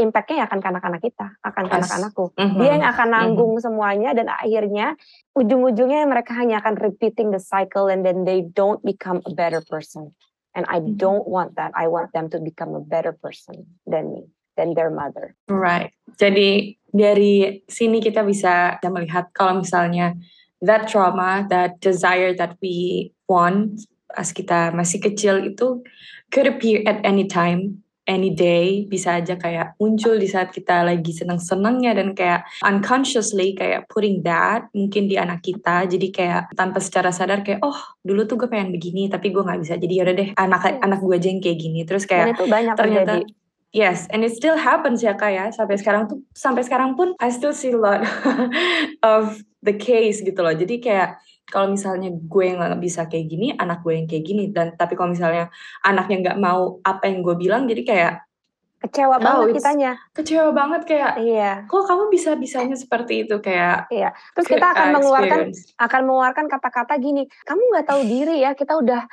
impactnya 0.00 0.42
ya 0.42 0.44
akan 0.48 0.58
ke 0.58 0.68
anak-anak 0.72 1.00
kita, 1.04 1.26
akan 1.44 1.64
ke 1.68 1.74
Yes. 1.76 1.80
anak-anakku. 1.84 2.24
Mhm. 2.34 2.56
Dia 2.58 2.68
yang 2.76 2.84
akan 2.88 3.08
nanggung 3.12 3.52
semuanya 3.60 4.10
dan 4.16 4.26
akhirnya 4.32 4.96
ujung-ujungnya 5.36 6.08
mereka 6.08 6.32
hanya 6.34 6.64
akan 6.64 6.80
repeating 6.80 7.30
the 7.30 7.38
cycle 7.38 7.92
and 7.92 8.02
then 8.02 8.24
they 8.24 8.40
don't 8.42 8.80
become 8.82 9.20
a 9.28 9.32
better 9.32 9.60
person. 9.60 10.16
And 10.56 10.66
I 10.66 10.82
Mhm. 10.82 10.98
don't 10.98 11.26
want 11.30 11.54
that. 11.60 11.70
I 11.78 11.86
want 11.86 12.10
them 12.10 12.26
to 12.34 12.42
become 12.42 12.74
a 12.74 12.82
better 12.82 13.14
person 13.14 13.78
than 13.86 14.10
me, 14.10 14.26
than 14.58 14.74
their 14.74 14.90
mother. 14.90 15.38
Right. 15.46 15.94
Jadi 16.18 16.74
dari 16.90 17.62
sini 17.70 18.02
kita 18.02 18.26
bisa 18.26 18.74
bisa 18.80 18.88
melihat 18.90 19.30
kalau 19.30 19.62
misalnya 19.62 20.18
that 20.58 20.90
trauma, 20.90 21.46
that 21.48 21.78
desire 21.78 22.34
that 22.34 22.58
we 22.58 23.10
want 23.30 23.86
as 24.18 24.34
kita 24.34 24.74
masih 24.74 24.98
kecil 24.98 25.38
itu 25.38 25.86
could 26.34 26.46
appear 26.50 26.82
at 26.86 26.98
any 27.06 27.26
time, 27.26 27.82
any 28.10 28.34
day, 28.34 28.90
bisa 28.90 29.22
aja 29.22 29.38
kayak 29.38 29.78
muncul 29.78 30.18
di 30.18 30.26
saat 30.26 30.50
kita 30.50 30.82
lagi 30.82 31.14
seneng-senengnya 31.14 31.94
dan 31.94 32.18
kayak 32.18 32.42
unconsciously 32.66 33.54
kayak 33.54 33.86
putting 33.86 34.26
that 34.26 34.66
mungkin 34.74 35.06
di 35.06 35.14
anak 35.14 35.46
kita. 35.46 35.86
Jadi 35.86 36.10
kayak 36.10 36.50
tanpa 36.58 36.82
secara 36.82 37.14
sadar 37.14 37.46
kayak 37.46 37.62
oh 37.62 37.78
dulu 38.02 38.26
tuh 38.26 38.34
gue 38.34 38.50
pengen 38.50 38.74
begini 38.74 39.06
tapi 39.06 39.30
gue 39.30 39.46
nggak 39.46 39.62
bisa. 39.62 39.78
Jadi 39.78 39.94
yaudah 39.94 40.14
deh 40.18 40.28
anak 40.34 40.82
anak 40.82 40.98
gue 40.98 41.14
aja 41.14 41.28
yang 41.30 41.38
kayak 41.38 41.58
gini. 41.62 41.80
Terus 41.86 42.04
kayak 42.10 42.34
itu 42.34 42.50
banyak 42.50 42.74
ternyata 42.74 43.22
terjadi. 43.22 43.38
Yes, 43.70 44.10
and 44.10 44.26
it 44.26 44.34
still 44.34 44.58
happens 44.58 44.98
ya 44.98 45.14
kak 45.14 45.30
ya. 45.30 45.46
Sampai 45.54 45.78
sekarang 45.78 46.10
tuh, 46.10 46.18
sampai 46.34 46.66
sekarang 46.66 46.98
pun 46.98 47.14
I 47.22 47.30
still 47.30 47.54
see 47.54 47.70
a 47.70 47.78
lot 47.78 48.02
of 49.14 49.38
the 49.62 49.78
case 49.78 50.26
gitu 50.26 50.42
loh. 50.42 50.50
Jadi 50.50 50.82
kayak 50.82 51.22
kalau 51.50 51.68
misalnya 51.68 52.08
gue 52.08 52.44
yang 52.46 52.62
nggak 52.62 52.80
bisa 52.80 53.10
kayak 53.10 53.26
gini, 53.26 53.52
anak 53.58 53.82
gue 53.82 53.92
yang 53.92 54.06
kayak 54.06 54.24
gini. 54.24 54.44
Dan 54.54 54.78
tapi 54.78 54.94
kalau 54.94 55.10
misalnya 55.10 55.50
anaknya 55.82 56.16
nggak 56.30 56.38
mau 56.38 56.78
apa 56.80 57.10
yang 57.10 57.20
gue 57.20 57.34
bilang, 57.36 57.66
jadi 57.66 57.82
kayak 57.84 58.14
Kecewa 58.80 59.20
Oh, 59.20 59.44
banget 59.44 59.60
kitanya. 59.60 59.92
kecewa 60.16 60.56
banget 60.56 60.88
kayak 60.88 61.20
Iya. 61.20 61.68
kok 61.68 61.84
kamu 61.84 62.08
bisa 62.08 62.32
bisanya 62.32 62.72
seperti 62.72 63.28
itu 63.28 63.36
kayak 63.44 63.92
Iya. 63.92 64.16
Terus 64.32 64.48
kita 64.48 64.64
uh, 64.64 64.72
akan 64.72 64.86
mengeluarkan 64.96 65.38
experience. 65.52 65.76
akan 65.76 66.00
mengeluarkan 66.08 66.46
kata-kata 66.48 66.96
gini, 66.96 67.28
kamu 67.44 67.60
nggak 67.60 67.86
tahu 67.92 68.00
diri 68.08 68.40
ya, 68.40 68.56
kita 68.56 68.80
udah 68.80 69.04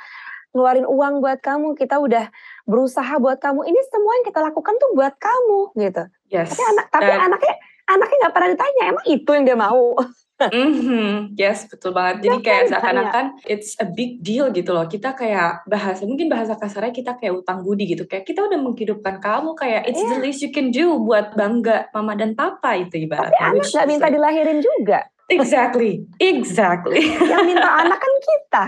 ngeluarin 0.56 0.88
uang 0.88 1.20
buat 1.20 1.44
kamu, 1.44 1.76
kita 1.76 2.00
udah 2.00 2.32
berusaha 2.64 3.12
buat 3.20 3.36
kamu. 3.44 3.68
Ini 3.68 3.80
semua 3.92 4.12
yang 4.16 4.24
kita 4.24 4.40
lakukan 4.40 4.74
tuh 4.80 4.90
buat 4.96 5.14
kamu 5.20 5.60
gitu. 5.76 6.02
Yes. 6.32 6.48
Tapi 6.56 6.64
anak 6.64 6.86
tapi 6.88 7.12
anaknya 7.12 7.54
anaknya 7.84 8.16
nggak 8.24 8.34
pernah 8.34 8.48
ditanya, 8.56 8.82
emang 8.88 9.04
itu 9.04 9.30
yang 9.36 9.44
dia 9.44 9.58
mau. 9.60 9.84
Mhm, 10.40 11.34
yes 11.34 11.66
betul 11.66 11.90
banget. 11.90 12.22
Jadi 12.22 12.36
kayak 12.40 12.56
yang 12.56 12.70
seakan-akan 12.70 13.26
it's 13.44 13.74
a 13.76 13.86
big 13.86 14.22
deal 14.22 14.48
gitu 14.48 14.70
loh. 14.70 14.86
Kita 14.86 15.12
kayak 15.12 15.66
bahasa 15.66 16.02
mungkin 16.02 16.30
bahasa 16.30 16.54
kasarnya 16.54 16.94
kita 16.94 17.12
kayak 17.14 17.34
utang 17.36 17.60
budi 17.60 17.90
gitu. 17.90 18.06
Kayak 18.06 18.22
kita 18.24 18.46
udah 18.46 18.54
menghidupkan 18.56 19.18
kamu 19.18 19.52
kayak 19.52 19.82
it's 19.84 19.98
the 19.98 20.14
Iya. 20.14 20.22
least 20.22 20.40
you 20.40 20.50
can 20.50 20.70
do 20.70 20.94
buat 20.96 21.34
bangga 21.34 21.90
mama 21.90 22.14
dan 22.14 22.32
papa 22.32 22.78
itu 22.78 22.94
Tapi 22.94 23.04
ibaratnya. 23.04 23.42
anak 23.44 23.54
which 23.58 23.74
nggak 23.74 23.82
is 23.84 23.90
minta 23.90 24.06
dilahirin 24.08 24.58
juga. 24.60 24.98
Exactly, 25.28 26.06
exactly. 26.16 27.04
Yang 27.04 27.44
minta 27.44 27.68
anak 27.76 27.98
kan 27.98 28.14
kita. 28.18 28.64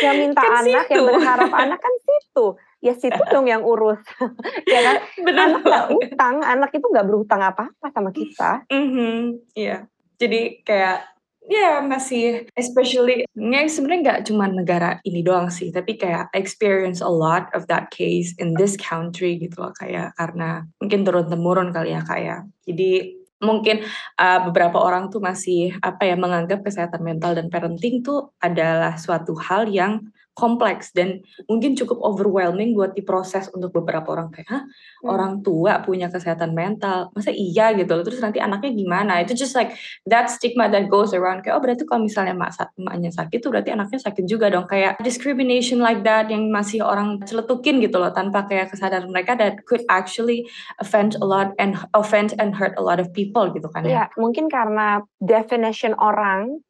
Yang 0.00 0.16
minta 0.16 0.40
Kan 0.40 0.52
anak, 0.56 0.86
yang 0.86 0.86
situ. 0.88 1.02
berharap 1.04 1.50
anak 1.52 1.78
kan 1.78 1.94
situ. 1.98 2.46
Ya 2.80 2.94
situ 2.94 3.20
dong 3.28 3.44
yang 3.44 3.60
urus. 3.60 4.00
ya 4.72 4.80
kan? 4.80 4.96
Benar 5.18 5.46
Anak 5.50 5.60
nggak 5.60 5.86
utang, 5.92 6.34
anak 6.40 6.70
itu 6.70 6.86
nggak 6.86 7.04
berutang 7.04 7.42
apa-apa 7.42 7.86
sama 7.90 8.08
kita. 8.10 8.64
Mhm, 8.70 9.52
Iya. 9.52 9.84
Jadi 10.20 10.60
kayak 10.62 11.08
ya 11.50 11.80
masih 11.82 12.46
especially 12.54 13.24
ya 13.32 13.60
sebenarnya 13.66 14.00
nggak 14.04 14.22
cuma 14.28 14.46
negara 14.46 15.00
ini 15.08 15.24
doang 15.24 15.48
sih, 15.48 15.72
tapi 15.72 15.96
kayak 15.96 16.28
experience 16.36 17.00
a 17.00 17.08
lot 17.08 17.48
of 17.56 17.64
that 17.66 17.88
case 17.90 18.36
in 18.36 18.52
this 18.54 18.76
country 18.76 19.40
gitu 19.40 19.56
loh 19.64 19.72
kayak 19.80 20.12
karena 20.20 20.68
mungkin 20.78 21.00
turun 21.02 21.26
temurun 21.26 21.72
kali 21.72 21.96
ya 21.96 22.04
kayak. 22.04 22.46
Jadi 22.68 23.18
mungkin 23.40 23.80
uh, 24.20 24.40
beberapa 24.46 24.76
orang 24.76 25.08
tuh 25.08 25.18
masih 25.24 25.72
apa 25.80 26.04
ya 26.04 26.14
menganggap 26.14 26.60
kesehatan 26.60 27.00
mental 27.00 27.32
dan 27.32 27.48
parenting 27.48 28.04
tuh 28.04 28.36
adalah 28.38 29.00
suatu 29.00 29.32
hal 29.40 29.64
yang 29.72 30.12
kompleks 30.40 30.96
dan 30.96 31.20
mungkin 31.44 31.76
cukup 31.76 32.00
overwhelming 32.00 32.72
buat 32.72 32.96
diproses 32.96 33.52
untuk 33.52 33.76
beberapa 33.76 34.08
orang 34.16 34.32
kayak 34.32 34.48
hah 34.48 34.64
Hmm. 35.00 35.16
orang 35.16 35.34
tua 35.40 35.80
punya 35.80 36.12
kesehatan 36.12 36.52
mental? 36.52 37.08
Masa 37.16 37.32
iya 37.32 37.72
gitu 37.72 37.88
loh? 37.96 38.04
Terus 38.04 38.20
nanti 38.20 38.36
anaknya 38.36 38.72
gimana? 38.76 39.24
Itu 39.24 39.32
just 39.32 39.56
like 39.56 39.72
that 40.04 40.28
stigma 40.28 40.68
that 40.68 40.92
goes 40.92 41.16
around 41.16 41.40
kayak 41.40 41.56
oh 41.56 41.62
berarti 41.64 41.88
kalau 41.88 42.04
misalnya 42.04 42.36
mak 42.36 42.52
emaknya 42.76 43.08
sakit 43.08 43.40
tuh 43.40 43.48
berarti 43.48 43.72
anaknya 43.72 44.00
sakit 44.00 44.24
juga 44.28 44.52
dong. 44.52 44.68
Kayak 44.68 45.00
discrimination 45.00 45.80
like 45.80 46.04
that 46.04 46.28
yang 46.28 46.52
masih 46.52 46.84
orang 46.84 47.16
celetukin 47.24 47.80
gitu 47.80 47.96
loh 47.96 48.12
tanpa 48.12 48.44
kayak 48.44 48.68
kesadaran 48.72 49.08
mereka 49.08 49.32
that 49.40 49.56
could 49.64 49.80
actually 49.88 50.44
offend 50.84 51.16
a 51.20 51.24
lot 51.24 51.56
and 51.56 51.80
offend 51.96 52.36
and 52.36 52.52
hurt 52.52 52.76
a 52.76 52.84
lot 52.84 53.00
of 53.00 53.08
people 53.16 53.48
gitu 53.50 53.72
kan 53.72 53.84
ya. 53.84 53.88
Iya, 53.88 54.04
mungkin 54.20 54.52
karena 54.52 55.00
definition 55.18 55.96
orang 55.96 56.60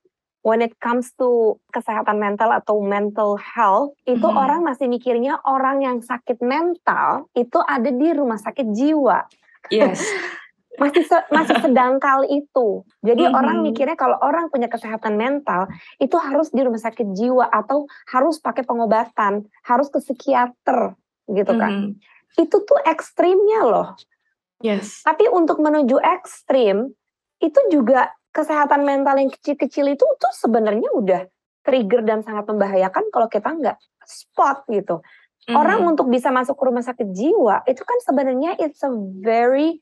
when 0.41 0.61
it 0.61 0.73
comes 0.81 1.13
to 1.15 1.59
kesehatan 1.69 2.17
mental 2.17 2.49
atau 2.51 2.81
mental 2.81 3.37
health 3.37 3.93
itu 4.05 4.25
Mhm. 4.25 4.37
orang 4.37 4.61
masih 4.65 4.89
mikirnya 4.89 5.37
orang 5.45 5.85
yang 5.85 5.99
sakit 6.01 6.41
mental 6.41 7.29
itu 7.35 7.59
ada 7.61 7.89
di 7.89 8.09
rumah 8.11 8.41
sakit 8.41 8.73
jiwa. 8.73 9.25
yes 9.69 10.01
Masih 10.81 11.05
se- 11.05 11.29
masih 11.29 11.61
sedangkal 11.61 12.25
itu. 12.25 12.87
Jadi 13.05 13.29
Mhm. 13.29 13.37
orang 13.37 13.57
mikirnya 13.61 14.01
kalau 14.01 14.17
orang 14.17 14.49
punya 14.49 14.65
kesehatan 14.65 15.13
mental 15.13 15.69
itu 16.01 16.17
harus 16.17 16.49
di 16.49 16.65
rumah 16.65 16.81
sakit 16.81 17.13
jiwa 17.13 17.53
atau 17.53 17.85
harus 18.09 18.41
pakai 18.41 18.65
pengobatan, 18.65 19.45
harus 19.61 19.93
ke 19.93 20.01
psikiater 20.01 20.97
gitu 21.29 21.53
kan. 21.53 21.93
Mhm. 21.93 22.01
Itu 22.33 22.65
tuh 22.65 22.81
ekstrimnya 22.87 23.61
loh. 23.61 23.89
Yes. 24.65 25.05
Tapi 25.05 25.29
untuk 25.29 25.61
menuju 25.61 26.01
ekstrim 26.01 26.97
itu 27.41 27.61
juga 27.69 28.17
kesehatan 28.31 28.87
mental 28.87 29.19
yang 29.19 29.31
kecil-kecil 29.31 29.91
itu 29.91 30.07
tuh 30.07 30.35
sebenarnya 30.35 30.91
udah 30.95 31.23
trigger 31.67 32.01
dan 32.07 32.25
sangat 32.25 32.49
membahayakan 32.49 33.11
kalau 33.13 33.29
kita 33.29 33.51
nggak 33.53 33.77
spot 34.07 34.65
gitu. 34.71 35.03
Mhm. 35.49 35.57
Orang 35.57 35.81
untuk 35.89 36.07
bisa 36.09 36.31
masuk 36.31 36.57
ke 36.57 36.63
rumah 36.69 36.85
sakit 36.85 37.11
jiwa 37.11 37.65
itu 37.67 37.83
kan 37.83 37.99
sebenarnya 38.07 38.57
it's 38.61 38.81
a 38.87 38.93
very 39.21 39.81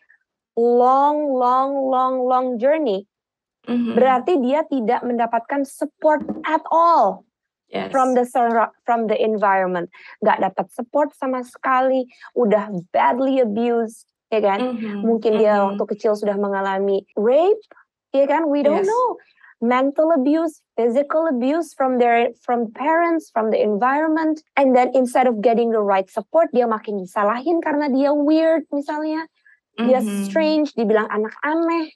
long, 0.59 1.39
long, 1.39 1.87
long, 1.87 2.15
long 2.27 2.47
journey. 2.59 3.07
Mhm. 3.69 3.95
Berarti 3.95 4.41
dia 4.41 4.65
tidak 4.65 5.05
mendapatkan 5.05 5.63
support 5.69 6.25
at 6.49 6.65
all 6.73 7.29
yes. 7.69 7.93
from 7.93 8.17
the 8.17 8.25
from 8.83 9.07
the 9.07 9.19
environment. 9.19 9.93
Nggak 10.25 10.51
dapat 10.51 10.67
support 10.73 11.13
sama 11.15 11.45
sekali, 11.45 12.09
udah 12.33 12.73
badly 12.91 13.45
abused, 13.45 14.09
ya 14.33 14.41
kan? 14.41 14.75
Mhm. 14.75 15.05
Mungkin 15.05 15.33
dia 15.37 15.61
Mhm. 15.61 15.65
waktu 15.75 15.85
kecil 15.95 16.17
sudah 16.17 16.35
mengalami 16.41 17.05
rape, 17.15 17.61
ya 18.13 18.25
kan? 18.25 18.49
We 18.49 18.65
don't 18.65 18.85
Yes. 18.85 18.89
know. 18.89 19.07
Mental 19.59 20.15
abuse, 20.15 20.63
physical 20.79 21.27
abuse 21.27 21.75
from 21.75 21.99
their 21.99 22.31
from 22.47 22.71
parents, 22.71 23.27
from 23.35 23.51
the 23.51 23.59
environment, 23.59 24.39
and 24.55 24.71
then 24.71 24.95
instead 24.95 25.27
of 25.27 25.43
getting 25.43 25.75
the 25.75 25.83
right 25.83 26.07
support, 26.07 26.47
dia 26.55 26.71
makin 26.71 27.03
disalahin 27.03 27.59
karena 27.59 27.91
dia 27.91 28.15
weird 28.15 28.71
misalnya, 28.71 29.27
dia 29.75 29.99
Mhm. 29.99 30.31
strange, 30.31 30.71
dibilang 30.79 31.11
anak 31.11 31.35
aneh, 31.43 31.91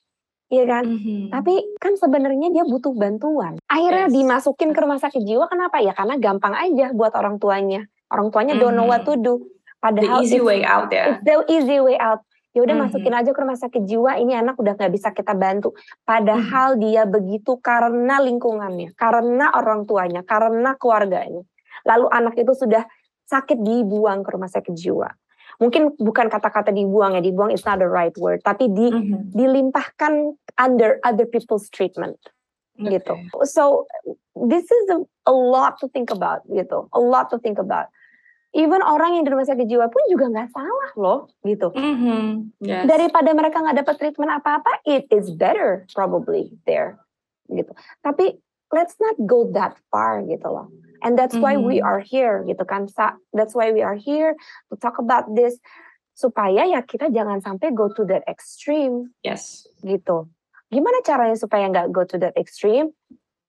ya 0.50 0.66
kan? 0.66 0.90
Mhm. 0.90 1.30
Tapi 1.30 1.54
kan 1.78 1.94
sebenarnya 1.94 2.50
dia 2.50 2.66
butuh 2.66 2.98
bantuan. 2.98 3.62
Akhirnya 3.70 4.10
Yes. 4.10 4.14
dimasukin 4.18 4.74
ke 4.74 4.82
rumah 4.82 4.98
sakit 4.98 5.22
jiwa 5.22 5.46
kenapa? 5.46 5.78
Ya 5.78 5.94
karena 5.94 6.18
gampang 6.18 6.58
aja 6.58 6.90
buat 6.90 7.14
orang 7.14 7.38
tuanya. 7.38 7.86
Orang 8.10 8.34
tuanya 8.34 8.58
don't 8.58 8.74
know 8.74 8.90
what 8.90 9.06
to 9.06 9.14
do. 9.14 9.38
the 9.82 9.98
Padahal 9.98 10.22
easy 10.22 10.38
it's- 10.38 10.46
way 10.46 10.62
out 10.62 10.94
ya. 10.94 11.18
It's 11.18 11.26
the 11.26 11.42
easy 11.50 11.78
way 11.78 11.98
out. 11.98 12.22
Ya 12.52 12.60
udah 12.60 12.76
Mhm. 12.76 12.82
masukin 12.84 13.14
aja 13.16 13.30
ke 13.32 13.40
rumah 13.40 13.56
sakit 13.56 13.82
jiwa. 13.88 14.20
Ini 14.20 14.44
anak 14.44 14.60
udah 14.60 14.76
nggak 14.76 14.92
bisa 14.92 15.08
kita 15.16 15.32
bantu. 15.32 15.72
Padahal 16.04 16.76
dia 16.76 17.08
begitu 17.08 17.56
karena 17.64 18.20
lingkungannya, 18.20 18.92
karena 18.92 19.48
orang 19.56 19.88
tuanya, 19.88 20.20
karena 20.20 20.76
keluarganya. 20.76 21.48
Lalu 21.88 22.06
anak 22.12 22.34
itu 22.36 22.52
sudah 22.52 22.84
sakit 23.24 23.56
dibuang 23.56 24.20
ke 24.20 24.36
rumah 24.36 24.52
sakit 24.52 24.76
jiwa. 24.76 25.08
Mungkin 25.64 25.96
bukan 25.96 26.28
kata-kata 26.28 26.72
dibuang 26.72 27.16
ya, 27.16 27.24
dibuang 27.24 27.52
is 27.56 27.64
not 27.64 27.80
the 27.80 27.88
right 27.88 28.12
word, 28.20 28.44
tapi 28.44 28.68
di 28.68 28.92
Mhm. 28.92 29.32
dilimpahkan 29.32 30.36
under 30.60 31.00
other 31.08 31.24
people's 31.24 31.72
treatment 31.72 32.20
gitu. 32.76 33.16
Okay. 33.16 33.48
So 33.48 33.88
this 34.36 34.68
is 34.68 34.84
a, 34.92 35.00
a 35.24 35.32
lot 35.32 35.80
to 35.80 35.88
think 35.88 36.12
about 36.12 36.44
gitu, 36.48 36.88
a 36.92 37.00
lot 37.00 37.32
to 37.32 37.40
think 37.40 37.56
about. 37.56 37.88
Even 38.52 38.84
orang 38.84 39.16
yang 39.16 39.24
di 39.24 39.32
rumah 39.32 39.48
sakit 39.48 39.64
jiwa 39.64 39.88
pun 39.88 40.04
juga 40.12 40.28
nggak 40.28 40.52
salah 40.52 40.90
loh 41.00 41.20
gitu. 41.40 41.72
Mhm. 41.72 42.52
Yes. 42.60 42.84
Daripada 42.84 43.32
mereka 43.32 43.64
nggak 43.64 43.80
dapat 43.80 43.94
treatment 43.96 44.28
apa-apa, 44.28 44.84
it 44.84 45.08
is 45.08 45.32
better 45.32 45.88
probably 45.96 46.52
there 46.68 47.00
gitu. 47.48 47.72
Tapi 48.04 48.36
let's 48.68 49.00
not 49.00 49.16
go 49.24 49.48
that 49.56 49.80
far 49.88 50.20
gitu 50.22 50.44
loh. 50.44 50.68
And 51.00 51.16
that's 51.16 51.34
why 51.34 51.56
we 51.56 51.80
Mhm. 51.80 51.88
are 51.88 52.00
here 52.04 52.44
gitu 52.44 52.62
kan. 52.62 52.86
Sa- 52.86 53.16
That's 53.32 53.56
why 53.56 53.72
we 53.72 53.80
are 53.80 53.96
here 53.96 54.36
to 54.68 54.76
talk 54.76 55.00
about 55.00 55.32
this 55.32 55.56
supaya 56.12 56.68
ya 56.68 56.84
kita 56.84 57.08
jangan 57.08 57.40
sampai 57.40 57.72
go 57.72 57.88
to 57.88 58.04
that 58.04 58.20
extreme 58.28 59.16
yes. 59.24 59.64
gitu. 59.80 60.28
Gimana 60.68 61.00
caranya 61.02 61.34
supaya 61.34 61.72
nggak 61.72 61.88
go 61.88 62.04
to 62.04 62.20
that 62.20 62.36
extreme? 62.36 62.92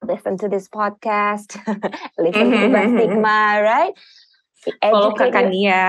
Listen 0.03 0.35
to 0.35 0.51
this 0.51 0.67
podcast, 0.67 1.55
listen 2.19 2.51
to 2.51 2.57
Ubah 2.67 2.91
Stigma, 2.91 3.39
right? 3.63 3.95
Follow 4.82 5.11
Educate, 5.11 5.32
kakak 5.32 5.43
your- 5.43 5.51
Nia. 5.51 5.84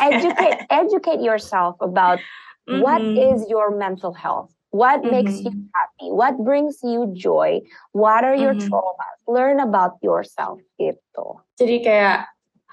educate, 0.00 0.56
educate 0.70 1.20
yourself 1.20 1.76
about 1.80 2.18
what 2.66 3.00
Mhm. 3.00 3.16
is 3.36 3.38
your 3.48 3.70
mental 3.70 4.12
health, 4.12 4.50
what 4.72 5.04
makes 5.04 5.44
you 5.44 5.52
Mhm. 5.52 5.68
happy, 5.72 6.08
what 6.10 6.34
brings 6.40 6.80
you 6.82 7.06
joy, 7.12 7.60
what 7.92 8.24
are 8.24 8.34
your 8.34 8.56
Mhm. 8.56 8.66
traumas. 8.66 9.16
Learn 9.28 9.60
about 9.60 10.00
yourself 10.02 10.58
gitu. 10.80 11.40
Jadi 11.60 11.76
kayak 11.84 12.30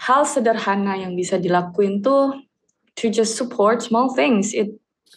hal 0.10 0.26
sederhana 0.26 0.98
yang 0.98 1.14
bisa 1.14 1.38
dilakuin 1.38 2.02
tuh 2.02 2.34
to 2.96 3.10
just 3.10 3.36
support 3.38 3.82
small 3.82 4.10
things. 4.14 4.54
It 4.54 4.74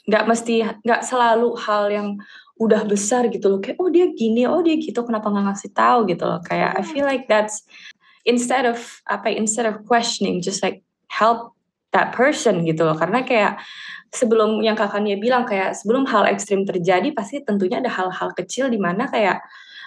nggak 0.06 0.24
mesti 0.28 0.62
nggak 0.84 1.02
selalu 1.02 1.56
hal 1.58 1.90
yang 1.90 2.08
udah 2.56 2.88
besar 2.88 3.28
gitu 3.28 3.52
loh. 3.52 3.60
Kayak 3.60 3.76
oh 3.80 3.90
dia 3.92 4.08
gini, 4.12 4.48
oh 4.48 4.64
dia 4.64 4.76
gitu, 4.80 5.04
kenapa 5.04 5.28
nggak 5.28 5.44
ngasih 5.52 5.70
tahu 5.76 6.08
gitu 6.08 6.24
loh. 6.24 6.40
Kayak 6.40 6.72
I 6.78 6.82
feel 6.84 7.04
like 7.04 7.28
that's 7.28 7.64
instead 8.26 8.66
of 8.66 9.00
apa 9.06 9.32
ya, 9.32 9.40
instead 9.40 9.64
of 9.64 9.86
questioning 9.86 10.42
just 10.42 10.60
like 10.60 10.82
help 11.08 11.54
that 11.94 12.12
person 12.12 12.66
gitu 12.66 12.84
loh. 12.84 12.98
Karena 12.98 13.22
kayak 13.22 13.62
sebelum 14.12 14.60
yang 14.60 14.74
kakaknya 14.74 15.16
bilang 15.16 15.46
kayak 15.48 15.72
sebelum 15.78 16.04
hal 16.04 16.26
ekstrim 16.28 16.66
terjadi 16.66 17.14
pasti 17.14 17.40
tentunya 17.40 17.80
ada 17.80 17.88
hal-hal 17.88 18.34
kecil 18.34 18.68
di 18.68 18.76
mana 18.76 19.08
kayak 19.08 19.40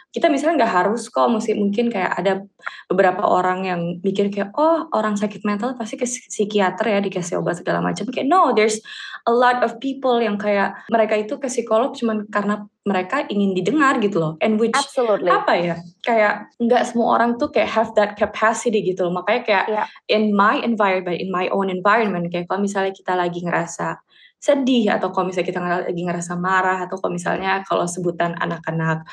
kita 0.09 0.25
misalnya 0.25 0.65
nggak 0.65 0.73
harus 0.73 1.05
kok 1.05 1.29
mesti 1.29 1.53
mungkin 1.53 1.93
kayak 1.93 2.17
ada 2.17 2.41
beberapa 2.89 3.21
orang 3.29 3.69
yang 3.69 3.81
mikir 4.01 4.33
kayak 4.33 4.49
oh 4.57 4.89
orang 4.97 5.13
sakit 5.13 5.45
mental 5.45 5.77
pasti 5.77 6.01
ke 6.01 6.09
psikiater 6.09 6.89
ya 6.89 6.97
dikasih 6.97 7.37
obat 7.37 7.61
segala 7.61 7.77
macam 7.77 8.09
kayak 8.09 8.25
no 8.25 8.49
there's 8.57 8.81
a 9.29 9.33
lot 9.33 9.61
of 9.61 9.77
people 9.77 10.17
yang 10.17 10.41
kayak 10.41 10.73
mereka 10.89 11.13
itu 11.13 11.37
ke 11.37 11.45
psikolog 11.45 11.93
cuman 11.93 12.25
karena 12.33 12.65
mereka 12.89 13.21
ingin 13.29 13.53
didengar 13.53 14.01
gitu 14.01 14.17
loh 14.17 14.33
and 14.41 14.57
which 14.57 14.73
Absolutely. 14.73 15.29
apa 15.29 15.53
ya 15.53 15.75
kayak 16.01 16.49
nggak 16.57 16.83
semua 16.89 17.21
orang 17.21 17.37
tuh 17.37 17.53
kayak 17.53 17.69
have 17.69 17.93
that 17.93 18.17
capacity 18.17 18.81
gitu 18.81 19.05
loh 19.05 19.13
makanya 19.13 19.41
kayak 19.45 19.65
Iya. 19.69 19.83
in 20.09 20.33
my 20.33 20.57
environment 20.65 21.21
in 21.21 21.29
my 21.29 21.45
own 21.53 21.69
environment 21.69 22.25
kayak 22.33 22.49
kalau 22.49 22.65
misalnya 22.65 22.89
kita 22.97 23.13
lagi 23.13 23.45
ngerasa 23.45 24.01
sedih 24.39 24.95
atau 24.95 25.11
kalau 25.11 25.27
misalnya 25.27 25.47
kita 25.51 25.59
lagi 25.61 26.01
ngerasa 26.01 26.33
marah 26.39 26.87
atau 26.87 26.95
kalau 26.97 27.11
misalnya 27.11 27.59
kalau 27.67 27.83
sebutan 27.85 28.33
anak-anak 28.39 29.03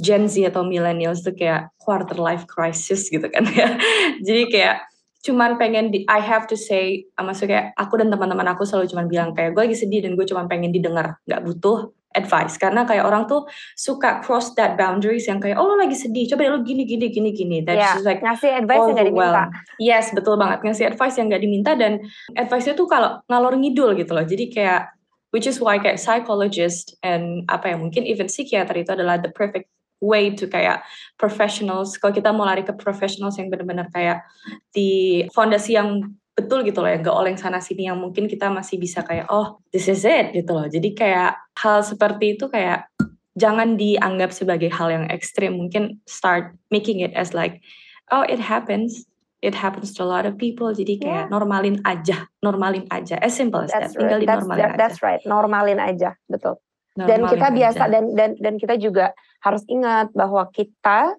Gen 0.00 0.30
Z 0.30 0.40
atau 0.48 0.64
millennials 0.64 1.20
tuh 1.20 1.36
kayak 1.36 1.72
quarter 1.76 2.16
life 2.16 2.48
crisis 2.48 3.10
gitu 3.12 3.26
kan 3.28 3.44
ya. 3.52 3.76
Jadi 4.26 4.42
kayak 4.48 4.76
cuman 5.22 5.54
pengen 5.54 5.94
di 5.94 6.02
I 6.10 6.18
have 6.18 6.50
to 6.50 6.58
say 6.58 7.06
maksudnya 7.14 7.70
aku 7.78 7.94
dan 7.94 8.10
teman-teman 8.10 8.46
aku 8.50 8.66
selalu 8.66 8.90
cuman 8.90 9.06
bilang 9.06 9.30
kayak 9.38 9.54
gue 9.54 9.62
lagi 9.70 9.78
sedih 9.78 10.02
dan 10.02 10.18
gue 10.18 10.26
cuman 10.26 10.50
pengen 10.50 10.74
didengar 10.74 11.22
nggak 11.30 11.42
butuh 11.46 11.94
advice. 12.12 12.60
Karena 12.60 12.84
kayak 12.84 13.04
orang 13.08 13.24
tuh 13.24 13.48
suka 13.74 14.20
cross 14.20 14.52
that 14.54 14.76
boundaries 14.76 15.24
yang 15.26 15.40
kayak 15.40 15.56
oh 15.56 15.64
lo 15.64 15.74
lagi 15.80 15.96
sedih 15.96 16.28
coba 16.32 16.44
deh 16.46 16.52
lo 16.52 16.60
gini 16.62 16.84
gini 16.84 17.08
gini 17.08 17.30
gini. 17.32 17.58
That's 17.64 17.80
Ya, 17.80 17.92
just 17.96 18.06
like 18.06 18.20
ngasih 18.20 18.50
advice 18.62 18.84
yang 18.84 18.94
nggak 18.96 19.08
diminta. 19.08 19.42
Yes, 19.80 20.06
betul 20.12 20.34
banget. 20.36 20.58
Ngasih 20.62 20.84
advice 20.92 21.16
yang 21.18 21.26
nggak 21.32 21.42
diminta 21.42 21.72
dan 21.74 21.92
advice 22.36 22.66
itu 22.68 22.84
kalau 22.86 23.20
ngalor 23.26 23.54
ngidul 23.56 23.96
gitu 23.96 24.12
loh. 24.12 24.24
Jadi 24.24 24.44
kayak 24.52 24.92
which 25.32 25.48
is 25.48 25.58
why 25.58 25.80
kayak 25.80 25.96
psychologist 25.96 26.94
and 27.00 27.48
apa 27.48 27.72
ya 27.72 27.76
mungkin 27.80 28.04
even 28.04 28.28
psikiater 28.28 28.76
itu 28.76 28.92
adalah 28.92 29.16
the 29.16 29.32
perfect 29.32 29.72
way 30.02 30.34
to 30.34 30.50
kayak 30.50 30.82
professionals. 31.14 31.94
Kalau 31.96 32.10
kita 32.10 32.34
mau 32.34 32.42
lari 32.42 32.66
ke 32.66 32.74
professionals 32.74 33.38
yang 33.38 33.46
benar-benar 33.48 33.86
kayak 33.94 34.26
di 34.74 35.22
fondasi 35.30 35.78
yang 35.78 36.02
betul 36.34 36.66
gitu 36.66 36.82
loh 36.82 36.90
ya, 36.90 36.98
gak 36.98 37.14
oleng 37.14 37.38
sana 37.38 37.62
sini 37.62 37.86
yang 37.86 38.00
mungkin 38.02 38.26
kita 38.26 38.50
masih 38.50 38.82
bisa 38.82 39.06
kayak 39.06 39.30
oh 39.30 39.62
this 39.70 39.86
is 39.86 40.02
it 40.02 40.34
gitu 40.34 40.50
loh. 40.50 40.66
Jadi 40.66 40.90
kayak 40.92 41.38
hal 41.54 41.86
seperti 41.86 42.34
itu 42.34 42.50
kayak 42.50 42.90
jangan 43.38 43.78
dianggap 43.78 44.34
sebagai 44.34 44.68
hal 44.74 44.90
yang 44.90 45.06
ekstrim. 45.08 45.54
Mungkin 45.56 46.02
start 46.04 46.58
making 46.68 47.00
it 47.00 47.14
as 47.14 47.30
like 47.32 47.62
oh 48.10 48.26
it 48.26 48.42
happens 48.42 49.06
it 49.42 49.54
happens 49.58 49.90
to 49.90 50.02
a 50.02 50.08
lot 50.08 50.22
of 50.22 50.38
people 50.38 50.70
jadi 50.70 51.02
kayak 51.02 51.26
Yeah. 51.26 51.30
normalin 51.30 51.82
aja 51.82 52.30
normalin 52.40 52.86
aja 52.94 53.18
as 53.18 53.34
simple 53.34 53.58
as 53.58 53.74
That's 53.74 53.90
that 53.90 53.98
tinggal 53.98 54.22
right. 54.22 54.26
That's, 54.26 54.46
dinormalin 54.46 54.58
that- 54.62 54.74
aja 54.74 54.78
that's 54.78 54.98
right. 55.02 55.22
Normalin 55.26 55.78
aja, 55.82 56.10
betul. 56.30 56.62
Dan 56.94 57.24
kita 57.24 57.48
biasa 57.50 57.82
aja. 57.88 57.92
dan 57.92 58.04
dan 58.12 58.30
dan 58.36 58.54
kita 58.60 58.74
juga 58.76 59.16
harus 59.40 59.64
ingat 59.66 60.12
bahwa 60.12 60.44
kita 60.52 61.16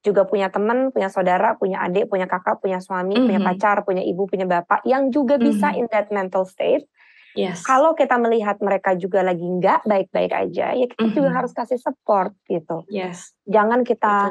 juga 0.00 0.22
punya 0.22 0.46
teman, 0.48 0.94
punya 0.94 1.10
saudara, 1.10 1.58
punya 1.58 1.82
adik, 1.82 2.06
punya 2.06 2.30
kakak, 2.30 2.62
punya 2.62 2.78
suami, 2.78 3.18
punya 3.18 3.42
Mhm. 3.42 3.46
pacar, 3.46 3.82
punya 3.82 4.06
ibu, 4.06 4.30
punya 4.30 4.46
bapak 4.46 4.86
yang 4.86 5.10
juga 5.10 5.34
bisa 5.34 5.74
Mhm. 5.74 5.78
in 5.82 5.86
that 5.90 6.08
mental 6.14 6.46
state. 6.46 6.86
yes 7.34 7.66
Kalau 7.66 7.92
kita 7.92 8.16
melihat 8.16 8.56
mereka 8.62 8.94
juga 8.94 9.20
lagi 9.20 9.42
nggak 9.44 9.82
baik-baik 9.84 10.32
aja, 10.32 10.72
ya 10.72 10.86
kita 10.86 11.10
juga 11.10 11.30
Mhm. 11.34 11.38
harus 11.42 11.52
kasih 11.52 11.76
support 11.76 12.32
gitu. 12.46 12.86
yes 12.86 13.34
Jangan 13.44 13.82
kita 13.82 14.30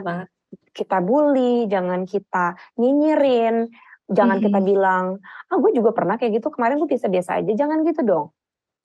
kita 0.72 0.98
bully, 1.04 1.68
jangan 1.68 2.08
kita 2.08 2.56
nyinyirin, 2.76 3.68
jangan 4.08 4.40
kita 4.40 4.60
Mhm. 4.60 4.68
bilang, 4.68 5.06
ah 5.52 5.58
gue 5.60 5.72
juga 5.76 5.92
pernah 5.92 6.16
kayak 6.16 6.40
gitu 6.40 6.48
kemarin 6.52 6.80
gue 6.80 6.88
biasa-biasa 6.88 7.44
aja, 7.44 7.52
jangan 7.52 7.84
gitu 7.84 8.02
dong. 8.04 8.28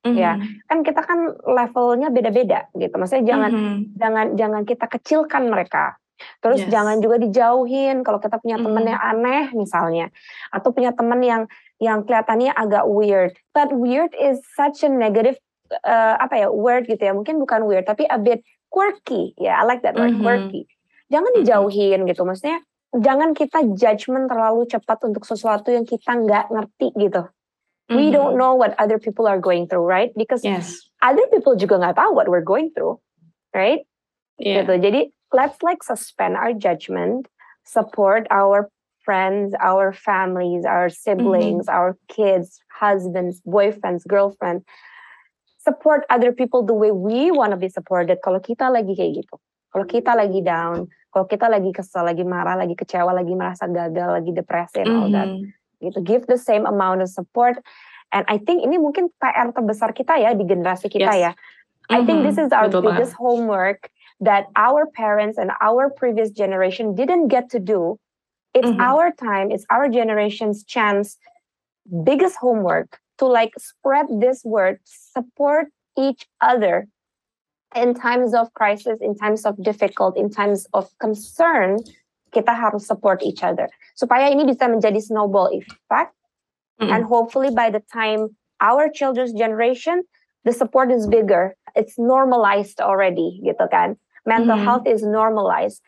Ya. 0.05 0.37
Mhm. 0.37 0.65
Kan 0.65 0.79
kita 0.81 1.01
kan 1.05 1.19
levelnya 1.45 2.09
beda-beda 2.09 2.69
gitu. 2.73 2.95
Maksudnya 2.97 3.25
jangan 3.27 3.51
Mhm. 3.53 3.77
jangan 4.01 4.27
jangan 4.37 4.63
kita 4.65 4.87
kecilkan 4.89 5.45
mereka. 5.53 5.97
Terus 6.45 6.61
Yes. 6.65 6.73
jangan 6.73 7.01
juga 7.01 7.17
dijauhin 7.17 8.05
kalau 8.05 8.21
kita 8.21 8.37
punya 8.41 8.61
teman 8.61 8.85
Mhm. 8.85 8.91
yang 8.93 9.01
aneh 9.01 9.45
misalnya 9.57 10.07
atau 10.53 10.69
punya 10.73 10.93
teman 10.93 11.21
yang 11.25 11.43
yang 11.81 12.05
kelihatannya 12.05 12.53
agak 12.53 12.85
weird. 12.85 13.33
But 13.57 13.73
weird 13.73 14.13
is 14.13 14.41
such 14.53 14.85
a 14.85 14.91
negative 14.93 15.41
uh, 15.87 16.19
apa 16.21 16.45
ya 16.45 16.49
word 16.53 16.91
gitu 16.91 17.01
ya. 17.01 17.13
Mungkin 17.17 17.41
bukan 17.41 17.65
weird 17.65 17.89
tapi 17.89 18.05
a 18.05 18.19
bit 18.21 18.45
quirky. 18.69 19.33
Ya, 19.41 19.61
I 19.61 19.65
like 19.65 19.81
that 19.87 19.97
word 19.97 20.19
Mhm. 20.19 20.23
quirky. 20.25 20.67
Jangan 21.09 21.31
Mhm. 21.33 21.39
dijauhin 21.41 22.01
gitu. 22.05 22.23
Maksudnya 22.27 22.61
jangan 22.93 23.33
kita 23.33 23.65
judgement 23.79 24.27
terlalu 24.27 24.67
cepat 24.67 24.99
untuk 25.07 25.23
sesuatu 25.25 25.71
yang 25.71 25.87
kita 25.87 26.11
nggak 26.21 26.51
ngerti 26.53 26.91
gitu. 27.01 27.23
Mm-hmm. 27.91 27.99
We 27.99 28.15
don't 28.15 28.39
know 28.39 28.55
what 28.55 28.79
other 28.79 29.03
people 29.03 29.27
are 29.27 29.43
going 29.43 29.67
through, 29.67 29.83
right? 29.83 30.15
Because 30.15 30.47
yes. 30.47 30.79
other 31.03 31.27
people 31.35 31.59
juga 31.59 31.75
nggak 31.83 31.99
tahu 31.99 32.15
what 32.15 32.31
we're 32.31 32.47
going 32.47 32.71
through, 32.71 33.03
right? 33.51 33.83
Yeah. 34.39 34.63
Gitu. 34.63 34.79
Jadi 34.79 35.01
let's 35.35 35.59
like 35.67 35.83
suspend 35.83 36.39
our 36.39 36.55
judgment, 36.55 37.27
support 37.67 38.31
our 38.31 38.71
friends, 39.03 39.59
our 39.59 39.91
families, 39.91 40.63
our 40.63 40.87
siblings, 40.87 41.67
Mm-hmm. 41.67 41.75
our 41.75 41.99
kids, 42.07 42.63
husbands, 42.71 43.43
boyfriends, 43.43 44.07
girlfriends. 44.07 44.63
Support 45.67 46.07
other 46.09 46.31
people 46.31 46.63
the 46.63 46.79
way 46.79 46.95
we 46.95 47.35
want 47.35 47.51
to 47.53 47.59
be 47.59 47.69
supported. 47.69 48.23
Kalau 48.23 48.39
kita 48.39 48.71
lagi 48.71 48.95
kayak 48.97 49.27
gitu, 49.27 49.35
kalau 49.75 49.85
kita 49.85 50.15
lagi 50.15 50.41
down, 50.41 50.89
kalau 51.11 51.27
kita 51.27 51.51
lagi 51.51 51.75
kesel, 51.75 52.07
lagi 52.07 52.23
marah, 52.23 52.55
lagi 52.55 52.79
kecewa, 52.79 53.11
lagi 53.13 53.35
merasa 53.35 53.67
gagal, 53.67 54.23
lagi 54.23 54.31
depresi, 54.31 54.87
and 54.87 54.95
all 54.95 55.11
that, 55.11 55.27
Mhm. 55.27 55.53
Gitu. 55.81 55.99
Give 56.05 56.23
the 56.29 56.39
same 56.39 56.69
amount 56.69 57.01
of 57.03 57.09
support. 57.09 57.59
And 58.13 58.27
I 58.29 58.39
think 58.39 58.63
ini 58.63 58.77
mungkin 58.77 59.09
PR 59.19 59.51
terbesar 59.55 59.97
kita 59.97 60.19
ya 60.21 60.35
di 60.37 60.45
generasi 60.45 60.91
kita 60.93 61.15
Yes. 61.17 61.25
ya. 61.25 61.33
I 61.91 62.07
think 62.07 62.23
Mhm. 62.23 62.27
this 62.31 62.39
is 62.39 62.51
our 62.55 62.71
Betul 62.71 62.87
banget. 62.87 62.95
biggest 63.03 63.15
homework 63.19 63.91
that 64.23 64.47
our 64.55 64.87
parents 64.87 65.41
and 65.41 65.51
our 65.59 65.91
previous 65.91 66.31
generation 66.31 66.95
didn't 66.95 67.27
get 67.33 67.51
to 67.51 67.59
do. 67.59 67.99
It's 68.55 68.71
Mhm. 68.71 68.83
our 68.83 69.11
time, 69.15 69.51
it's 69.51 69.67
our 69.71 69.91
generation's 69.91 70.63
chance, 70.63 71.19
biggest 71.87 72.39
homework 72.39 72.99
to 73.19 73.27
like 73.27 73.55
spread 73.59 74.07
this 74.23 74.43
word, 74.45 74.79
support 74.87 75.71
each 75.99 76.27
other 76.43 76.87
in 77.75 77.95
times 77.95 78.35
of 78.35 78.51
crisis, 78.55 78.99
in 78.99 79.15
times 79.15 79.47
of 79.47 79.55
difficult, 79.63 80.19
in 80.19 80.31
times 80.31 80.67
of 80.75 80.91
concern, 80.99 81.79
kita 82.35 82.51
harus 82.55 82.87
support 82.87 83.23
each 83.23 83.43
other. 83.43 83.71
Supaya 83.95 84.31
ini 84.31 84.47
bisa 84.47 84.67
menjadi 84.67 84.99
snowball 85.01 85.51
effect. 85.55 86.15
Mm-mm. 86.81 86.97
and 86.97 87.05
hopefully 87.05 87.53
by 87.53 87.69
the 87.69 87.85
time 87.93 88.33
our 88.65 88.89
children's 88.89 89.37
generation 89.37 90.01
the 90.49 90.53
support 90.57 90.89
is 90.89 91.05
bigger. 91.05 91.53
It's 91.77 92.01
normalized 92.01 92.81
already 92.81 93.37
gitu 93.45 93.69
kan? 93.69 94.01
Mental 94.25 94.57
Mhm. 94.57 94.65
health 94.65 94.87
is 94.89 95.05
normalized. 95.05 95.85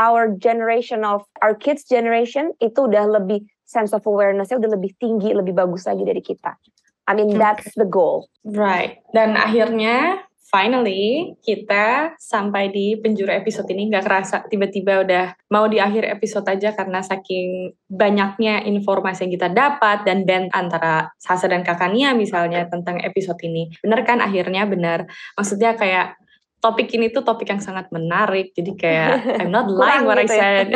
Our 0.00 0.32
generation 0.32 1.04
of 1.04 1.28
our 1.44 1.52
kids 1.52 1.84
generation 1.84 2.56
itu 2.64 2.88
udah 2.88 3.20
lebih 3.20 3.44
sense 3.68 3.92
of 3.92 4.08
awarenessnya 4.08 4.56
udah 4.56 4.72
lebih 4.72 4.96
tinggi 4.96 5.36
lebih 5.36 5.52
bagus 5.52 5.84
lagi 5.84 6.00
dari 6.08 6.24
kita. 6.24 6.56
I 7.04 7.12
mean 7.12 7.36
that's 7.36 7.68
the 7.76 7.84
goal. 7.84 8.32
Right. 8.40 9.04
Dan 9.12 9.36
akhirnya 9.36 10.24
finally 10.46 11.32
kita 11.40 12.14
sampai 12.20 12.68
di 12.68 12.98
penjuru 13.00 13.32
episode 13.32 13.66
ini 13.72 13.88
nggak 13.88 14.04
kerasa 14.04 14.36
tiba-tiba 14.46 15.02
udah 15.02 15.26
mau 15.48 15.66
di 15.66 15.80
akhir 15.80 16.06
episode 16.08 16.44
aja 16.48 16.76
karena 16.76 17.00
saking 17.00 17.72
banyaknya 17.88 18.64
informasi 18.66 19.26
yang 19.28 19.32
kita 19.34 19.48
dapat 19.52 20.04
dan 20.06 20.24
band 20.24 20.52
antara 20.52 21.12
Sasa 21.20 21.48
dan 21.48 21.60
Kakania 21.64 22.12
misalnya 22.16 22.64
tentang 22.68 23.00
episode 23.04 23.38
ini. 23.44 23.68
Bener 23.80 24.00
kan 24.04 24.20
akhirnya 24.20 24.64
bener. 24.64 25.08
Maksudnya 25.36 25.76
kayak 25.76 26.21
topik 26.62 26.94
ini 26.94 27.10
tuh 27.10 27.26
topik 27.26 27.50
yang 27.50 27.58
sangat 27.58 27.90
menarik. 27.90 28.54
Jadi 28.54 28.72
kayak 28.78 29.42
I'm 29.42 29.50
not 29.50 29.66
lying 29.82 30.06
what 30.06 30.16
I 30.16 30.30
gitu 30.30 30.38
ya. 30.38 30.40
said. 30.40 30.66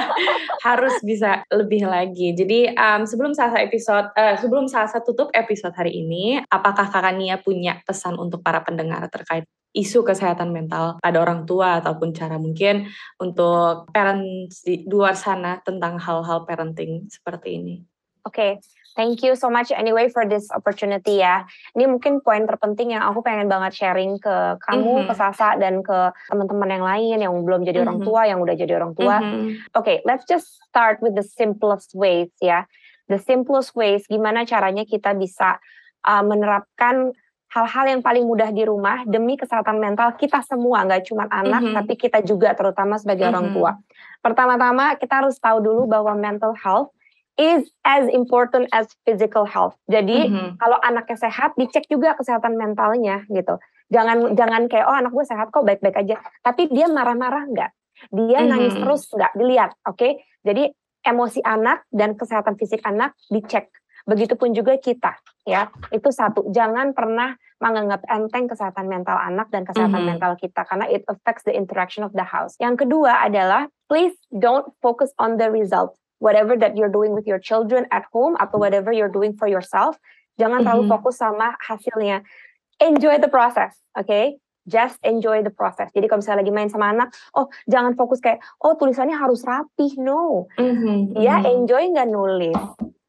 Harus 0.68 1.00
bisa 1.00 1.42
lebih 1.48 1.88
lagi. 1.88 2.36
Jadi 2.36 2.76
um, 2.76 3.08
sebelum 3.08 3.32
Sasa 3.32 3.64
episode 3.64 4.12
eh, 4.12 4.36
sebelum 4.36 4.68
Sasa 4.68 5.00
tutup 5.00 5.32
episode 5.32 5.72
hari 5.72 6.04
ini, 6.04 6.44
apakah 6.52 6.86
Kakak 6.92 7.16
Nia 7.16 7.40
punya 7.40 7.80
pesan 7.82 8.20
untuk 8.20 8.44
para 8.44 8.60
pendengar 8.60 9.08
terkait 9.08 9.48
isu 9.72 10.04
kesehatan 10.04 10.52
mental 10.52 11.00
pada 11.00 11.16
orang 11.16 11.48
tua 11.48 11.80
ataupun 11.80 12.12
cara 12.12 12.36
mungkin 12.36 12.92
untuk 13.16 13.88
parents 13.88 14.60
di 14.60 14.84
luar 14.84 15.16
sana 15.16 15.64
tentang 15.64 15.96
hal-hal 15.96 16.44
parenting 16.44 17.08
seperti 17.08 17.56
ini? 17.56 17.74
Oke, 18.22 18.60
thank 18.94 19.22
you 19.24 19.32
so 19.34 19.48
much 19.48 19.72
anyway 19.72 20.08
for 20.08 20.24
this 20.28 20.48
opportunity 20.52 21.20
ya. 21.20 21.44
Ini 21.76 21.88
mungkin 21.88 22.20
poin 22.20 22.44
terpenting 22.44 22.92
yang 22.96 23.02
aku 23.04 23.24
pengen 23.24 23.48
banget 23.48 23.72
sharing 23.76 24.20
ke 24.20 24.60
kamu, 24.68 25.04
Mhm. 25.04 25.06
ke 25.08 25.14
Sasa, 25.16 25.56
dan 25.56 25.80
ke 25.80 26.12
teman-teman 26.28 26.68
yang 26.68 26.84
lain 26.84 27.16
yang 27.20 27.34
belum 27.44 27.64
jadi 27.64 27.84
orang 27.84 28.00
Mhm. 28.00 28.06
tua, 28.06 28.22
yang 28.28 28.38
udah 28.40 28.54
jadi 28.56 28.72
orang 28.76 28.92
tua. 28.92 29.16
Mhm. 29.20 29.72
Okay, 29.76 30.00
let's 30.04 30.24
just 30.28 30.48
start 30.68 31.00
with 31.00 31.16
the 31.16 31.24
simplest 31.24 31.92
ways 31.96 32.32
ya. 32.40 32.64
The 33.10 33.18
simplest 33.18 33.74
ways 33.76 34.04
gimana 34.08 34.44
caranya 34.44 34.84
kita 34.84 35.12
bisa 35.16 35.58
uh, 36.02 36.18
menerapkan 36.18 37.14
hal-hal 37.52 37.84
yang 37.86 38.00
paling 38.02 38.24
mudah 38.26 38.50
di 38.50 38.64
rumah 38.64 39.04
demi 39.04 39.36
kesehatan 39.36 39.76
mental 39.78 40.16
kita 40.18 40.40
semua, 40.42 40.82
nggak 40.82 41.06
cuma 41.06 41.28
anak, 41.28 41.62
Mhm. 41.62 41.74
tapi 41.78 41.94
kita 41.94 42.18
juga 42.24 42.56
terutama 42.58 42.96
sebagai 42.98 43.28
orang 43.28 43.52
Mhm. 43.52 43.54
tua. 43.54 43.76
Pertama-tama 44.18 44.96
kita 44.96 45.22
harus 45.22 45.36
tahu 45.38 45.60
dulu 45.60 45.86
bahwa 45.86 46.16
mental 46.16 46.56
health 46.58 46.90
is 47.40 47.64
as 47.82 48.04
important 48.12 48.68
as 48.76 48.88
physical 49.08 49.48
health. 49.48 49.76
Jadi 49.88 50.28
Mhm. 50.28 50.60
kalau 50.60 50.76
anaknya 50.84 51.16
sehat, 51.16 51.56
dicek 51.56 51.88
juga 51.88 52.12
kesehatan 52.16 52.60
mentalnya 52.60 53.24
gitu. 53.32 53.56
Jangan 53.92 54.36
jangan 54.36 54.68
kayak 54.68 54.88
oh 54.88 54.96
anak 54.96 55.12
gue 55.12 55.24
sehat 55.24 55.52
kok 55.52 55.64
baik-baik 55.64 55.96
aja, 55.96 56.16
tapi 56.40 56.68
dia 56.68 56.88
marah-marah 56.88 57.48
nggak? 57.48 57.70
Dia 58.12 58.40
nangis 58.44 58.76
Mhm. 58.76 58.82
terus 58.84 59.02
nggak? 59.12 59.32
Dilihat, 59.36 59.70
oke? 59.84 60.08
Jadi 60.42 60.72
emosi 61.02 61.40
anak 61.42 61.84
dan 61.92 62.14
kesehatan 62.16 62.56
fisik 62.56 62.80
anak 62.84 63.14
dicek. 63.28 63.68
Begitupun 64.02 64.50
juga 64.50 64.74
kita, 64.82 65.14
ya. 65.46 65.70
Itu 65.94 66.10
satu. 66.10 66.50
Jangan 66.50 66.90
pernah 66.90 67.38
menganggap 67.62 68.02
enteng 68.10 68.50
kesehatan 68.50 68.90
mental 68.90 69.14
anak 69.14 69.46
dan 69.54 69.62
kesehatan 69.62 70.02
Mhm. 70.02 70.08
mental 70.18 70.32
kita 70.34 70.66
karena 70.66 70.90
it 70.90 71.06
affects 71.06 71.46
the 71.46 71.54
interaction 71.54 72.02
of 72.02 72.10
the 72.10 72.26
house. 72.26 72.58
Yang 72.58 72.82
kedua 72.86 73.22
adalah 73.22 73.70
please 73.86 74.18
don't 74.34 74.66
focus 74.82 75.14
on 75.22 75.38
the 75.38 75.46
result. 75.46 75.94
Whatever 76.22 76.54
that 76.54 76.78
you're 76.78 76.92
doing 76.92 77.10
with 77.18 77.26
your 77.26 77.42
children 77.42 77.90
at 77.90 78.06
home 78.14 78.38
atau 78.38 78.62
whatever 78.62 78.94
you're 78.94 79.10
doing 79.10 79.34
for 79.34 79.50
yourself, 79.50 79.98
jangan 80.38 80.62
terlalu 80.62 80.86
Mhm. 80.86 80.92
fokus 80.94 81.18
sama 81.18 81.58
hasilnya. 81.58 82.22
Enjoy 82.78 83.18
the 83.18 83.26
process, 83.26 83.74
oke? 83.98 84.38
Just 84.62 85.02
enjoy 85.02 85.42
the 85.42 85.50
process. 85.50 85.90
Jadi 85.90 86.06
kalau 86.06 86.22
misalnya 86.22 86.46
lagi 86.46 86.54
main 86.54 86.70
sama 86.70 86.94
anak, 86.94 87.10
oh 87.34 87.50
jangan 87.66 87.98
fokus 87.98 88.22
kayak, 88.22 88.38
oh 88.62 88.78
tulisannya 88.78 89.18
harus 89.18 89.42
rapih. 89.42 89.98
No, 89.98 90.46
Mhm. 90.54 91.18
dia 91.18 91.42
Mhm. 91.42 91.66
enjoy 91.66 91.82
nggak 91.90 92.06
nulis? 92.06 92.62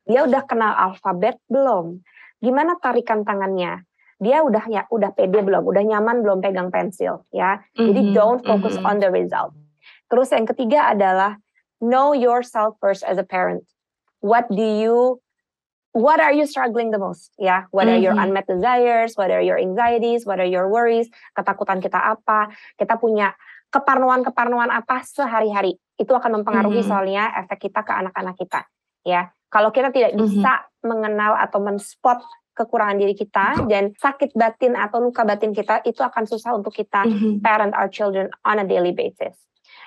Dia 0.10 0.26
udah 0.26 0.42
kenal 0.50 0.74
alfabet 0.74 1.38
belum? 1.46 2.02
Gimana 2.42 2.82
tarikan 2.82 3.22
tangannya? 3.22 3.86
Dia 4.18 4.42
udah 4.42 4.66
ya 4.66 4.90
udah 4.90 5.14
pede 5.14 5.46
belum? 5.46 5.62
Udah 5.62 5.86
nyaman 5.86 6.26
belum 6.26 6.42
pegang 6.42 6.74
pensil? 6.74 7.30
Ya, 7.30 7.62
jadi 7.78 8.02
Mhm. 8.02 8.12
don't 8.18 8.42
focus 8.42 8.82
Mhm. 8.82 8.90
on 8.90 8.96
the 8.98 9.14
result. 9.14 9.54
Terus 10.10 10.34
yang 10.34 10.50
ketiga 10.50 10.90
adalah 10.90 11.38
know 11.84 12.16
yourself 12.16 12.80
first 12.80 13.04
as 13.04 13.20
a 13.20 13.28
parent. 13.28 13.68
What 14.24 14.48
do 14.48 14.64
you 14.64 15.20
what 15.94 16.18
are 16.18 16.34
you 16.34 16.50
struggling 16.50 16.90
the 16.90 16.98
most? 16.98 17.30
Ya, 17.38 17.70
what 17.70 17.86
are 17.86 18.00
your 18.00 18.18
Mhm. 18.18 18.24
unmet 18.34 18.50
desires, 18.50 19.14
what 19.14 19.30
are 19.30 19.46
your 19.46 19.62
anxieties, 19.62 20.26
what 20.26 20.42
are 20.42 20.50
your 20.50 20.66
worries, 20.66 21.12
ketakutan 21.38 21.86
kita 21.86 22.02
apa? 22.02 22.50
Kita 22.82 22.98
punya 22.98 23.38
keparnoan-keparnoan 23.70 24.74
apa 24.74 25.06
sehari-hari. 25.06 25.78
Itu 26.02 26.18
akan 26.18 26.42
mempengaruhi 26.42 26.82
Mhm. 26.82 26.90
soalnya 26.90 27.30
efek 27.46 27.70
kita 27.70 27.86
ke 27.86 27.94
anak-anak 27.94 28.36
kita. 28.42 28.66
Ya, 29.06 29.30
kalau 29.54 29.70
kita 29.70 29.94
tidak 29.94 30.18
Mhm. 30.18 30.20
bisa 30.26 30.66
mengenal 30.82 31.38
atau 31.38 31.62
menspot 31.62 32.26
kekurangan 32.58 32.98
diri 32.98 33.14
kita 33.18 33.66
dan 33.70 33.94
sakit 33.98 34.34
batin 34.34 34.74
atau 34.78 35.02
luka 35.02 35.26
batin 35.26 35.54
kita 35.54 35.82
itu 35.86 36.02
akan 36.02 36.26
susah 36.26 36.58
untuk 36.58 36.74
kita 36.74 37.06
Mhm. 37.06 37.42
parent 37.42 37.74
our 37.78 37.90
children 37.90 38.30
on 38.46 38.58
a 38.62 38.66
daily 38.66 38.94
basis. 38.94 39.38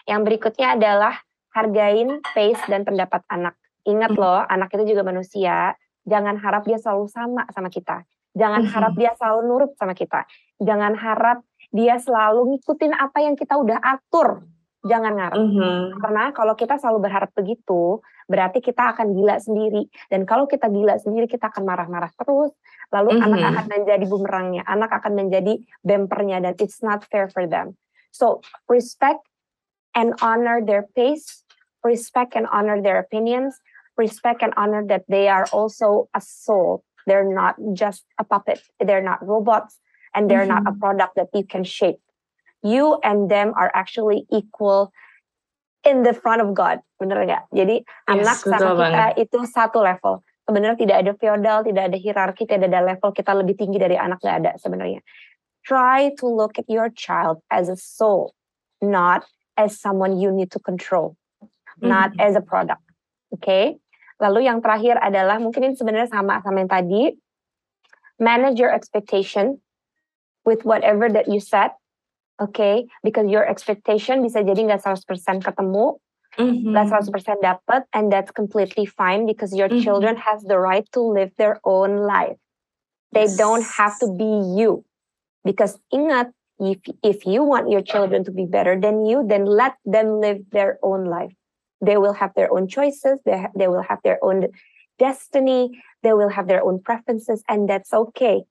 Yang 0.07 0.21
berikutnya 0.23 0.79
adalah 0.79 1.26
hargain 1.57 2.21
pace 2.37 2.61
dan 2.69 2.85
pendapat 2.85 3.25
anak. 3.33 3.57
Ingat 3.89 4.13
Mhm. 4.13 4.21
loh, 4.21 4.45
anak 4.45 4.69
itu 4.77 4.93
juga 4.93 5.03
manusia. 5.07 5.73
Jangan 6.05 6.37
harap 6.37 6.69
dia 6.69 6.77
selalu 6.77 7.09
sama 7.09 7.49
sama 7.51 7.73
kita. 7.73 8.05
Jangan 8.37 8.69
Mhm. 8.69 8.71
harap 8.77 8.93
dia 9.01 9.13
selalu 9.17 9.41
nurut 9.49 9.71
sama 9.81 9.97
kita. 9.97 10.29
Jangan 10.61 10.93
harap 11.01 11.41
dia 11.73 11.97
selalu 11.97 12.55
ngikutin 12.55 12.93
apa 12.93 13.19
yang 13.25 13.35
kita 13.35 13.57
udah 13.57 13.81
atur. 13.81 14.45
Jangan 14.87 15.19
ngarep. 15.19 15.41
Mhm. 15.41 15.99
Karena 15.99 16.25
kalau 16.31 16.55
kita 16.55 16.79
selalu 16.79 17.09
berharap 17.09 17.35
begitu, 17.35 17.99
berarti 18.31 18.63
kita 18.63 18.95
akan 18.95 19.19
gila 19.19 19.41
sendiri. 19.43 19.91
Dan 20.07 20.23
kalau 20.29 20.47
kita 20.47 20.71
gila 20.71 20.95
sendiri, 21.01 21.27
kita 21.27 21.51
akan 21.51 21.67
marah-marah 21.67 22.13
terus. 22.15 22.55
Lalu 22.95 23.19
anak 23.19 23.41
akan 23.51 23.67
menjadi 23.67 24.05
bumerangnya, 24.07 24.63
anak 24.63 24.95
akan 24.95 25.19
menjadi 25.19 25.59
bempernya, 25.83 26.39
dan 26.39 26.55
it's 26.63 26.79
not 26.87 27.03
fair 27.11 27.27
for 27.27 27.51
them. 27.51 27.75
So, 28.15 28.47
respect 28.71 29.27
and 29.91 30.15
honor 30.23 30.63
their 30.63 30.87
pace, 30.95 31.46
respect 31.87 32.35
and 32.35 32.51
honor 32.51 32.83
their 32.83 32.99
opinions, 32.99 33.63
respect 33.95 34.43
and 34.43 34.51
honor 34.59 34.83
that 34.91 35.07
they 35.07 35.31
are 35.31 35.47
also 35.55 36.11
a 36.13 36.21
soul. 36.21 36.83
They're 37.07 37.25
not 37.27 37.55
just 37.73 38.03
a 38.19 38.27
puppet. 38.27 38.61
They're 38.83 39.05
not 39.05 39.23
robots, 39.23 39.79
and 40.11 40.27
they're 40.27 40.49
not 40.49 40.67
a 40.67 40.75
Mhm. 40.75 40.83
product 40.83 41.15
that 41.15 41.31
you 41.31 41.47
can 41.47 41.63
shape. 41.63 42.03
You 42.67 42.99
and 43.07 43.31
them 43.31 43.55
are 43.55 43.71
actually 43.79 44.27
equal 44.27 44.91
in 45.87 46.03
the 46.03 46.11
front 46.11 46.43
of 46.43 46.51
God, 46.51 46.83
bener 46.99 47.23
nggak? 47.23 47.47
Jadi 47.55 47.87
anak 48.11 48.43
sama 48.43 48.75
kita 48.75 48.75
banget. 48.75 49.23
itu 49.23 49.39
satu 49.47 49.79
level. 49.79 50.19
Sebenarnya 50.43 50.79
tidak 50.79 50.97
ada 51.07 51.13
feodal, 51.15 51.59
tidak 51.63 51.85
ada 51.91 51.99
hierarki, 51.99 52.43
tidak 52.43 52.71
ada 52.71 52.83
level 52.83 53.11
kita 53.15 53.33
lebih 53.39 53.55
tinggi 53.55 53.79
dari 53.79 53.95
anak 53.95 54.19
nggak 54.19 54.37
ada 54.43 54.53
sebenarnya. 54.59 54.99
Try 55.63 56.15
to 56.19 56.27
look 56.27 56.59
at 56.59 56.67
your 56.67 56.91
child 56.91 57.43
as 57.51 57.71
a 57.71 57.79
soul, 57.79 58.35
not 58.83 59.27
as 59.59 59.79
someone 59.79 60.19
you 60.19 60.31
need 60.31 60.51
to 60.55 60.63
control, 60.63 61.19
not 61.83 62.13
Mhm. 62.17 62.23
as 62.23 62.35
a 62.37 62.45
product. 62.45 62.83
Okay? 63.35 63.77
Lalu 64.17 64.49
yang 64.49 64.65
terakhir 64.65 64.97
adalah 65.01 65.37
mungkin 65.37 65.73
ini 65.73 65.75
sebenarnya 65.77 66.09
sama 66.09 66.41
sama 66.41 66.65
yang 66.65 66.73
tadi. 66.73 67.03
Manage 68.17 68.57
your 68.57 68.73
expectation 68.73 69.61
with 70.49 70.65
whatever 70.65 71.13
that 71.13 71.29
you 71.29 71.37
set. 71.37 71.77
Okay, 72.37 72.85
because 73.01 73.25
your 73.33 73.49
expectation 73.49 74.21
bisa 74.21 74.45
jadi 74.45 74.69
nggak 74.69 74.85
100% 74.85 75.41
ketemu, 75.41 75.97
Mhm. 76.37 76.69
nggak 76.69 76.87
100% 76.93 77.41
dapat, 77.41 77.89
and 77.97 78.13
that's 78.13 78.29
completely 78.29 78.85
fine 78.85 79.25
because 79.25 79.57
your 79.57 79.73
Mhm. 79.73 79.81
children 79.81 80.21
has 80.21 80.45
the 80.45 80.61
right 80.61 80.85
to 80.93 81.01
live 81.01 81.33
their 81.41 81.57
own 81.65 82.05
life. 82.05 82.37
They 83.17 83.25
don't 83.41 83.65
have 83.81 83.97
to 84.05 84.13
be 84.13 84.29
you. 84.53 84.85
Because 85.49 85.81
ingat, 85.89 86.37
if 86.61 86.85
if 87.01 87.25
you 87.25 87.41
want 87.41 87.73
your 87.73 87.81
children 87.81 88.21
to 88.29 88.33
be 88.33 88.45
better 88.45 88.77
than 88.77 89.09
you, 89.09 89.25
then 89.25 89.49
let 89.49 89.81
them 89.89 90.21
live 90.21 90.45
their 90.53 90.77
own 90.85 91.09
life. 91.09 91.33
They 91.81 91.97
will 91.97 92.13
have 92.15 92.33
their 92.35 92.53
own 92.53 92.69
choices. 92.69 93.21
They 93.25 93.39
ha- 93.39 93.53
they 93.55 93.69
will 93.69 93.83
have 93.83 94.01
their 94.03 94.19
own 94.23 94.49
destiny. 94.99 95.77
They 96.03 96.13
will 96.13 96.29
have 96.31 96.49
their 96.49 96.65
own 96.65 96.81
preferences, 96.81 97.43
and 97.49 97.69
that's 97.69 97.93
okay. 97.93 98.45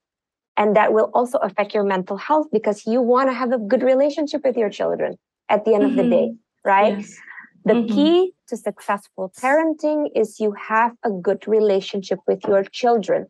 And 0.58 0.76
that 0.76 0.94
will 0.94 1.10
also 1.14 1.38
affect 1.40 1.74
your 1.74 1.84
mental 1.84 2.18
health 2.18 2.48
because 2.52 2.86
you 2.88 3.02
want 3.02 3.30
to 3.30 3.34
have 3.34 3.52
a 3.52 3.58
good 3.60 3.84
relationship 3.84 4.42
with 4.46 4.56
your 4.56 4.70
children 4.70 5.18
at 5.50 5.66
the 5.66 5.74
end 5.76 5.84
of 5.86 5.96
the 5.96 6.08
day, 6.08 6.34
right? 6.64 6.96
Yes. 6.98 7.20
The 7.66 7.74
Mhm. 7.76 7.88
key 7.92 8.16
to 8.48 8.56
successful 8.56 9.34
parenting 9.42 10.08
is 10.16 10.40
you 10.40 10.54
have 10.54 10.94
a 11.04 11.12
good 11.12 11.48
relationship 11.48 12.20
with 12.28 12.46
your 12.48 12.64
children. 12.64 13.28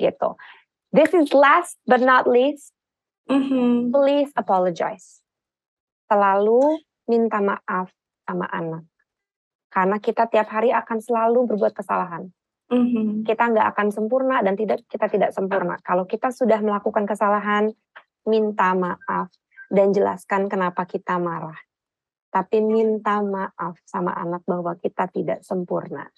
Gitu. 0.00 0.36
This 0.92 1.12
is 1.12 1.34
last 1.34 1.76
but 1.84 2.00
not 2.00 2.24
least, 2.30 2.72
Mhm. 3.28 3.90
please 3.92 4.30
apologize. 4.38 5.20
Selalu 6.08 6.78
minta 7.10 7.42
maaf 7.42 7.90
sama 8.24 8.46
anak. 8.54 8.86
Karena 9.76 10.00
kita 10.00 10.24
tiap 10.32 10.48
hari 10.48 10.72
akan 10.72 11.04
selalu 11.04 11.52
berbuat 11.52 11.76
kesalahan. 11.76 12.32
Mhm. 12.72 13.28
Kita 13.28 13.52
nggak 13.52 13.76
akan 13.76 13.92
sempurna 13.92 14.40
dan 14.40 14.56
tidak 14.56 14.88
kita 14.88 15.12
tidak 15.12 15.36
sempurna. 15.36 15.76
Kalau 15.84 16.08
kita 16.08 16.32
sudah 16.32 16.64
melakukan 16.64 17.04
kesalahan, 17.04 17.68
minta 18.24 18.72
maaf 18.72 19.28
dan 19.68 19.92
jelaskan 19.92 20.48
kenapa 20.48 20.88
kita 20.88 21.20
marah. 21.20 21.60
Tapi 22.32 22.64
minta 22.64 23.20
maaf 23.20 23.76
sama 23.84 24.16
anak 24.16 24.48
bahwa 24.48 24.80
kita 24.80 25.12
tidak 25.12 25.44
sempurna. 25.44 26.08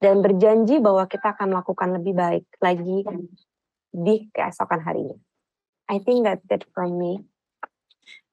Dan 0.00 0.24
berjanji 0.24 0.80
bahwa 0.80 1.04
kita 1.04 1.36
akan 1.36 1.52
melakukan 1.52 1.92
lebih 2.00 2.16
baik 2.16 2.44
lagi 2.64 3.04
di 3.92 4.32
keesokan 4.32 4.80
harinya. 4.80 5.16
I 5.92 6.00
think 6.00 6.24
that's 6.24 6.44
it 6.48 6.64
from 6.72 6.96
me. 6.96 7.20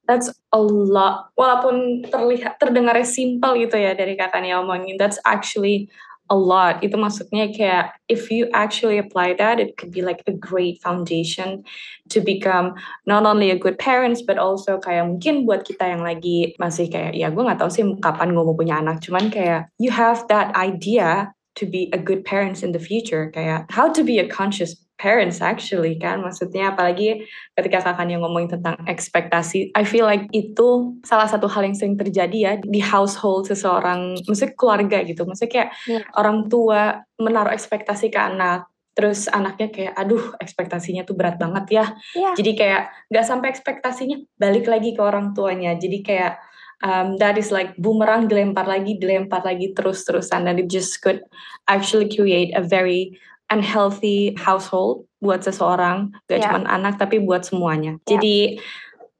That's 0.03 0.27
a 0.51 0.59
lot. 0.59 1.31
Walaupun 1.39 2.03
terlihat 2.11 2.59
terdengarnya 2.59 3.07
simpel 3.07 3.55
gitu 3.55 3.79
ya 3.79 3.95
dari 3.95 4.19
kakaknya 4.19 4.59
omongin, 4.59 4.99
that's 4.99 5.15
actually 5.23 5.87
a 6.27 6.35
lot. 6.35 6.83
Itu 6.83 6.99
maksudnya 6.99 7.51
kayak 7.55 7.95
if 8.11 8.27
you 8.27 8.51
actually 8.51 8.99
apply 8.99 9.35
that, 9.39 9.63
it 9.63 9.79
could 9.79 9.95
be 9.95 10.03
like 10.03 10.19
a 10.27 10.35
great 10.35 10.83
foundation 10.83 11.63
to 12.11 12.19
become 12.19 12.75
not 13.07 13.23
only 13.23 13.51
a 13.51 13.59
good 13.59 13.79
parents, 13.79 14.19
but 14.19 14.35
also 14.35 14.75
kayak 14.75 15.07
mungkin 15.07 15.47
buat 15.47 15.63
kita 15.63 15.95
yang 15.95 16.03
lagi 16.03 16.51
masih 16.59 16.91
kayak 16.91 17.15
ya 17.15 17.31
gue 17.31 17.43
nggak 17.43 17.59
tahu 17.59 17.71
sih 17.71 17.83
kapan 18.03 18.35
gue 18.35 18.43
mau 18.43 18.55
punya 18.55 18.83
anak, 18.83 18.99
cuman 19.03 19.31
kayak 19.31 19.71
you 19.79 19.91
have 19.91 20.27
that 20.27 20.51
idea 20.59 21.31
to 21.55 21.63
be 21.69 21.87
a 21.93 21.99
good 22.01 22.25
parents 22.27 22.59
in 22.59 22.75
the 22.75 22.81
future, 22.81 23.31
kayak 23.31 23.69
how 23.71 23.87
to 23.87 24.03
be 24.03 24.19
a 24.19 24.27
conscious 24.27 24.75
parents 24.97 25.41
actually 25.43 25.97
kan? 25.99 26.21
Maksudnya 26.21 26.71
apalagi 26.73 27.25
ketika 27.57 27.81
kakaknya 27.91 28.21
ngomongin 28.21 28.59
tentang 28.59 28.77
ekspektasi 28.87 29.73
I 29.75 29.83
feel 29.83 30.05
like 30.05 30.29
itu 30.31 30.97
salah 31.03 31.27
satu 31.27 31.49
hal 31.49 31.65
yang 31.67 31.75
sering 31.75 31.97
terjadi 31.99 32.37
ya 32.37 32.53
di 32.61 32.79
household 32.79 33.49
seseorang 33.49 34.15
maksudnya 34.23 34.53
keluarga 34.55 34.97
gitu. 35.03 35.25
Maksudnya 35.27 35.51
kayak 35.51 35.69
Iya. 35.89 35.99
orang 36.15 36.47
tua 36.47 37.01
menaruh 37.19 37.51
ekspektasi 37.51 38.13
ke 38.13 38.19
anak 38.19 38.69
terus 38.93 39.25
anaknya 39.25 39.73
kayak 39.73 39.93
aduh 39.97 40.37
ekspektasinya 40.37 41.01
tuh 41.01 41.17
berat 41.17 41.41
banget 41.41 41.65
ya. 41.73 41.85
Iya. 42.13 42.31
jadi 42.37 42.51
kayak 42.53 42.81
nggak 43.09 43.25
sampai 43.25 43.47
ekspektasinya 43.49 44.17
balik 44.37 44.69
lagi 44.69 44.93
ke 44.93 45.01
orang 45.01 45.33
tuanya. 45.33 45.73
Jadi 45.73 46.05
kayak 46.05 46.37
um, 46.85 47.17
that 47.17 47.39
is 47.39 47.49
like 47.49 47.73
boomerang 47.81 48.29
dilempar 48.29 48.67
lagi 48.69 48.99
dilempar 48.99 49.41
lagi 49.41 49.73
terus 49.73 50.05
terusan 50.05 50.45
and 50.45 50.61
it 50.61 50.69
just 50.69 51.01
could 51.01 51.23
actually 51.65 52.05
create 52.11 52.53
a 52.53 52.61
very 52.61 53.17
unhealthy 53.53 54.33
household 54.35 55.05
buat 55.21 55.45
seseorang, 55.45 56.11
gak 56.25 56.41
Yeah. 56.41 56.45
cuma 56.49 56.67
anak 56.67 56.97
tapi 56.97 57.21
buat 57.21 57.45
semuanya. 57.45 58.01
Yeah. 58.03 58.17
Jadi 58.17 58.37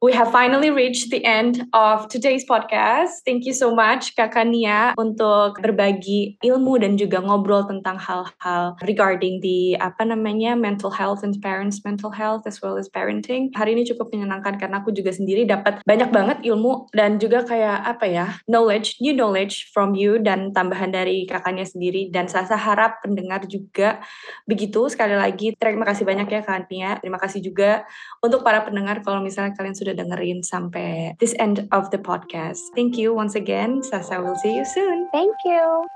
we 0.04 0.12
have 0.12 0.28
finally 0.36 0.68
reached 0.68 1.08
the 1.16 1.24
end 1.24 1.64
of 1.72 2.12
today's 2.12 2.44
podcast. 2.44 3.24
Thank 3.24 3.48
you 3.48 3.56
so 3.56 3.72
much 3.72 4.12
Kakak 4.20 4.52
Nia 4.52 4.92
untuk 5.00 5.64
berbagi 5.64 6.36
ilmu 6.44 6.76
dan 6.76 7.00
juga 7.00 7.24
ngobrol 7.24 7.64
tentang 7.64 7.96
hal-hal 7.96 8.76
regarding 8.84 9.40
the 9.40 9.80
apa 9.80 10.04
namanya 10.04 10.60
mental 10.60 10.92
health 10.92 11.24
and 11.24 11.40
parents 11.40 11.88
mental 11.88 12.12
health 12.12 12.44
as 12.44 12.60
well 12.60 12.76
as 12.76 12.92
parenting. 12.92 13.48
Hari 13.56 13.80
ini 13.80 13.88
cukup 13.88 14.12
menyenangkan 14.12 14.60
karena 14.60 14.84
aku 14.84 14.92
juga 14.92 15.16
sendiri 15.16 15.48
dapat 15.48 15.80
banyak 15.88 16.12
banget 16.12 16.38
ilmu 16.44 16.92
dan 16.92 17.16
juga 17.16 17.48
kayak 17.48 17.88
apa 17.88 18.04
ya 18.04 18.28
knowledge, 18.52 19.00
new 19.00 19.16
knowledge 19.16 19.72
from 19.72 19.96
you 19.96 20.20
dan 20.20 20.52
tambahan 20.52 20.92
dari 20.92 21.24
kakaknya 21.24 21.64
sendiri 21.64 22.12
dan 22.12 22.28
saya 22.28 22.44
harap 22.60 23.00
pendengar 23.00 23.48
juga 23.48 24.04
begitu 24.44 24.84
sekali 24.92 25.16
lagi 25.16 25.56
terima 25.56 25.88
kasih 25.88 26.04
banyak 26.04 26.28
ya 26.28 26.42
Kak 26.44 26.68
Nia. 26.68 27.00
Terima 27.00 27.16
kasih 27.16 27.40
juga 27.40 27.88
untuk 28.20 28.44
para 28.44 28.60
pendengar 28.68 29.00
kalau 29.00 29.24
misalnya 29.24 29.56
kalian 29.56 29.72
sudah 29.72 29.93
dengerin 29.94 30.42
sampai 30.44 31.14
this 31.22 31.38
end 31.38 31.66
of 31.72 31.90
the 31.94 32.02
podcast. 32.02 32.60
Thank 32.74 32.98
you 32.98 33.14
once 33.14 33.38
again. 33.38 33.82
Sasa 33.86 34.20
will 34.20 34.38
see 34.42 34.54
you 34.58 34.66
soon. 34.66 35.08
Thank 35.14 35.38
you. 35.46 35.93